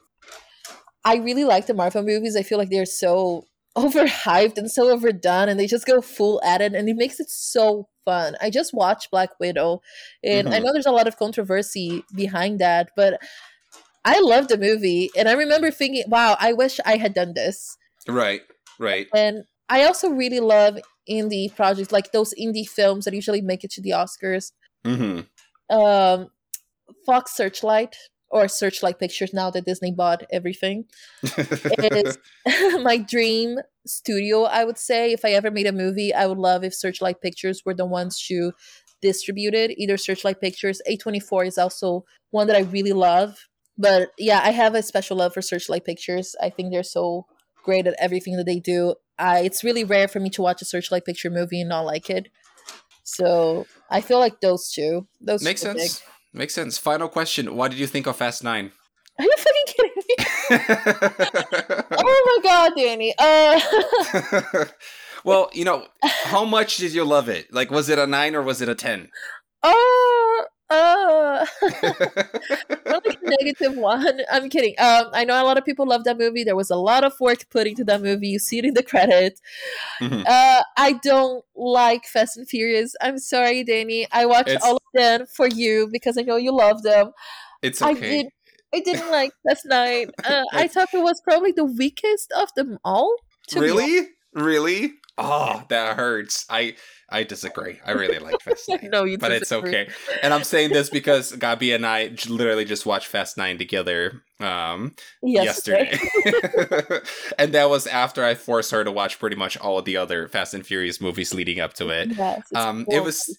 [1.04, 2.36] I really like the Marvel movies.
[2.36, 3.46] I feel like they're so
[3.78, 7.30] overhyped and so overdone, and they just go full at it, and it makes it
[7.30, 8.36] so fun.
[8.40, 9.80] I just watched Black Widow,
[10.24, 10.62] and I Mhm.
[10.64, 13.20] know there's a lot of controversy behind that, but
[14.04, 17.76] I love the movie, and I remember thinking, "Wow, I wish I had done this."
[18.08, 18.42] Right.
[18.78, 19.08] Right.
[19.14, 20.78] And I also really love
[21.10, 24.52] indie projects, like those indie films that usually make it to the Oscars.
[24.84, 25.26] Mhm.
[25.68, 26.28] Um,
[27.06, 27.96] Fox Searchlight
[28.30, 30.84] or Searchlight Pictures now that Disney bought everything
[31.22, 32.18] is
[32.82, 34.44] my dream studio.
[34.44, 37.62] I would say if I ever made a movie, I would love if Searchlight Pictures
[37.64, 38.52] were the ones to
[39.02, 39.72] distribute it.
[39.78, 43.36] Either Searchlight Pictures, A24 is also one that I really love.
[43.76, 46.36] But yeah, I have a special love for Searchlight Pictures.
[46.40, 47.26] I think they're so
[47.70, 48.96] great at everything that they do.
[49.16, 52.10] I, it's really rare for me to watch a Searchlight Picture movie and not like
[52.10, 52.26] it.
[53.04, 55.06] So I feel like those two.
[55.20, 56.02] Those Makes two sense.
[56.32, 56.78] Makes sense.
[56.78, 57.54] Final question.
[57.54, 58.72] What did you think of Fast 9?
[59.18, 60.14] Are you fucking kidding me?
[61.96, 63.14] oh my god, Danny.
[63.18, 64.64] Uh
[65.24, 67.52] well, you know, how much did you love it?
[67.52, 69.10] Like, was it a 9 or was it a 10?
[69.62, 70.44] oh uh
[72.86, 74.20] Not like negative one.
[74.30, 74.74] I'm kidding.
[74.78, 76.44] Um, I know a lot of people love that movie.
[76.44, 78.28] There was a lot of work put into that movie.
[78.28, 79.40] You see it in the credits.
[80.00, 80.24] Mhm.
[80.26, 82.94] Uh, I don't like Fast and Furious.
[83.00, 84.06] I'm sorry, Danny.
[84.12, 87.12] I watched It's- all of them for you because I know you love them.
[87.62, 88.22] It's I okay.
[88.22, 88.26] did.
[88.72, 92.78] I didn't like last night Uh, I thought it was probably the weakest of them
[92.84, 93.14] all.
[93.48, 94.08] to Really?
[94.32, 94.92] Really?
[95.22, 96.46] Oh, that hurts.
[96.48, 96.76] I
[97.12, 97.80] I disagree.
[97.84, 98.68] I really like Fast.
[98.68, 98.88] 9.
[98.90, 99.18] no, you.
[99.18, 99.88] but it's okay.
[100.22, 104.22] And I'm saying this because Gabi and I j- literally just watched Fast 9 together
[104.38, 105.90] um Yesterday.
[105.92, 107.00] yesterday.
[107.38, 110.28] and that was after I forced her to watch pretty much all of the other
[110.28, 112.16] Fast and Furious movies leading up to it.
[112.16, 113.36] Yes, Um it was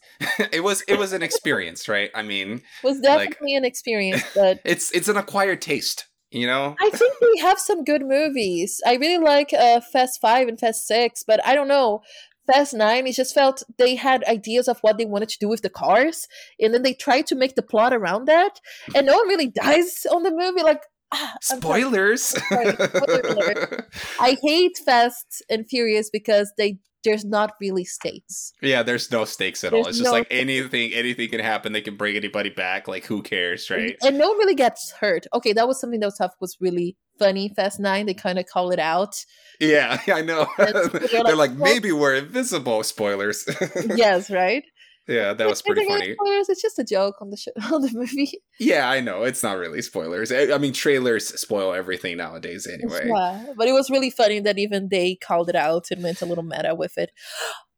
[0.51, 2.11] it was it was an experience, right?
[2.13, 6.75] I mean, It was definitely an experience, but it's it's an acquired taste, you know?
[6.79, 8.81] I think we have some good movies.
[8.85, 12.01] I really like uh, Fast Five and Fast Six, but I don't know.
[12.47, 15.61] Fast Nine, it just felt they had ideas of what they wanted to do with
[15.61, 16.27] the cars,
[16.59, 18.59] and then they tried to make the plot around that,
[18.95, 20.63] and no one really dies on the movie.
[20.63, 20.81] Like,
[21.13, 21.35] ah.
[21.41, 22.23] Spoilers.
[22.23, 23.87] Sorry, spoiler.
[24.19, 28.53] I hate Fast and Furious because they there's not really stakes.
[28.61, 29.83] yeah, there's no stakes at all.
[29.83, 31.73] There's It's just no like anything anything can happen.
[31.73, 32.87] They can bring anybody back.
[32.87, 33.95] Like who cares, right?
[34.03, 35.25] And no one really gets hurt.
[35.33, 36.33] Okay, that was something that was tough.
[36.39, 37.49] Was really funny.
[37.55, 39.15] Fast Nine, they kind of call it out.
[39.59, 40.47] Yeah, I know.
[40.57, 42.83] They're they're like, like, well- maybe we're invisible.
[42.83, 43.45] Spoilers.
[43.95, 44.63] yes, right.
[45.07, 46.13] Yeah, that was pretty funny.
[46.13, 46.49] Spoilers.
[46.49, 48.31] It's just a joke on the show, on the movie.
[48.59, 49.23] Yeah, I know.
[49.23, 50.31] It's not really spoilers.
[50.31, 53.07] I I mean, trailers spoil everything nowadays anyway.
[53.07, 56.25] Yeah, but it was really funny that even they called it out and went a
[56.25, 57.11] little meta with it.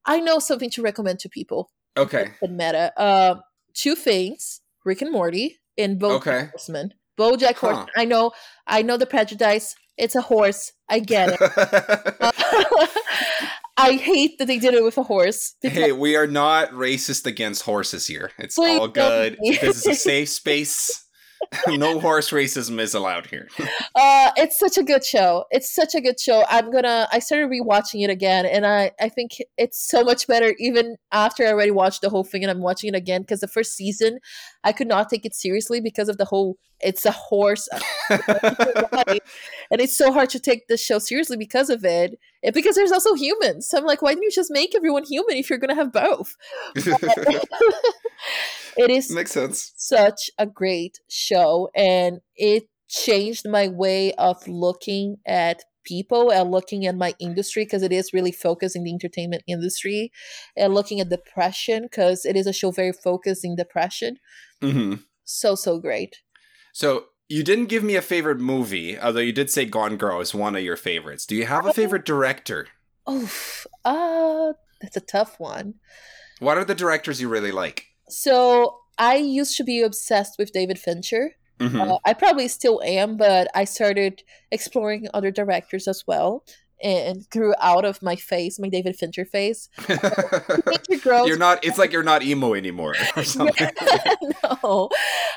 [0.05, 1.71] I know something to recommend to people.
[1.95, 2.31] Okay.
[2.41, 2.91] Meta.
[2.99, 3.35] Uh,
[3.73, 6.49] two things: Rick and Morty and BoJack Okay.
[6.51, 6.93] Horseman.
[7.17, 7.67] BoJack Huh.
[7.67, 7.87] Horseman.
[7.95, 8.31] I know.
[8.67, 9.75] I know the prejudice.
[9.97, 10.73] It's a horse.
[10.89, 11.39] I get it.
[13.77, 15.55] I hate that they did it with a horse.
[15.61, 18.31] hey, we are not racist against horses here.
[18.37, 19.37] It's Please all good.
[19.41, 21.03] This is a safe space.
[21.67, 23.47] no horse racism is allowed here.
[23.95, 25.45] uh, it's such a good show.
[25.51, 26.45] It's such a good show.
[26.49, 27.07] I'm gonna.
[27.11, 31.45] I started rewatching it again, and I I think it's so much better even after
[31.45, 34.19] I already watched the whole thing, and I'm watching it again because the first season
[34.63, 36.57] I could not take it seriously because of the whole.
[36.83, 37.69] It's a horse,
[38.09, 38.19] and
[39.71, 42.19] it's so hard to take the show seriously because of it.
[42.43, 43.69] And because there's also humans.
[43.69, 46.35] So I'm like, why didn't you just make everyone human if you're gonna have both?
[46.75, 47.89] it
[48.89, 49.73] is makes sense.
[49.77, 56.85] Such a great show, and it changed my way of looking at people and looking
[56.85, 60.11] at my industry because it is really focused in the entertainment industry
[60.55, 64.17] and looking at depression because it is a show very focused in depression.
[64.61, 64.95] Mm-hmm.
[65.23, 66.17] So so great.
[66.73, 70.33] So you didn't give me a favorite movie, although you did say Gone Girl is
[70.33, 71.25] one of your favorites.
[71.25, 72.67] Do you have a favorite director?
[73.07, 73.31] Oh,
[73.85, 75.75] uh, that's a tough one.
[76.39, 77.85] What are the directors you really like?
[78.09, 81.31] So I used to be obsessed with David Fincher.
[81.59, 81.79] Mm-hmm.
[81.79, 86.43] Uh, I probably still am, but I started exploring other directors as well
[86.83, 89.69] and grew out of my face, my David Fincher face.
[89.77, 91.27] Fincher grows.
[91.27, 91.63] You're not.
[91.63, 93.69] It's like you're not emo anymore or something.
[94.43, 94.89] no,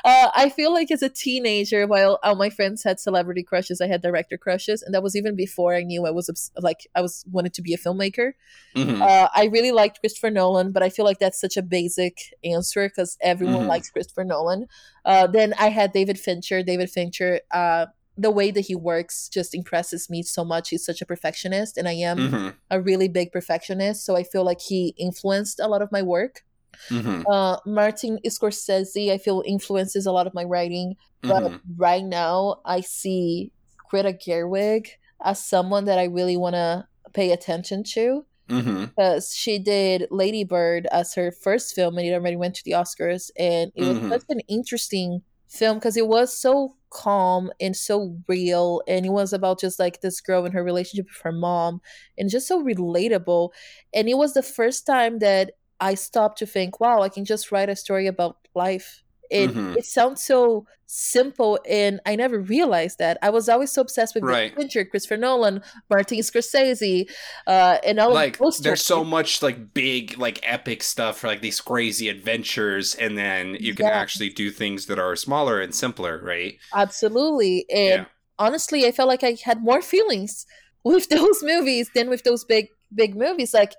[0.03, 3.87] uh, I feel like as a teenager, while all my friends had celebrity crushes, I
[3.87, 7.23] had director crushes, and that was even before I knew I was like I was
[7.31, 8.33] wanted to be a filmmaker.
[8.75, 9.01] Mm-hmm.
[9.01, 12.89] Uh, I really liked Christopher Nolan, but I feel like that's such a basic answer
[12.89, 13.69] because everyone mm-hmm.
[13.69, 14.67] likes Christopher Nolan.
[15.05, 16.61] Uh, then I had David Fincher.
[16.61, 17.85] David Fincher uh,
[18.17, 20.69] the way that he works just impresses me so much.
[20.69, 22.49] He's such a perfectionist, and I am mm-hmm.
[22.71, 24.05] a really big perfectionist.
[24.05, 26.43] So I feel like he influenced a lot of my work.
[26.89, 27.23] Mm-hmm.
[27.29, 30.95] Uh, Martin Scorsese, I feel influences a lot of my writing.
[31.21, 31.57] But mm-hmm.
[31.75, 33.51] right now, I see
[33.89, 34.87] Greta Gerwig
[35.23, 39.19] as someone that I really want to pay attention to because mm-hmm.
[39.33, 43.29] she did Lady Bird as her first film, and it already went to the Oscars,
[43.37, 44.09] and it was mm-hmm.
[44.09, 49.33] such an interesting film because it was so calm and so real and it was
[49.33, 51.81] about just like this girl and her relationship with her mom
[52.17, 53.49] and just so relatable
[53.93, 57.51] and it was the first time that i stopped to think wow i can just
[57.51, 59.77] write a story about life it mm-hmm.
[59.77, 63.17] it sounds so simple and I never realized that.
[63.21, 64.55] I was always so obsessed with right.
[64.55, 67.09] Fincher, Christopher Nolan, Martin Scorsese,
[67.45, 71.61] uh, and all like there's so much like big like epic stuff for like these
[71.61, 73.91] crazy adventures and then you can yeah.
[73.91, 76.57] actually do things that are smaller and simpler, right?
[76.73, 77.65] Absolutely.
[77.69, 78.05] And yeah.
[78.39, 80.45] honestly, I felt like I had more feelings
[80.83, 83.73] with those movies than with those big big movies like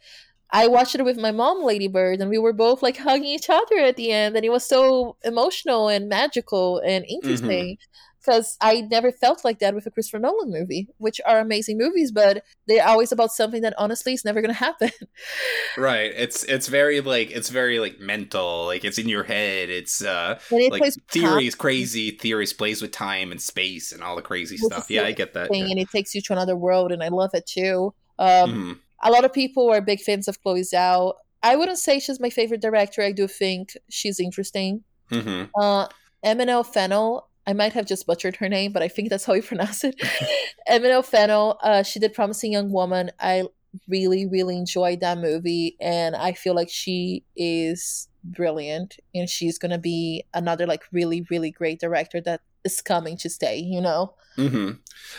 [0.50, 3.50] I watched it with my mom, Lady Bird, and we were both like hugging each
[3.50, 7.76] other at the end, and it was so emotional and magical and interesting.
[8.20, 8.76] Because mm-hmm.
[8.76, 12.42] I never felt like that with a Christopher Nolan movie, which are amazing movies, but
[12.66, 14.90] they're always about something that honestly is never going to happen.
[15.78, 16.12] right.
[16.16, 19.70] It's it's very like it's very like mental, like it's in your head.
[19.70, 24.22] It's uh it like theories, crazy theories, plays with time and space and all the
[24.22, 24.90] crazy stuff.
[24.90, 25.48] Yeah, I get that.
[25.48, 25.70] Thing, yeah.
[25.70, 27.94] And it takes you to another world, and I love it too.
[28.18, 28.72] Um, mm-hmm
[29.02, 31.14] a lot of people are big fans of Chloe Zhao.
[31.42, 33.02] I wouldn't say she's my favorite director.
[33.02, 34.82] I do think she's interesting.
[35.10, 35.44] Mm-hmm.
[35.60, 39.42] Uh, Fennell, I might have just butchered her name, but I think that's how you
[39.52, 39.94] pronounce it.
[40.68, 43.10] Emmanuelle Fennell, uh, she did Promising Young Woman.
[43.20, 43.44] I
[43.88, 49.78] really, really enjoyed that movie, and I feel like she is brilliant, and she's gonna
[49.78, 53.58] be another like really, really great director that is coming to stay.
[53.58, 54.14] You know.
[54.38, 54.70] Mm-hmm.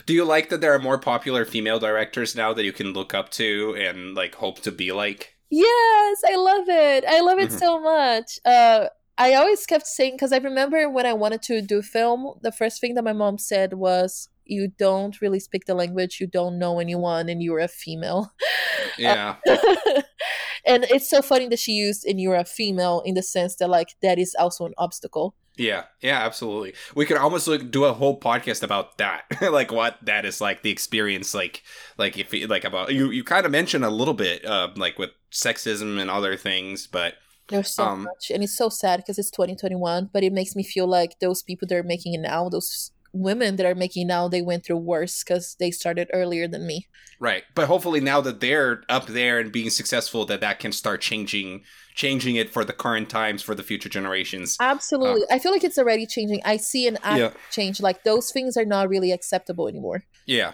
[0.05, 3.13] Do you like that there are more popular female directors now that you can look
[3.13, 5.35] up to and like hope to be like?
[5.49, 7.05] Yes, I love it.
[7.05, 7.57] I love it mm-hmm.
[7.57, 8.39] so much.
[8.45, 8.87] Uh,
[9.17, 12.79] I always kept saying because I remember when I wanted to do film, the first
[12.79, 16.21] thing that my mom said was, "You don't really speak the language.
[16.21, 18.31] You don't know anyone, and you're a female."
[18.97, 19.35] Yeah.
[20.65, 23.69] and it's so funny that she used "and you're a female" in the sense that
[23.69, 25.35] like that is also an obstacle.
[25.59, 26.73] Yeah, yeah, absolutely.
[26.95, 30.61] We could almost like do a whole podcast about that, like what that is like
[30.61, 31.63] the experience, like
[31.97, 33.11] like if like about you.
[33.11, 37.15] You kind of mentioned a little bit, uh, like with sexism and other things, but
[37.49, 40.09] there's so um, much, and it's so sad because it's 2021.
[40.13, 43.55] But it makes me feel like those people that are making it now, those women
[43.55, 46.87] that are making now they went through worse because they started earlier than me
[47.19, 51.01] right but hopefully now that they're up there and being successful that that can start
[51.01, 51.61] changing
[51.95, 55.63] changing it for the current times for the future generations absolutely uh, i feel like
[55.63, 57.31] it's already changing i see an yeah.
[57.51, 60.53] change like those things are not really acceptable anymore yeah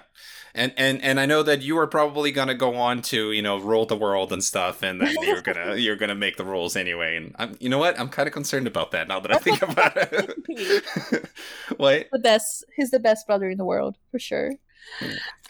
[0.56, 3.58] and and and I know that you are probably gonna go on to you know
[3.58, 7.18] rule the world and stuff, and then you're gonna you're gonna make the rules anyway.
[7.18, 8.00] And I'm, you know what?
[8.00, 11.30] I'm kind of concerned about that now that I think about it.
[11.78, 12.08] what?
[12.12, 12.66] The best.
[12.76, 14.54] He's the best brother in the world for sure.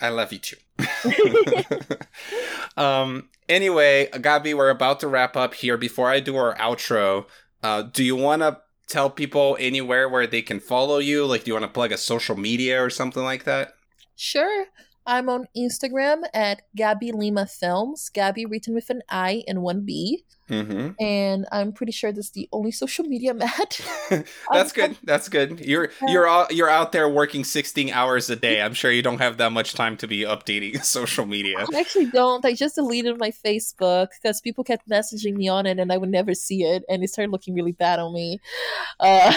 [0.02, 0.58] I love you too.
[2.78, 3.30] um.
[3.48, 5.78] Anyway, Gabi, we're about to wrap up here.
[5.78, 7.28] Before I do our outro,
[7.62, 11.26] uh, do you want to tell people anywhere where they can follow you?
[11.26, 13.74] Like, do you want to plug a social media or something like that?
[14.16, 14.66] Sure.
[15.08, 18.10] I'm on Instagram at Gabi Lima Films.
[18.14, 20.24] Gabi written with an I and one B.
[20.50, 21.04] Mm-hmm.
[21.04, 23.80] And I'm pretty sure that's the only social media I'm at.
[24.52, 24.96] That's good.
[25.04, 25.60] That's good.
[25.60, 28.62] You're you're all, you're out there working 16 hours a day.
[28.62, 31.66] I'm sure you don't have that much time to be updating social media.
[31.74, 32.46] I actually don't.
[32.46, 36.10] I just deleted my Facebook because people kept messaging me on it and I would
[36.10, 36.84] never see it.
[36.88, 38.40] And it started looking really bad on me.
[39.00, 39.34] Uh,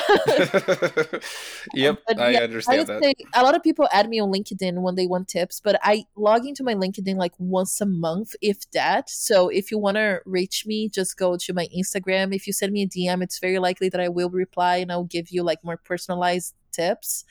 [1.74, 3.02] yep, but I yeah, I understand would that.
[3.02, 6.04] say a lot of people add me on LinkedIn when they want tips, but I
[6.16, 9.08] log into my LinkedIn like once a month, if that.
[9.08, 12.34] So if you want to reach me, just go to my Instagram.
[12.38, 15.10] If you send me a DM, it's very likely that I will reply and I'll
[15.16, 17.24] give you like more personalized tips.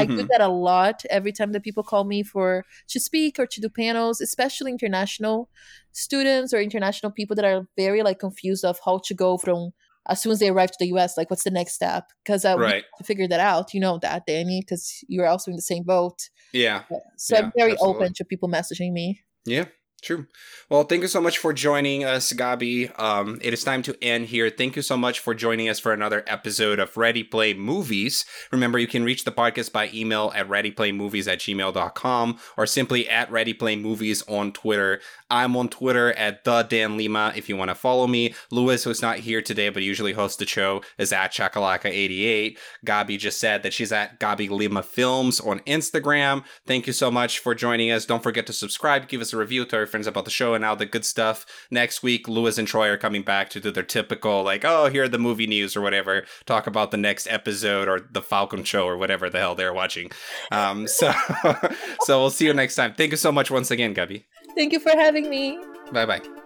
[0.00, 0.28] I do Mhm.
[0.30, 2.48] that a lot every time that people call me for
[2.92, 5.48] to speak or to do panels, especially international
[5.92, 9.72] students or international people that are very like confused of how to go from
[10.06, 12.04] as soon as they arrive to the US, like what's the next step?
[12.22, 12.84] Because I Right.
[12.98, 13.72] to figure that out.
[13.74, 16.18] You know that, Danny, because you're also in the same boat.
[16.52, 16.82] Yeah.
[17.16, 18.06] So Yeah, I'm very absolutely.
[18.06, 19.06] open to people messaging me.
[19.46, 19.66] Yeah,
[20.04, 20.26] true.
[20.70, 22.98] Well, thank you so much for joining us, Gabi.
[22.98, 24.48] Um, it is time to end here.
[24.50, 28.24] Thank you so much for joining us for another episode of Ready Play Movies.
[28.50, 33.30] Remember, you can reach the podcast by email at readyplaymovies at gmail.com or simply at
[33.30, 35.00] readyplaymovies on Twitter.
[35.30, 38.34] I'm on Twitter at the Dan Lima if you want to follow me.
[38.50, 42.56] Lewis, who's not here today but usually hosts the show, is at Chakalaka88.
[42.86, 46.44] Gabi just said that she's at Gabi Lima Films on Instagram.
[46.66, 48.06] Thank you so much for joining us.
[48.06, 50.64] Don't forget to subscribe, give us a review, to your friends about the show and
[50.64, 51.46] all the good stuff.
[51.70, 55.04] Next week, Lewis and Troy are coming back to do their typical, like, oh, here
[55.04, 58.88] are the movie news or whatever, talk about the next episode or the Falcon show
[58.88, 60.10] or whatever the hell they're watching.
[60.50, 61.12] Um, so,
[62.00, 62.92] so we'll see you next time.
[62.94, 64.24] Thank you so much once again, Gabi.
[64.56, 65.60] Thank you for having me.
[65.92, 66.43] Bye bye.